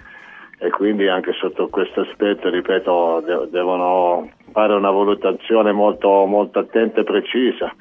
[0.59, 7.01] e quindi anche sotto questo aspetto, ripeto, de- devono fare una valutazione molto, molto attenta
[7.01, 7.73] e precisa.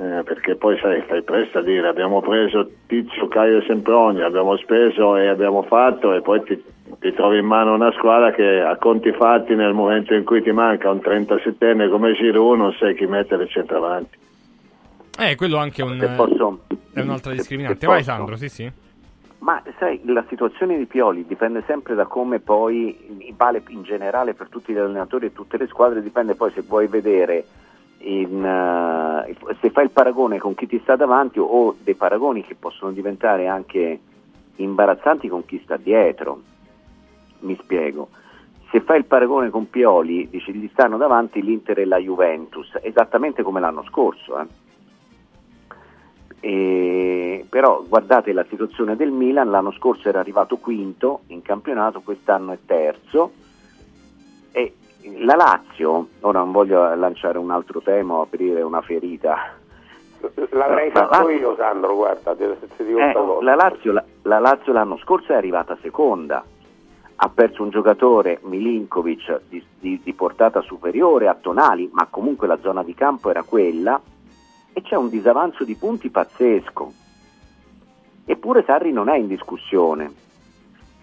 [0.00, 4.56] Eh, perché poi sai, fai presto a dire abbiamo preso Tizio, Caio e Semproni, abbiamo
[4.56, 6.62] speso e abbiamo fatto e poi ti,
[7.00, 10.52] ti trovi in mano una squadra che a conti fatti nel momento in cui ti
[10.52, 14.16] manca un 37enne come Giroud non sai chi mettere centravanti.
[15.18, 16.60] Eh, quello anche è un, posso-
[16.94, 17.84] è un'altra discriminante.
[17.84, 18.10] Vai posso.
[18.10, 18.72] Sandro, sì sì.
[19.40, 24.48] Ma sai, la situazione di Pioli dipende sempre da come poi, vale in generale per
[24.48, 27.44] tutti gli allenatori e tutte le squadre, dipende poi se vuoi vedere
[27.98, 32.56] in, eh, se fai il paragone con chi ti sta davanti o dei paragoni che
[32.56, 34.00] possono diventare anche
[34.56, 36.42] imbarazzanti con chi sta dietro.
[37.40, 38.08] Mi spiego.
[38.70, 43.44] Se fai il paragone con Pioli, dici gli stanno davanti l'Inter e la Juventus, esattamente
[43.44, 44.40] come l'anno scorso.
[44.40, 44.46] eh.
[46.40, 47.17] E-
[47.48, 52.58] però guardate la situazione del Milan, l'anno scorso era arrivato quinto in campionato, quest'anno è
[52.64, 53.32] terzo
[54.52, 54.74] e
[55.18, 59.54] la Lazio, ora non voglio lanciare un altro tema o aprire una ferita.
[60.50, 64.72] L'avrei La- fatto la- io, Sandro, guarda, ti dico eh, la, Lazio, la- la Lazio
[64.72, 66.44] l'anno scorso è arrivata seconda,
[67.20, 72.58] ha perso un giocatore Milinkovic di, di- di portata superiore a Tonali, ma comunque la
[72.60, 74.00] zona di campo era quella
[74.72, 76.92] e c'è un disavanzo di punti pazzesco.
[78.30, 80.12] Eppure Sarri non è in discussione.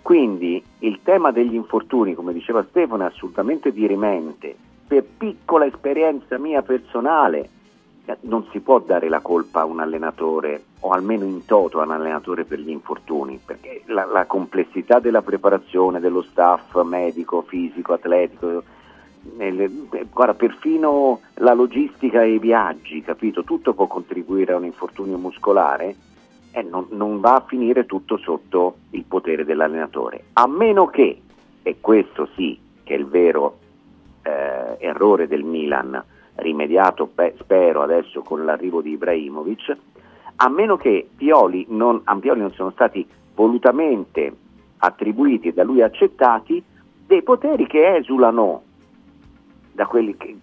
[0.04, 4.56] Quindi il tema degli infortuni, come diceva Stefano, è assolutamente dirimente.
[4.88, 7.50] Per piccola esperienza mia personale,
[8.06, 11.86] eh, non si può dare la colpa a un allenatore, o almeno in toto a
[11.86, 17.94] un allenatore per gli infortuni, perché la, la complessità della preparazione, dello staff medico, fisico,
[17.94, 18.62] atletico,
[19.36, 23.44] nelle- eh, guarda, perfino la logistica e i viaggi, capito?
[23.44, 25.96] Tutto può contribuire a un infortunio muscolare
[26.56, 30.28] e non, non va a finire tutto sotto il potere dell'allenatore.
[30.34, 31.22] A meno che,
[31.62, 33.58] e questo sì che è il vero
[34.22, 36.02] eh, errore del Milan,
[36.36, 39.78] rimediato pe- spero adesso con l'arrivo di Ibrahimovic,
[40.38, 43.06] a meno che Pioli non, a Pioli non siano stati
[43.36, 44.34] volutamente
[44.78, 46.64] attribuiti e da lui accettati
[47.06, 48.64] dei poteri che esulano
[49.74, 50.38] da quelli che-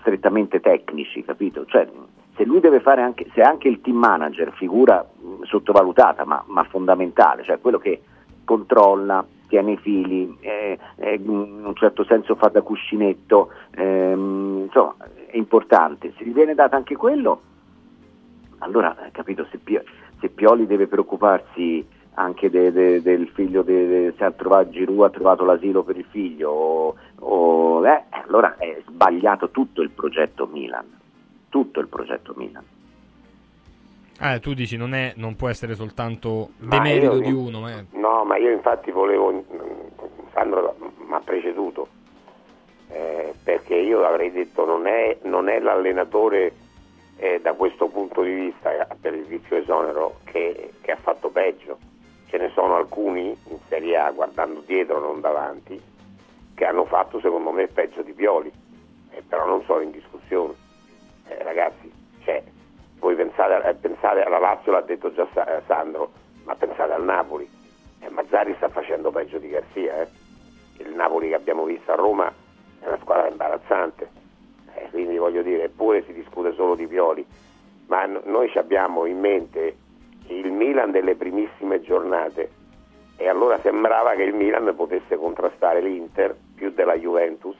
[0.00, 1.64] strettamente tecnici, capito?
[1.66, 1.88] Cioè,
[2.36, 5.04] se lui deve fare anche, se anche il team manager, figura
[5.42, 8.00] sottovalutata ma, ma fondamentale, cioè quello che
[8.44, 14.94] controlla, tiene i fili, eh, eh, in un certo senso fa da cuscinetto, ehm, insomma
[15.26, 17.40] è importante, se gli viene dato anche quello,
[18.58, 19.82] allora eh, capito, se, Pio-
[20.20, 25.10] se Pioli deve preoccuparsi anche de- de- del figlio, de- se ha trovato Giroud ha
[25.10, 30.84] trovato l'asilo per il figlio, o, o- eh, allora è sbagliato tutto il progetto Milan,
[31.48, 32.64] tutto il progetto Milan.
[34.18, 37.60] Eh, tu dici non, è, non può essere soltanto demerito io- di uno.
[37.60, 39.44] Ma è- No, ma io infatti volevo,
[40.32, 40.74] Sandro
[41.06, 41.88] mi ha preceduto,
[42.88, 46.52] eh, perché io avrei detto non è, non è l'allenatore
[47.18, 51.28] eh, da questo punto di vista, eh, per il vizio esonero, che, che ha fatto
[51.30, 51.78] peggio.
[52.28, 55.80] Ce ne sono alcuni in Serie A, guardando dietro, non davanti,
[56.54, 58.50] che hanno fatto secondo me peggio di Pioli,
[59.10, 60.54] eh, però non sono in discussione.
[61.28, 61.90] Eh, ragazzi,
[62.24, 62.42] cioè,
[62.98, 66.12] voi pensate, pensate alla Lazio, l'ha detto già eh, Sandro,
[66.44, 67.48] ma pensate al Napoli.
[68.00, 70.02] Eh, Mazzari sta facendo peggio di Garzia.
[70.02, 70.08] eh.
[70.78, 72.32] Il Napoli che abbiamo visto a Roma
[72.80, 74.08] è una squadra imbarazzante.
[74.74, 77.26] Eh, quindi voglio dire, eppure si discute solo di Pioli.
[77.86, 79.76] Ma no- noi abbiamo in mente
[80.28, 82.50] il Milan delle primissime giornate
[83.16, 87.56] e allora sembrava che il Milan potesse contrastare l'Inter più della Juventus,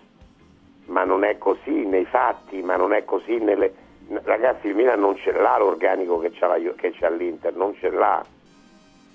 [0.86, 3.84] ma non è così nei fatti, ma non è così nelle...
[4.08, 7.90] Ragazzi, il Milan non ce l'ha l'organico che c'ha, la che c'ha l'Inter, non ce
[7.90, 8.24] l'ha.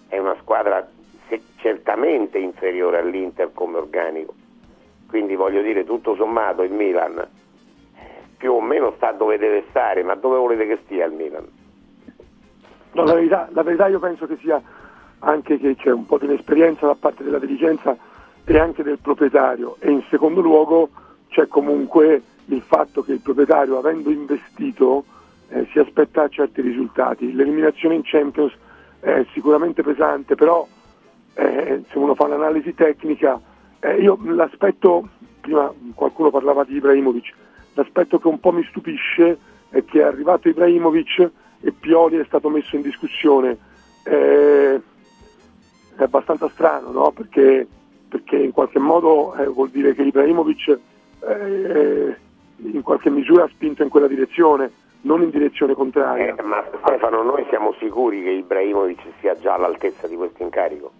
[0.07, 0.85] È una squadra
[1.29, 4.33] se- certamente inferiore all'Inter come organico.
[5.07, 7.27] Quindi voglio dire, tutto sommato il Milan eh,
[8.37, 11.47] più o meno sta dove deve stare, ma dove volete che stia il Milan?
[12.93, 14.61] No, la, verità, la verità io penso che sia
[15.19, 17.95] anche che c'è un po' di inesperienza da parte della dirigenza
[18.43, 20.89] e anche del proprietario e in secondo luogo
[21.31, 25.05] c'è comunque il fatto che il proprietario avendo investito
[25.47, 27.33] eh, si aspetta certi risultati.
[27.33, 28.53] L'eliminazione in Champions
[28.99, 30.67] è sicuramente pesante, però
[31.33, 33.39] eh, se uno fa un'analisi tecnica,
[33.79, 35.07] eh, io l'aspetto,
[35.39, 37.33] prima qualcuno parlava di Ibrahimovic,
[37.75, 39.37] l'aspetto che un po' mi stupisce
[39.69, 41.31] è che è arrivato Ibrahimovic
[41.61, 43.57] e Pioli è stato messo in discussione.
[44.03, 44.81] Eh,
[45.95, 47.11] è abbastanza strano, no?
[47.11, 47.65] perché,
[48.09, 50.79] perché in qualche modo eh, vuol dire che Ibrahimovic
[51.27, 52.15] eh,
[52.57, 54.71] in qualche misura spinto in quella direzione,
[55.01, 56.35] non in direzione contraria.
[56.35, 60.91] Eh, ma Stefano, noi siamo sicuri che Ibrahimovic sia già all'altezza di questo incarico?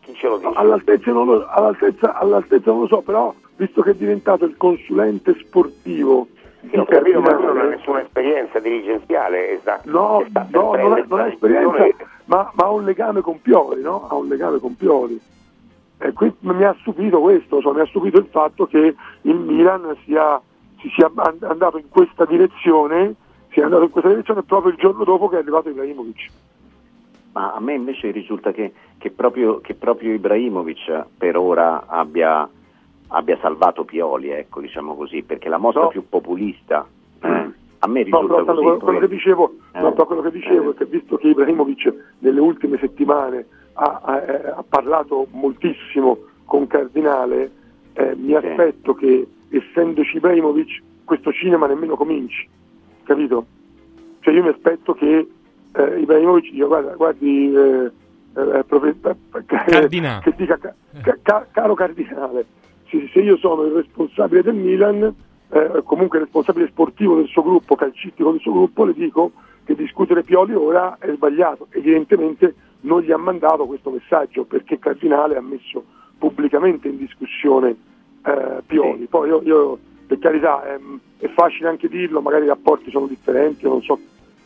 [0.00, 0.52] Chi ce lo dice?
[0.54, 5.34] All'altezza non, lo, all'altezza, all'altezza non lo so, però visto che è diventato il consulente
[5.38, 6.26] sportivo
[6.68, 9.58] Sì, ho capito, ma lui non ha nessuna esperienza dirigenziale.
[9.60, 11.86] Sta, No, no, non ha, non ha esperienza,
[12.26, 14.08] ma, ma ha un legame con Pioli, no?
[14.08, 15.20] Ha un legame con Pioli.
[16.04, 19.96] E qui mi ha stupito questo, cioè, mi ha stupito il fatto che il Milan
[20.04, 20.40] sia,
[20.80, 23.14] si sia and- andato in questa direzione,
[23.50, 26.26] sia andato in questa direzione proprio il giorno dopo che è arrivato Ibrahimovic.
[27.34, 32.48] Ma a me invece risulta che, che proprio, che proprio Ibrahimovic per ora abbia,
[33.08, 35.88] abbia salvato Pioli, ecco, diciamo così, perché la mossa No.
[35.88, 36.84] più populista
[37.20, 37.28] eh,
[37.78, 38.62] a me No, risulta però tanto così.
[38.64, 39.92] quello, quello che dicevo, no, Eh.
[39.92, 44.48] però quello che dicevo è che visto che Ibrahimovic nelle ultime settimane ha, ha- eh,
[44.48, 47.50] ha parlato moltissimo con Cardinale,
[47.94, 52.48] eh, mi aspetto che essendoci Ibrahimovic questo cinema nemmeno cominci,
[53.04, 53.46] capito?
[54.20, 55.28] Cioè io mi aspetto che
[55.74, 57.90] eh, Ibrahimovic dica guarda, guardi eh,
[58.36, 60.20] eh, profe- eh, Cardinale.
[60.24, 62.46] che dica ca- ca- ca- caro Cardinale,
[62.88, 65.14] se, se io sono il responsabile del Milan,
[65.50, 69.32] eh, comunque il responsabile sportivo del suo gruppo, calcistico del suo gruppo, le dico
[69.64, 71.66] che discutere Pioli ora è sbagliato.
[71.70, 75.84] Evidentemente non gli ha mandato questo messaggio perché Cardinale ha messo
[76.18, 77.76] pubblicamente in discussione
[78.24, 79.06] eh, Pioli.
[79.06, 80.78] Poi io, io, per carità è,
[81.18, 83.98] è facile anche dirlo, magari i rapporti sono differenti, non so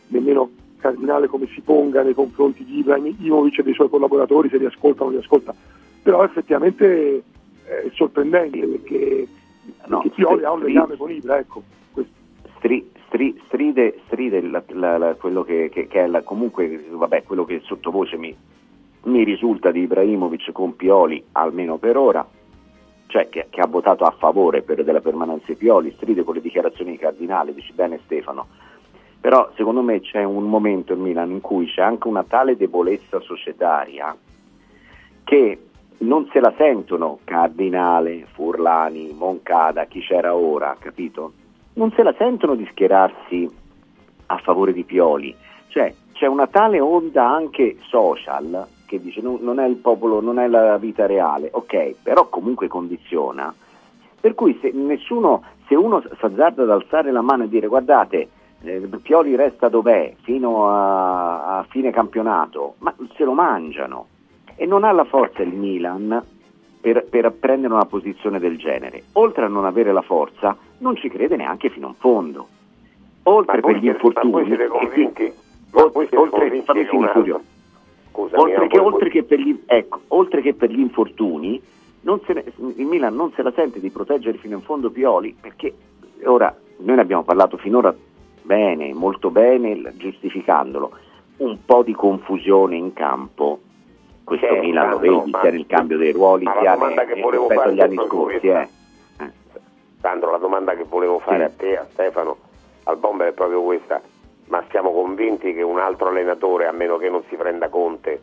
[0.07, 0.49] nemmeno
[0.79, 5.01] Cardinale come si ponga nei confronti di Ibrahimovic e dei suoi collaboratori, se li ascolta
[5.01, 5.53] o non li ascolta,
[6.01, 7.23] però effettivamente
[7.63, 9.27] è sorprendente perché,
[9.87, 11.63] perché Pioli ha un legame con Ibra, ecco.
[12.57, 17.45] Stri- stri- stride, stride la- la- la- quello che, che- che è comunque vabbè, quello
[17.45, 18.35] che sottovoce mi,
[19.03, 22.27] mi risulta di Ibrahimovic con Pioli, almeno per ora,
[23.07, 26.41] cioè che, che ha votato a favore per, della permanenza di Pioli, stride con le
[26.41, 28.47] dichiarazioni di Cardinale, dici bene Stefano.
[29.19, 33.19] Però secondo me c'è un momento in Milan in cui c'è anche una tale debolezza
[33.19, 34.15] societaria
[35.23, 35.59] che
[35.99, 41.33] non se la sentono Cardinale, Furlani, Moncada, chi c'era ora, capito?
[41.77, 43.47] Non se la sentono di schierarsi
[44.25, 45.33] a favore di Pioli.
[45.67, 50.39] Cioè c'è una tale onda anche social che dice non, non è il popolo, non
[50.39, 53.53] è la vita reale, ok, però comunque condiziona.
[54.19, 58.27] Per cui se nessuno, se uno si azzarda ad alzare la mano e dire guardate,
[58.63, 64.07] eh, Pioli resta dov'è fino a, a fine campionato, ma se lo mangiano
[64.55, 66.23] e non ha la forza il Milan
[66.81, 69.03] per, per prendere una posizione del genere.
[69.13, 72.47] Oltre a non avere la forza, non ci crede neanche fino in fondo.
[73.23, 74.33] Oltre per gli infortuni,
[75.71, 77.35] oltre, che un Fulvio.
[77.35, 77.41] altro-
[78.11, 81.61] Scusami, oltre, che, oltre che per gli, ecco, oltre che per gli infortuni,
[82.33, 82.43] ne-
[82.75, 85.73] il Milan non se la sente di proteggere fino in fondo Pioli perché
[86.23, 87.93] ora noi ne abbiamo parlato finora
[88.41, 90.91] bene, molto bene, giustificandolo.
[91.37, 93.59] Un po' di confusione in campo.
[94.23, 97.95] Questo C'è, Milan lo vedi sia nel cambio dei ruoli sia volevo rispetto agli anni
[97.95, 98.47] scorsi.
[98.47, 98.67] Eh.
[99.99, 102.37] Sandro, la domanda che volevo fare a te, a Stefano,
[102.83, 104.01] al Bomber è proprio questa.
[104.47, 108.21] ma siamo convinti che un altro allenatore, a meno che non si prenda Conte,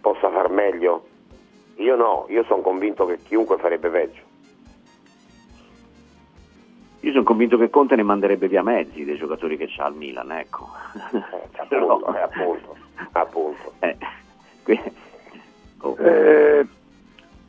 [0.00, 1.06] possa far meglio?
[1.76, 4.22] Io no, io sono convinto che chiunque farebbe peggio.
[7.00, 10.30] Io sono convinto che Conte ne manderebbe via mezzi dei giocatori che c'ha al Milan,
[10.32, 10.68] ecco.
[11.56, 12.76] appunto, eh, appunto,
[13.12, 13.72] appunto.
[13.80, 13.96] Eh,
[14.62, 14.92] que-
[15.80, 15.96] oh.
[15.98, 16.66] Eh,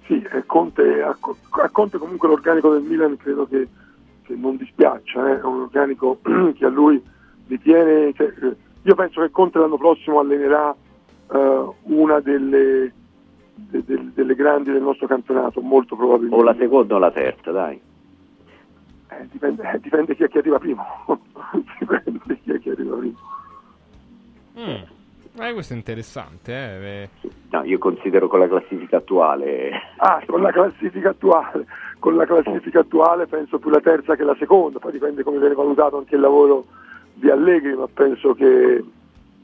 [0.06, 1.16] sì, eh, Conte, a,
[1.64, 3.68] a Conte comunque l'organico del Milan credo che,
[4.24, 6.20] che non dispiaccia, eh, è un organico
[6.56, 7.02] che a lui
[7.48, 10.76] ritiene, cioè, eh, io penso che Conte l'anno prossimo allenerà
[11.32, 12.94] eh, una delle,
[13.56, 16.36] de- del- delle grandi del nostro campionato, molto probabilmente.
[16.36, 17.80] O la seconda o la terza, dai.
[19.10, 20.84] Eh, dipende, eh, dipende chi è che arriva primo.
[21.80, 23.18] dipende chi è che arriva primo.
[24.58, 25.00] Mm.
[25.40, 27.04] Eh, questo è interessante, eh.
[27.04, 27.10] eh.
[27.52, 29.72] No, io considero con la classifica attuale.
[29.98, 31.66] Ah, con la classifica attuale,
[32.00, 35.54] con la classifica attuale penso più la terza che la seconda, poi dipende come viene
[35.54, 36.66] valutato anche il lavoro
[37.14, 38.84] di Allegri, ma penso che,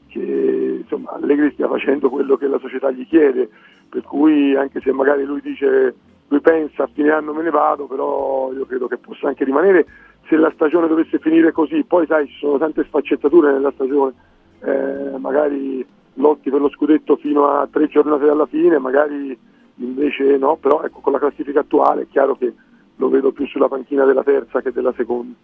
[0.08, 3.48] che, insomma, Allegri stia facendo quello che la società gli chiede,
[3.88, 5.94] per cui anche se magari lui dice,
[6.28, 9.86] lui pensa a fine anno me ne vado, però io credo che possa anche rimanere
[10.28, 14.12] se la stagione dovesse finire così, poi sai ci sono tante sfaccettature nella stagione,
[14.60, 19.36] eh, magari lotti per lo scudetto fino a tre giornate dalla fine, magari
[19.76, 22.52] invece no, però ecco, con la classifica attuale è chiaro che
[22.96, 25.34] lo vedo più sulla panchina della terza che della seconda.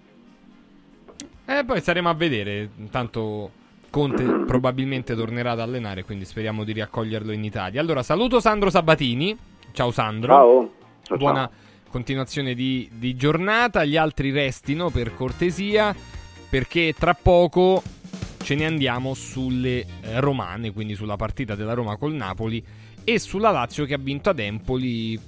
[1.47, 2.69] Eh, poi staremo a vedere.
[2.79, 3.51] Intanto
[3.91, 7.81] Conte probabilmente tornerà ad allenare, quindi speriamo di riaccoglierlo in Italia.
[7.81, 9.37] Allora, saluto Sandro Sabatini.
[9.73, 10.33] Ciao Sandro.
[10.33, 10.73] Ciao.
[11.03, 11.91] Ciao, Buona ciao.
[11.91, 13.85] continuazione di, di giornata.
[13.85, 15.95] Gli altri restino per cortesia,
[16.49, 17.83] perché tra poco
[18.45, 22.63] ce ne andiamo sulle eh, romane, quindi sulla partita della Roma col Napoli
[23.03, 25.19] e sulla Lazio che ha vinto ad Empoli,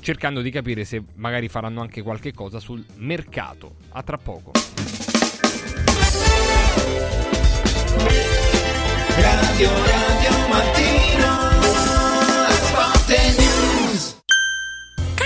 [0.00, 3.76] cercando di capire se magari faranno anche qualche cosa sul mercato.
[3.90, 4.50] A tra poco.
[9.16, 11.49] Radio Radio Mattino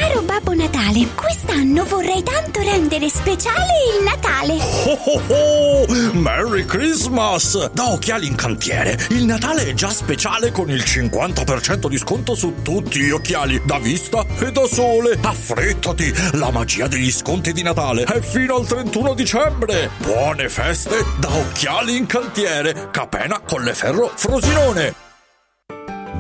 [0.06, 4.58] Caro Babbo Natale, quest'anno vorrei tanto rendere speciale il Natale.
[4.84, 6.12] Oh oh oh!
[6.12, 7.70] Merry Christmas!
[7.70, 12.56] Da Occhiali in Cantiere, il Natale è già speciale con il 50% di sconto su
[12.60, 15.18] tutti gli occhiali, da vista e da sole.
[15.22, 16.12] Affrettati!
[16.32, 19.88] La magia degli sconti di Natale è fino al 31 dicembre!
[19.96, 25.03] Buone feste da Occhiali in Cantiere, Capena, Colleferro, Frosinone!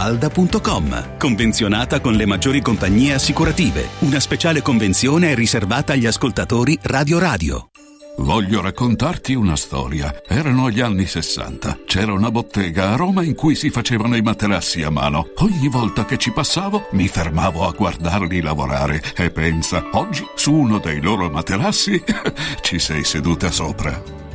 [0.00, 1.18] villamafalda.com.
[1.18, 3.88] Convenzionata con le maggiori compagnie assicurative.
[4.00, 7.70] Una speciale convenzione è riservata agli ascoltatori Radio Radio.
[8.18, 10.22] Voglio raccontarti una storia.
[10.26, 11.80] Erano gli anni 60.
[11.86, 15.30] C'era una bottega a Roma in cui si facevano i materassi a mano.
[15.36, 20.78] Ogni volta che ci passavo mi fermavo a guardarli lavorare e pensa, oggi su uno
[20.78, 22.02] dei loro materassi
[22.60, 24.19] ci sei seduta sopra.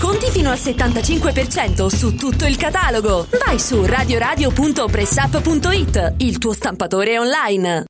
[0.00, 3.26] Sconti fino al 75% su tutto il catalogo.
[3.44, 7.84] Vai su radioradio.pressup.it, il tuo stampatore online.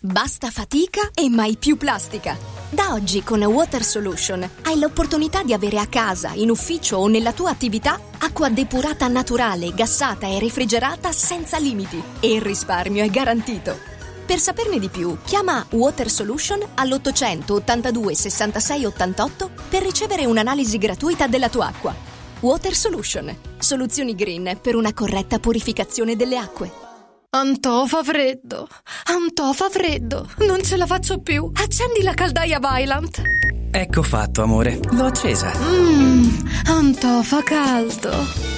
[0.00, 2.34] Basta fatica e mai più plastica.
[2.70, 7.34] Da oggi con Water Solution hai l'opportunità di avere a casa, in ufficio o nella
[7.34, 12.02] tua attività acqua depurata naturale, gassata e refrigerata senza limiti.
[12.20, 13.92] E il risparmio è garantito.
[14.26, 21.26] Per saperne di più, chiama Water Solution all'800 82 66 88 per ricevere un'analisi gratuita
[21.26, 21.94] della tua acqua.
[22.40, 26.72] Water Solution, soluzioni green per una corretta purificazione delle acque.
[27.30, 28.68] Antò fa freddo,
[29.04, 31.50] Antò fa freddo, non ce la faccio più.
[31.52, 33.20] Accendi la caldaia Vylant.
[33.72, 34.78] Ecco fatto, amore.
[34.92, 35.52] L'ho accesa.
[35.58, 38.53] Mmm, Antò fa caldo.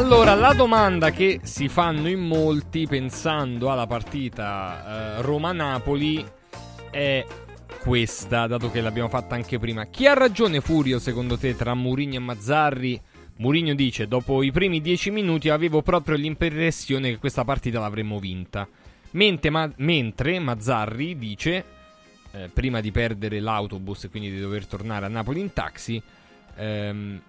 [0.00, 6.26] Allora, la domanda che si fanno in molti pensando alla partita eh, Roma-Napoli
[6.90, 7.22] è
[7.82, 9.84] questa, dato che l'abbiamo fatta anche prima.
[9.84, 12.98] Chi ha ragione Furio secondo te tra Mourinho e Mazzarri?
[13.36, 18.66] Mourinho dice, dopo i primi dieci minuti avevo proprio l'impressione che questa partita l'avremmo vinta.
[19.10, 21.64] Mentre, ma- mentre Mazzarri dice,
[22.32, 26.02] eh, prima di perdere l'autobus e quindi di dover tornare a Napoli in taxi,
[26.56, 27.20] ehm,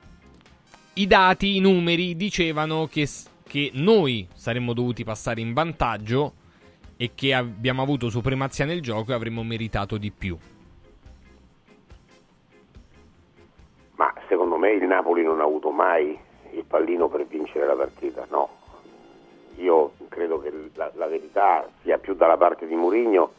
[0.93, 3.07] i dati, i numeri dicevano che,
[3.43, 6.33] che noi saremmo dovuti passare in vantaggio
[6.97, 10.37] e che abbiamo avuto supremazia nel gioco e avremmo meritato di più.
[13.95, 16.17] Ma secondo me il Napoli non ha avuto mai
[16.51, 18.49] il pallino per vincere la partita, no.
[19.57, 23.31] Io credo che la, la verità sia più dalla parte di Mourinho,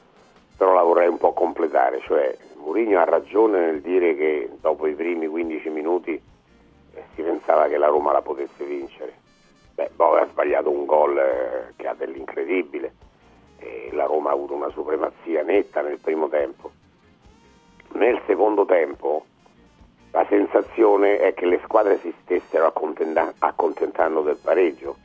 [0.57, 4.95] però la vorrei un po' completare, cioè Mourinho ha ragione nel dire che dopo i
[4.95, 6.21] primi 15 minuti
[7.15, 9.15] si pensava che la Roma la potesse vincere.
[9.75, 12.93] Beh, poi ha sbagliato un gol eh, che ha dell'incredibile
[13.59, 16.71] e la Roma ha avuto una supremazia netta nel primo tempo.
[17.93, 19.25] Nel secondo tempo
[20.11, 24.97] la sensazione è che le squadre si stessero accontenta- accontentando del pareggio,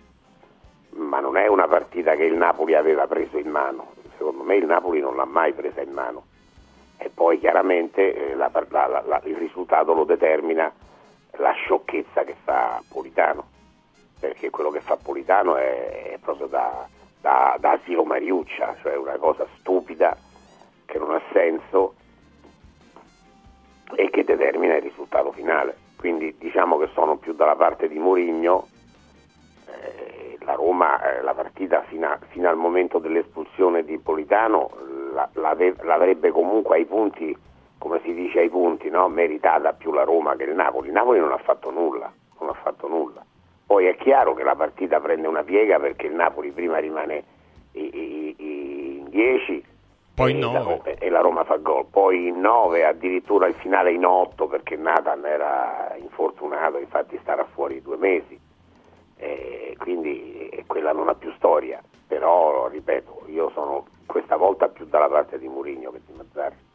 [0.92, 3.92] ma non è una partita che il Napoli aveva preso in mano.
[4.18, 6.26] Secondo me il Napoli non l'ha mai presa in mano.
[6.98, 10.74] E poi chiaramente eh, la- la- la- il risultato lo determina
[11.38, 13.48] la sciocchezza che fa Politano,
[14.20, 16.88] perché quello che fa Politano è, è proprio da,
[17.22, 20.16] da, da asilo Mariuccia, cioè una cosa stupida
[20.86, 21.96] che non ha senso
[23.96, 25.76] e che determina il risultato finale.
[25.98, 28.68] Quindi diciamo che sono più dalla parte di Mourinho.
[29.68, 34.70] Eh, la Roma, eh, la partita fino, a- fino al momento dell'espulsione di Politano
[35.14, 37.36] la- l'ave- l'avrebbe comunque ai punti,
[37.78, 39.08] come si dice ai punti, no?
[39.08, 40.88] meritata più la Roma che il Napoli.
[40.88, 43.24] Il Napoli non ha fatto nulla, non ha fatto nulla.
[43.66, 47.24] Poi è chiaro che la partita prende una piega perché il Napoli prima rimane
[47.74, 49.64] in 10
[50.16, 50.96] Poi e, in la, nove.
[50.98, 55.26] e la Roma fa gol, poi in 9, addirittura il finale in 8 perché Nathan
[55.26, 58.40] era infortunato, infatti starà fuori due mesi,
[59.18, 65.08] e quindi quella non ha più storia, però ripeto, io sono questa volta più dalla
[65.08, 66.67] parte di Mourinho che di Mazzarri.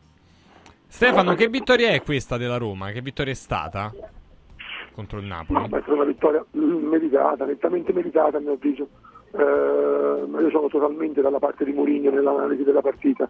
[0.92, 2.90] Stefano, che vittoria è questa della Roma?
[2.90, 3.90] Che vittoria è stata
[4.94, 5.58] contro il Napoli?
[5.58, 8.88] No, beh, è una vittoria mm, meritata, nettamente meritata a mio avviso.
[9.32, 13.26] Eh, io sono totalmente dalla parte di Mourinho nell'analisi della partita.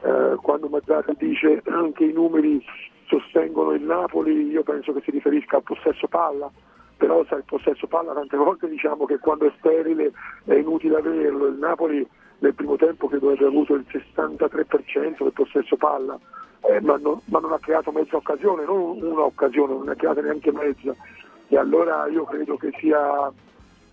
[0.00, 1.62] Eh, quando Mazzarri dice
[1.94, 2.64] che i numeri
[3.04, 6.50] sostengono il Napoli, io penso che si riferisca al possesso palla,
[6.96, 10.12] però sai, il possesso palla tante volte diciamo che quando è sterile
[10.46, 11.46] è inutile averlo.
[11.48, 12.08] Il Napoli
[12.42, 16.18] nel primo tempo credo abbia avuto il 63% del possesso palla,
[16.62, 19.94] eh, ma, non, ma non ha creato mezza occasione, non una occasione, non ne ha
[19.94, 20.94] creata neanche mezza.
[21.48, 23.30] E allora io credo che sia,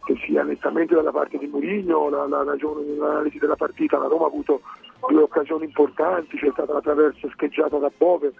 [0.04, 4.00] che sia nettamente dalla parte di Mourinho la, la ragione nell'analisi della partita.
[4.00, 4.62] La Roma ha avuto
[5.08, 8.34] due occasioni importanti, c'è stata la traversa scheggiata da Bove,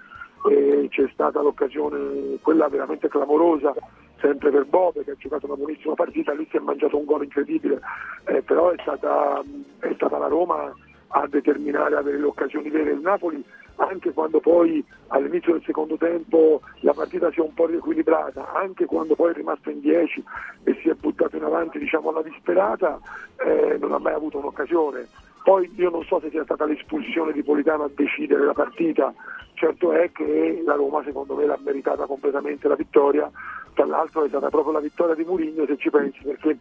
[0.50, 3.76] e c'è stata l'occasione, quella veramente clamorosa,
[4.20, 7.24] sempre per Bove che ha giocato una buonissima partita, lì si è mangiato un gol
[7.24, 7.80] incredibile,
[8.26, 9.42] eh, però è stata,
[9.80, 10.74] è stata la Roma
[11.08, 12.92] a determinare, a avere le occasioni vere.
[12.92, 13.44] Il Napoli
[13.80, 18.86] anche quando poi all'inizio del secondo tempo la partita si è un po' riequilibrata, anche
[18.86, 20.24] quando poi è rimasto in 10
[20.64, 23.00] e si è buttato in avanti diciamo alla disperata,
[23.38, 25.08] eh, non ha mai avuto un'occasione.
[25.44, 29.14] Poi io non so se sia stata l'espulsione di Politano a decidere la partita,
[29.54, 33.32] certo è che la Roma secondo me l'ha meritata completamente la vittoria,
[33.74, 36.58] tra l'altro è stata proprio la vittoria di Mourinho se ci pensi, perché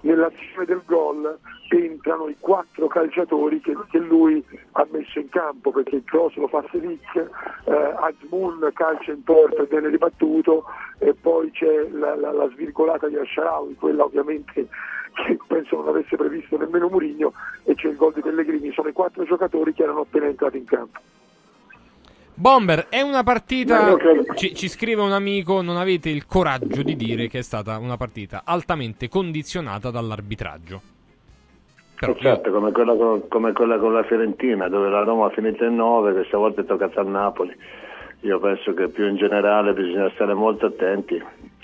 [0.00, 1.38] nell'azione del gol
[1.68, 6.48] entrano i quattro calciatori che, che lui ha messo in campo, perché il cross lo
[6.48, 10.64] fa Selic, eh, Azmoun calcia in porta e viene ribattuto
[10.98, 14.68] e poi c'è la, la, la svirgolata di Asharawi, quella ovviamente
[15.12, 17.32] che penso non avesse previsto nemmeno Mourinho
[17.64, 20.64] e c'è il gol di Pellegrini, sono i quattro giocatori che erano appena entrati in
[20.64, 21.00] campo.
[22.34, 23.90] Bomber, è una partita.
[23.90, 23.98] Io
[24.34, 27.96] Ci, ci scrive un amico: non avete il coraggio di dire che è stata una
[27.96, 30.80] partita altamente condizionata dall'arbitraggio.
[32.00, 35.64] Eh, certo, come quella, con, come quella con la Fiorentina, dove la Roma ha finito
[35.64, 37.54] in 9, questa volta è toccata al Napoli.
[38.22, 41.22] Io penso che più in generale bisogna stare molto attenti,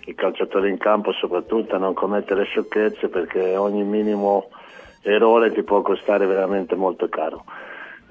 [0.09, 4.49] i calciatori in campo soprattutto, a non commettere sciocchezze perché ogni minimo
[5.03, 7.45] errore ti può costare veramente molto caro.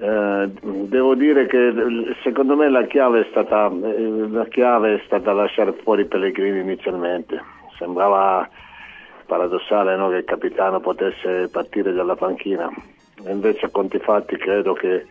[0.00, 1.72] Eh, devo dire che
[2.22, 7.42] secondo me la chiave, è stata, eh, la chiave è stata lasciare fuori Pellegrini inizialmente.
[7.76, 8.48] Sembrava
[9.26, 12.70] paradossale no, che il capitano potesse partire dalla panchina.
[13.26, 15.06] Invece a conti fatti credo che,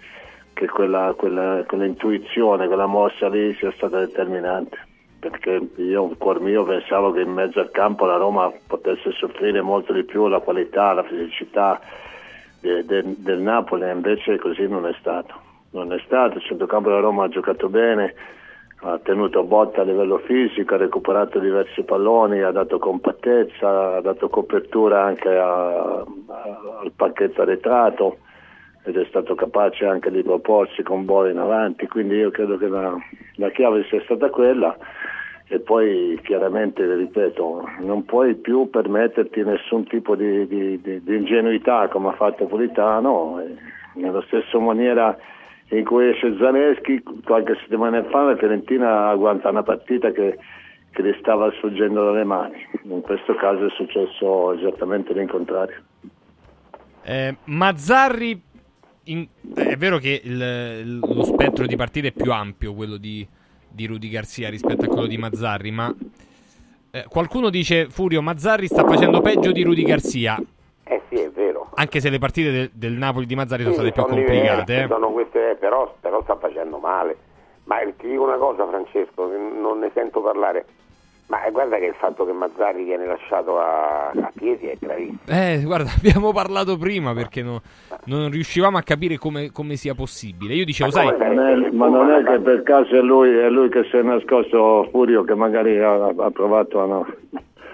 [0.53, 4.95] che quella, quella, quell'intuizione, quella mossa lì sia stata determinante.
[5.19, 9.91] Perché io, cuor mio, pensavo che in mezzo al campo la Roma potesse soffrire molto
[9.91, 11.80] di più la qualità, la fisicità
[12.61, 15.34] de- de- del Napoli, invece così non è stato.
[15.72, 18.14] Non è stato, il centrocampo della Roma ha giocato bene,
[18.81, 24.30] ha tenuto botta a livello fisico, ha recuperato diversi palloni, ha dato compattezza, ha dato
[24.30, 26.06] copertura anche a- a-
[26.81, 28.19] al pacchetto arretrato
[28.88, 32.69] ed è stato capace anche di proporsi con bola in avanti, quindi io credo che
[32.69, 32.95] la,
[33.35, 34.77] la chiave sia stata quella
[35.49, 41.89] e poi chiaramente, ripeto, non puoi più permetterti nessun tipo di, di- di- di ingenuità
[41.89, 43.43] come ha fatto Politano,
[43.95, 45.18] nella stessa maniera
[45.69, 50.38] in cui esce Zaneschi qualche settimana fa la Fiorentina agguanta una partita che,
[50.91, 55.84] che gli stava sfuggendo dalle mani, in questo caso è successo esattamente l'incontrario.
[57.03, 58.41] Eh, Mazzarri,
[59.11, 63.25] in- è vero che il- lo spettro di partite è più ampio, quello di,
[63.67, 65.93] di Rudy Garcia rispetto a quello di Mazzarri, ma
[66.91, 70.41] eh, qualcuno dice Furio Mazzarri sta facendo peggio di Rudy Garcia,
[70.84, 71.69] Eh sì, è vero.
[71.75, 74.63] anche se le partite del, del Napoli di Mazzarri sono Sì, state più sono complicate.
[74.73, 74.88] diverse, eh.
[74.88, 77.17] sono queste, però, però sta facendo male.
[77.65, 80.65] Ma ti dico una cosa, Francesco, non ne sento parlare.
[81.27, 85.19] Ma guarda che il fatto che Mazzarri viene lasciato a, a piedi è gravissimo.
[85.27, 87.61] Eh, guarda, abbiamo parlato prima perché no-
[88.05, 90.53] non riuscivamo a capire come, come sia possibile.
[90.53, 93.67] Io dicevo, sai, Non è- ma non è che per caso è lui, è lui
[93.69, 97.05] che si è nascosto Furio che magari ha, ha provato a, no,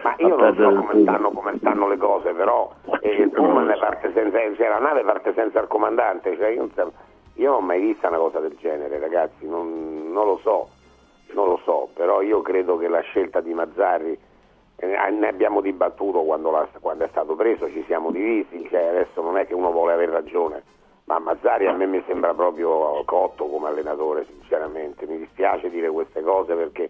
[0.01, 4.11] Ma io non so come stanno, come stanno le cose, però eh, il pullman parte
[4.15, 6.35] senza, cioè, la nave parte senza il comandante.
[6.35, 6.91] Cioè, io, non so-
[7.35, 10.69] io non ho mai vista una cosa del genere, ragazzi, non, non lo so,
[11.31, 14.17] non lo so, però io credo che la scelta di Mazzarri,
[14.75, 19.21] eh, ne abbiamo dibattuto quando, la- quando è stato preso, ci siamo divisi, cioè, adesso
[19.21, 20.63] non è che uno vuole avere ragione,
[21.05, 26.21] ma Mazzarri a me mi sembra proprio cotto come allenatore, sinceramente, mi dispiace dire queste
[26.21, 26.89] cose perché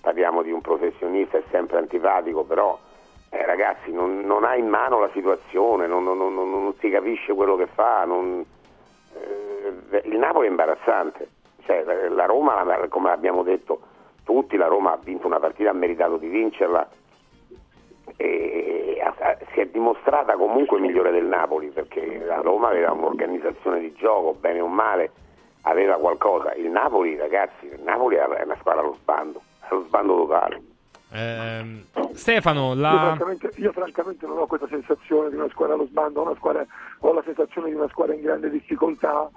[0.00, 2.78] parliamo di un professionista, è sempre antipatico, però
[3.30, 7.56] eh, ragazzi non, non ha in mano la situazione, non, non- non- si capisce quello
[7.56, 11.28] che fa, eh, il Napoli è imbarazzante,
[11.68, 13.78] Cioè, la- Roma, come abbiamo detto
[14.24, 16.88] tutti, la Roma ha vinto una partita, ha meritato di vincerla
[18.16, 19.02] e
[19.52, 24.60] si è dimostrata comunque migliore del Napoli perché la Roma aveva un'organizzazione di gioco, bene
[24.60, 25.10] o male,
[25.62, 26.54] aveva qualcosa.
[26.54, 30.62] Il Napoli, ragazzi, il Napoli è una squadra allo sbando, allo sbando totale.
[31.12, 31.84] ehm,
[32.14, 32.98] Stefano, Io, la...
[33.14, 36.66] francamente, io francamente non ho questa sensazione di una squadra allo sbando, ho, una squadra-
[37.00, 39.28] ho la sensazione di una squadra in grande difficoltà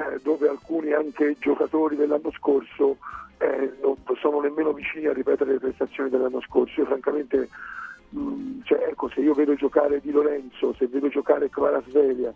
[0.00, 2.96] eh, dove alcuni anche giocatori dell'anno scorso
[3.38, 6.80] eh, non sono nemmeno vicini a ripetere le prestazioni dell'anno scorso.
[6.80, 7.48] Io francamente,
[8.10, 12.32] mh, cioè, ecco, se io vedo giocare Di Lorenzo, se vedo giocare Kvaratskhelia,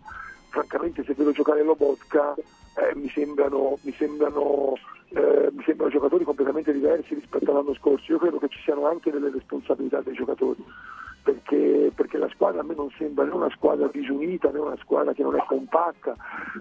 [0.49, 4.73] francamente se vedo giocare Lobotka eh, mi sembrano, mi, sembrano,
[5.09, 8.11] eh, mi sembrano giocatori completamente diversi rispetto all'anno scorso.
[8.11, 10.63] Io credo che ci siano anche delle responsabilità dei giocatori,
[11.25, 15.11] perché, perché la squadra a me non sembra né una squadra disunita né una squadra
[15.11, 16.15] che non è compatta,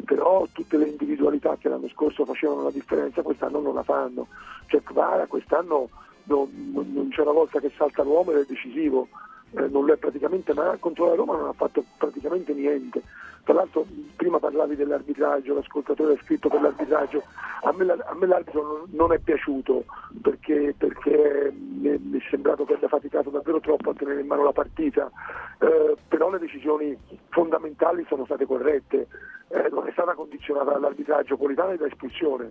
[0.07, 4.27] però tutte le individualità che l'anno scorso facevano la differenza quest'anno non la fanno.
[4.69, 5.91] Cioè Kvara quest'anno
[6.25, 9.09] non, non- c'è una volta che salta l'uomo ed è decisivo.
[9.57, 13.03] Eh, non lo è praticamente, ma contro la Roma non ha fatto praticamente niente.
[13.45, 13.87] Tra l'altro
[14.17, 17.23] prima parlavi dell'arbitraggio, l'ascoltatore ha scritto per l'arbitraggio,
[17.63, 19.85] a me, a me l'arbitro non, non, è piaciuto
[20.23, 24.45] perché, perché mi, mi, è sembrato che abbia faticato davvero troppo a tenere in mano
[24.45, 25.11] la partita,
[25.59, 26.97] eh, però le decisioni
[27.29, 29.09] fondamentali sono state corrette,
[29.49, 32.51] eh, non è stata condizionata dall'arbitraggio Politano e da espulsione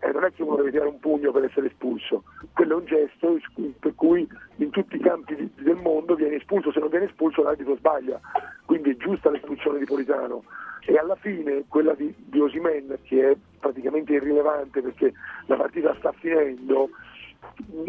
[0.00, 2.24] eh, non è che uno deve tirare un pugno per essere espulso,
[2.54, 3.38] quello è un gesto
[3.78, 7.42] per cui in tutti i campi di, del mondo viene espulso, se non viene espulso
[7.42, 8.20] l'arbitro sbaglia,
[8.64, 10.44] quindi è giusta l'espulsione di Politano.
[10.86, 15.12] E alla fine quella di, di Osimen che è praticamente irrilevante perché
[15.46, 16.88] la partita sta finendo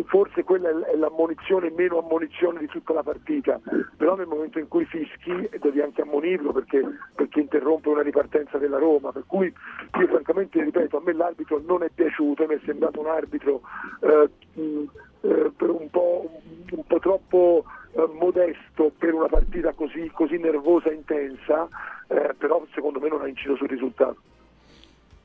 [0.06, 3.60] forse quella è l'ammonizione meno ammonizione di tutta la partita,
[3.98, 6.82] però nel momento in cui fischi devi anche ammonirlo perché,
[7.15, 9.53] perché interrompe una ripartenza della Roma, per cui
[9.99, 13.61] io francamente ripeto, a me l'arbitro non è piaciuto, mi è sembrato un arbitro
[14.02, 16.30] eh, eh, un, po',
[16.72, 17.64] un, po', troppo
[17.94, 21.68] eh, modesto per una partita così, così nervosa e intensa,
[22.07, 24.18] eh, però secondo me non ha inciso sul risultato.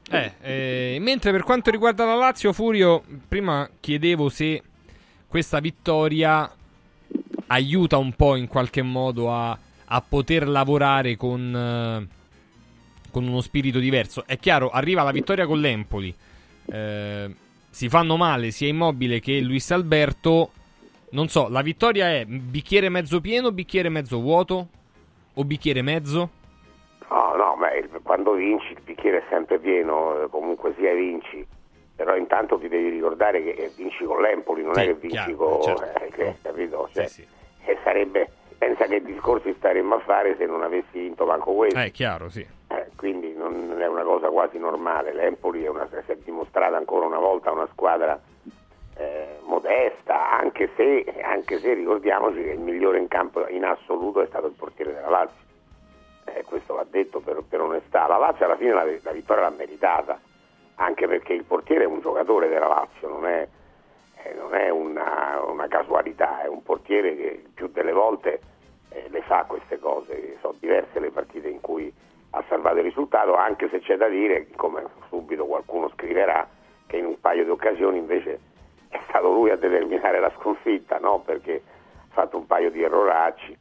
[0.09, 4.63] Eh, eh, mentre per quanto riguarda la Lazio, Furio, prima chiedevo se
[5.27, 6.51] questa vittoria
[7.49, 12.07] aiuta un po' in qualche modo a, a poter lavorare con, eh,
[13.11, 14.25] con, uno spirito diverso.
[14.27, 16.15] È chiaro, arriva la vittoria con l'Empoli,
[16.67, 17.35] eh,
[17.69, 20.53] si fanno male sia Immobile che Luis Alberto.
[21.11, 24.69] Non so, la vittoria è bicchiere mezzo pieno, bicchiere mezzo vuoto
[25.35, 26.31] o bicchiere mezzo?
[27.09, 27.69] No, no, ma
[28.03, 31.47] quando vinci il bicchiere è sempre pieno, eh, comunque sia vinci,
[31.95, 35.37] però intanto ti devi ricordare che vinci con l'Empoli, non sì, è che vinci chiaro,
[35.37, 35.63] con...
[35.63, 36.03] Certo.
[36.03, 36.89] Eh, che, capito?
[36.93, 37.29] Cioè, sì, sì.
[37.65, 38.31] E sarebbe...
[38.59, 41.79] Pensa che discorsi staremmo a fare se non avessi vinto manco questo.
[41.79, 42.41] Eh, chiaro, sì.
[42.69, 45.13] Eh, quindi non è una cosa quasi normale.
[45.13, 48.19] L'Empoli è una, si è dimostrata ancora una volta una squadra
[48.97, 54.27] eh, modesta, anche se, anche se ricordiamoci che il migliore in campo in assoluto è
[54.27, 55.45] stato il portiere della Lazio
[56.27, 59.55] eh, questo va detto per, per, onestà, la Lazio alla fine la, la, vittoria l'ha
[59.57, 60.19] meritata,
[60.77, 63.49] anche perché il portiere è un giocatore della Lazio, non è,
[64.23, 68.41] eh, non è una, una, casualità, è un portiere che più delle volte
[68.91, 71.93] eh, le fa queste cose, sono diverse le partite in cui
[72.31, 76.47] ha salvato il risultato, anche se c'è da dire, come subito qualcuno scriverà,
[76.87, 78.41] che in un paio di occasioni invece
[78.89, 81.21] è stato lui a determinare la sconfitta, no?
[81.21, 83.57] perché ha fatto un paio di erroracci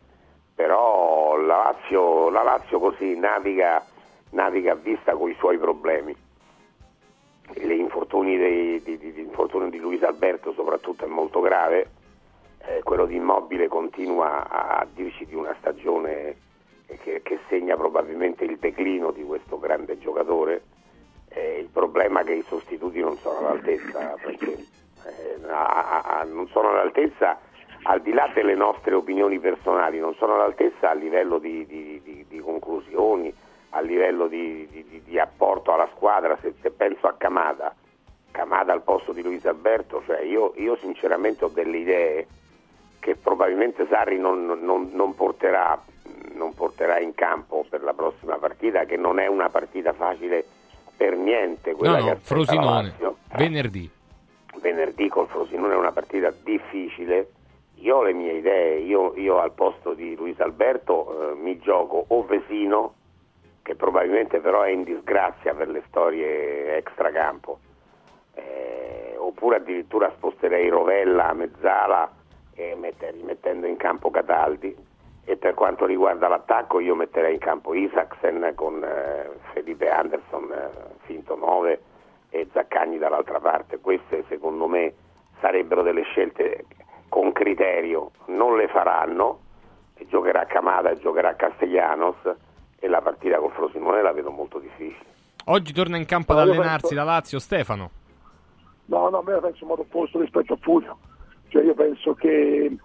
[0.56, 3.86] però la Lazio, la Lazio così naviga,
[4.32, 6.16] naviga a vista con i suoi problemi.
[7.56, 11.90] L'infortunio di, di, di, l'infortunio di Luis Alberto soprattutto è molto grave,
[12.60, 16.38] eh, quello di Immobile continua a dirci di una stagione
[17.04, 20.64] che, che, segna probabilmente il declino di questo grande giocatore.
[21.30, 26.48] Eh, il problema è che i sostituti non sono all'altezza, perché eh, a, a, non
[26.48, 27.38] sono all'altezza
[27.88, 32.26] al di là delle nostre opinioni personali, non sono all'altezza a livello di, di, di,
[32.28, 33.34] di conclusioni,
[33.70, 34.68] a livello di,
[35.20, 37.76] apporto alla squadra, se, se, penso a Camada,
[38.32, 42.28] Camada al posto di Luis Alberto, cioè io, io, sinceramente ho delle idee
[43.00, 45.80] che probabilmente Sarri non, non, non, porterà,
[46.34, 50.44] non porterà in campo per la prossima partita, che non è una partita facile
[50.98, 51.74] per niente.
[51.74, 52.96] Quella no, no, Frosinone,
[53.36, 53.90] venerdì.
[54.60, 57.30] Venerdì col Frosinone è una partita difficile
[57.78, 62.06] io ho le mie idee, io, io al posto di Luis Alberto eh, mi gioco
[62.08, 62.94] o Vesino,
[63.62, 67.60] che probabilmente però è in disgrazia per le storie extracampo,
[68.36, 72.12] eh, oppure addirittura sposterei Rovella a mezzala
[72.54, 74.76] e metter, rimettendo in campo Cataldi.
[75.28, 80.70] E per quanto riguarda l'attacco io metterei in campo Isaacsen con eh, Felipe Anderson eh,
[81.06, 81.82] finto 9
[82.30, 83.80] e Zaccagni dall'altra parte.
[83.80, 84.94] Queste secondo me
[85.40, 86.66] sarebbero delle scelte
[87.16, 89.40] con criterio, non le faranno,
[90.10, 92.18] giocherà Camada e giocherà Castellanos
[92.78, 95.14] e la partita con Frosinone la vedo molto difficile.
[95.46, 96.96] Oggi torna in campo ad allenarsi penso...
[96.96, 97.90] da Lazio Stefano.
[98.88, 100.98] No, no, a me la penso in modo opposto rispetto a Furio.
[101.48, 102.76] Cioè io penso che,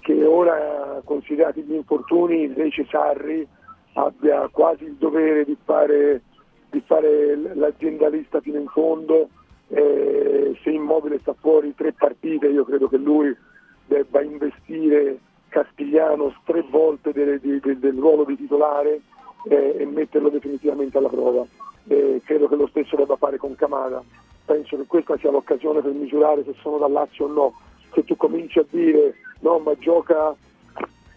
[0.00, 3.46] che ora, considerati gli infortuni, invece Sarri
[3.92, 6.22] abbia quasi il dovere di fare,
[6.68, 9.28] di fare l'aziendalista fino in fondo.
[9.68, 13.46] Eh, se Immobile sta fuori tre partite, io credo che lui
[13.88, 19.00] debba investire Castigliano tre volte del, del, del ruolo di titolare
[19.48, 21.44] eh, e metterlo definitivamente alla prova.
[21.88, 24.02] Eh, credo che lo stesso debba fare con Camada.
[24.44, 27.54] Penso che questa sia l'occasione per misurare se sono da Lazio o no.
[27.94, 30.36] Se tu cominci a dire no, ma gioca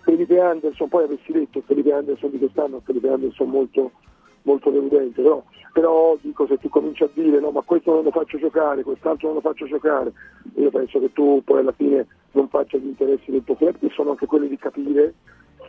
[0.03, 3.91] Felipe Anderson, poi avessi detto Felipe Anderson di quest'anno, Felipe Anderson molto,
[4.43, 5.43] molto deludente, però,
[5.73, 9.27] però dico se tu cominci a dire no, ma questo non lo faccio giocare, quest'altro
[9.27, 10.11] non lo faccio giocare,
[10.55, 13.89] io penso che tu poi alla fine non faccia gli interessi del tuo club, che
[13.93, 15.13] sono anche quelli di capire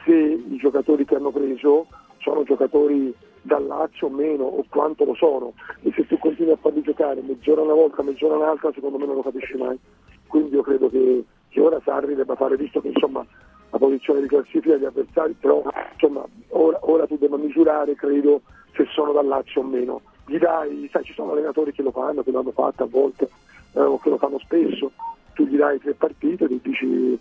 [0.04, 1.86] se i giocatori che hanno preso
[2.18, 6.56] sono giocatori dal Lazio o meno o quanto lo sono e se tu continui a
[6.56, 9.78] farli giocare mezz'ora una volta, mezz'ora un'altra, secondo me non lo capisci mai.
[10.26, 13.26] Quindi io credo che, che ora Sarri debba fare, visto che insomma
[13.70, 15.62] la posizione di classifica degli avversari, però
[15.92, 18.42] insomma ora, ora tu debba misurare, credo,
[18.74, 20.00] se sono dal Lazio o meno.
[20.26, 23.28] Gli dai, sai, ci sono allenatori che lo fanno, che l'hanno fatto a volte,
[23.74, 24.92] eh, o che lo fanno spesso,
[25.34, 27.18] tu gli dai tre partite, ti dici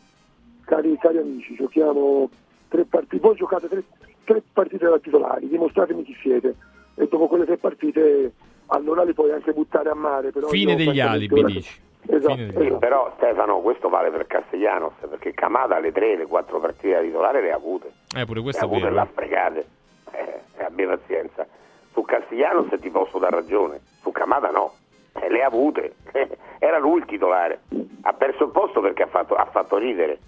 [0.65, 2.29] cari, cari amici, giochiamo
[2.67, 3.83] tre partite, voi giocate tre,
[4.23, 6.55] tre partite da titolari, dimostratemi chi siete
[6.95, 8.31] e dopo quelle tre partite
[8.67, 10.31] allora li puoi anche buttare a mare.
[10.31, 11.79] Però Fine degli alibi, dici.
[12.07, 12.77] Esatto, esatto.
[12.77, 17.41] Però Stefano, questo vale per Castellanos, perché Camada le tre, le quattro partite da titolare
[17.41, 17.91] le ha avute.
[18.15, 18.95] Eh, pure Le ha avute e vero.
[18.95, 19.65] l'ha fregate.
[20.11, 21.45] Eh, eh, abbia pazienza.
[21.93, 24.73] Su Castellanos ti posso dar ragione, su Camada no.
[25.13, 25.95] Eh, le ha avute.
[26.59, 27.61] Era lui il titolare.
[28.03, 30.19] Ha perso il posto perché ha fatto, ha fatto ridere.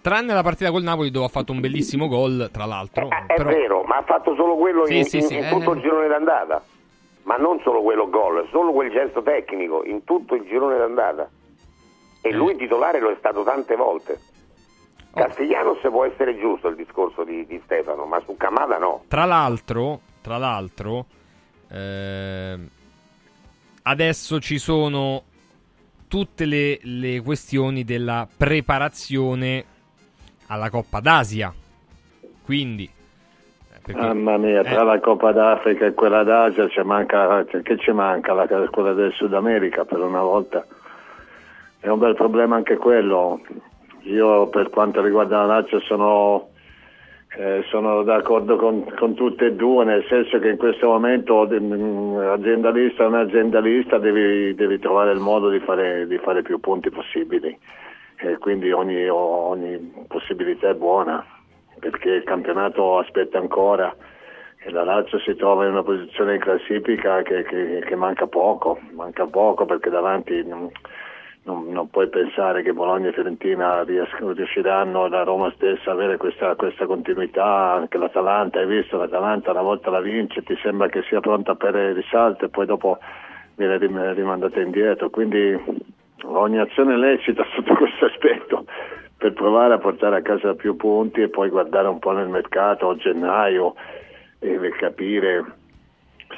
[0.00, 3.08] Tranne la partita col Napoli dove ha fatto un bellissimo gol, tra l'altro.
[3.10, 5.44] Eh, È però- vero, ma ha fatto solo quello Sì, in, sì, in- sì, in
[5.44, 5.48] eh.
[5.50, 6.62] tutto il girone d'andata.
[7.24, 11.28] Ma non solo quello gol, solo quel gesto tecnico in tutto il girone d'andata.
[12.20, 12.32] E Eh.
[12.32, 14.18] lui titolare lo è stato tante volte.
[15.14, 19.04] Castellanos può essere giusto il discorso di, di Stefano, ma su Camada no.
[19.08, 21.06] Tra l'altro, tra l'altro,
[21.70, 22.68] ehm,
[23.82, 25.22] adesso ci sono
[26.08, 29.64] tutte le, le questioni della preparazione
[30.46, 31.52] alla Coppa d'Asia.
[32.44, 37.44] Quindi, eh, perché- Mamma mia, tra eh, la Coppa d'Africa e quella d'Asia ci manca,
[37.46, 38.32] cioè, che ci manca?
[38.32, 40.64] La, quella del Sud America per una volta.
[41.80, 43.40] È un bel problema anche quello.
[44.04, 46.48] Io per quanto riguarda la Lazio sono,
[47.36, 52.16] eh, sono d'accordo con, con tutte e due, nel senso che in questo momento mm,
[52.18, 56.90] aziendalista o un aziendalista devi, devi trovare il modo di fare, di fare più punti
[56.90, 57.56] possibili.
[58.16, 61.24] E quindi ogni, ogni possibilità è buona
[61.80, 63.94] perché il campionato aspetta ancora
[64.58, 68.78] e la Lazio si trova in una posizione in classifica che, che- che manca poco,
[68.92, 70.42] manca poco perché davanti
[71.44, 76.16] non, non- puoi pensare che Bologna e Fiorentina ries- riusciranno, la Roma stessa, a avere
[76.16, 78.96] questa, questa continuità, anche l'Atalanta, hai visto?
[78.96, 82.66] l'Atalanta una volta la vince, ti sembra che sia pronta per il risalto e poi
[82.66, 82.98] dopo
[83.56, 85.56] viene rim- rimandata indietro, quindi
[86.24, 88.64] ogni azione lecita sotto questo aspetto
[89.16, 92.90] per provare a portare a casa più punti e poi guardare un po' nel mercato
[92.90, 93.74] a gennaio
[94.38, 95.44] e capire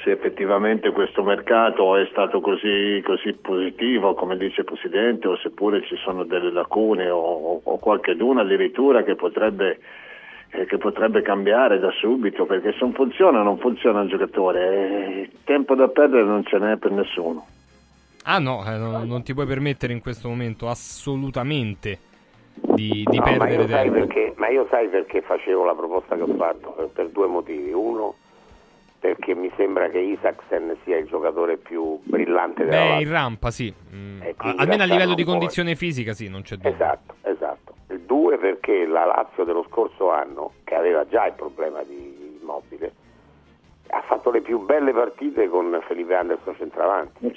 [0.03, 5.83] se effettivamente questo mercato è stato così, così positivo come dice il Presidente o seppure
[5.85, 9.79] ci sono delle lacune o, o qualcheduna addirittura che potrebbe,
[10.51, 15.31] eh, che potrebbe cambiare da subito perché se non funziona non funziona un giocatore e
[15.45, 17.47] tempo da perdere non ce n'è per nessuno.
[18.25, 21.99] Ah no, eh, non, non ti puoi permettere in questo momento assolutamente
[22.75, 23.99] di, di No, ma, perdere sai tempo.
[24.07, 26.71] perché, ma io sai perché facevo la proposta che ho fatto?
[26.73, 27.71] Per, per due motivi.
[27.73, 28.15] Uno,
[29.07, 33.07] perché mi sembra che Isaacsen sia il giocatore più brillante della Beh, Lazio.
[33.07, 33.75] in rampa sì.
[33.95, 35.31] Mm, E quindi almeno a livello di po'.
[35.31, 36.71] condizione fisica sì, non c'è dubbio.
[36.71, 37.75] Esatto, esatto.
[37.91, 42.93] Il due perché la Lazio dello scorso anno, che aveva già il problema di immobile,
[43.91, 47.33] ha fatto le più belle partite con Felipe Anderson centravanti.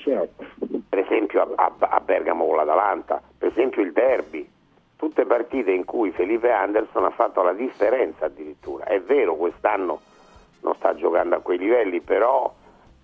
[0.89, 1.47] Per esempio a,
[1.77, 4.47] a- a Bergamo con l'Atalanta, per esempio il derby.
[4.95, 8.83] Tutte partite in cui Felipe Anderson ha fatto la differenza addirittura.
[8.85, 10.01] È vero, quest'anno
[10.61, 12.53] non sta giocando a quei livelli, però,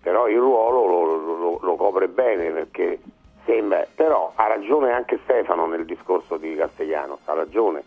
[0.02, 3.00] però il ruolo lo, lo- lo copre bene perché
[3.46, 3.86] sembra.
[3.96, 7.84] Però ha ragione anche Stefano nel discorso di Castellanos, ha ragione,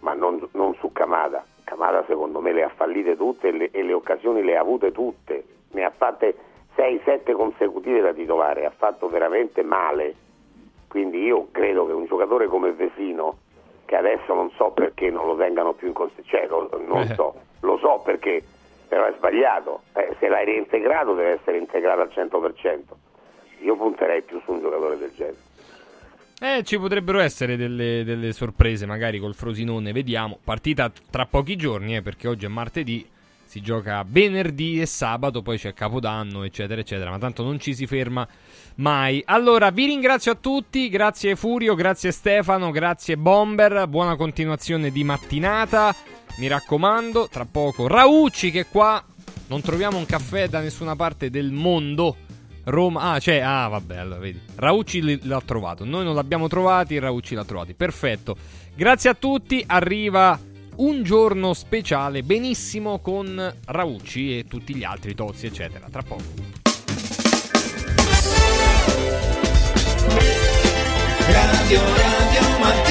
[0.00, 1.44] ma non, non su Camada.
[1.64, 4.90] Camada secondo me le ha fallite tutte e le, e le occasioni le ha avute
[4.92, 6.34] tutte, ne ha fatte
[6.76, 10.14] 6-7 consecutive da titolare, ha fatto veramente male.
[10.88, 13.36] Quindi io credo che un giocatore come Vesino,
[13.84, 17.14] che adesso non so perché non lo tengano più in considerazione, cioè, lo- non Eh.
[17.14, 18.42] so, lo so perché,
[18.90, 19.82] però è sbagliato.
[19.94, 22.80] Eh, se l'hai reintegrato deve essere integrato al 100%.
[23.62, 25.48] Io punterei più su un giocatore del genere.
[26.40, 30.38] Eh, ci potrebbero essere delle, delle sorprese, magari col Frosinone, vediamo.
[30.42, 33.08] Partita tra pochi giorni, eh, perché oggi è martedì,
[33.44, 37.86] si gioca venerdì e sabato, poi c'è Capodanno, eccetera, eccetera, ma tanto non ci si
[37.86, 38.26] ferma
[38.76, 39.22] mai.
[39.26, 45.94] Allora, vi ringrazio a tutti, grazie Furio, grazie Stefano, grazie Bomber, buona continuazione di mattinata,
[46.38, 49.02] mi raccomando, tra poco Raucci che qua
[49.48, 52.16] non troviamo un caffè da nessuna parte del mondo.
[52.64, 54.40] Roma, ah, c'è, ah, vabbè, allora vedi.
[54.54, 55.84] Raucci l'ha trovato.
[55.84, 57.74] Noi non l'abbiamo trovati, Raucci l'ha trovati.
[57.74, 58.36] Perfetto.
[58.74, 59.64] Grazie a tutti.
[59.66, 60.38] Arriva
[60.76, 65.88] un giorno speciale, benissimo, con Raucci e tutti gli altri Tozzi, eccetera.
[65.90, 66.22] Tra poco.
[71.26, 72.89] Radio Radio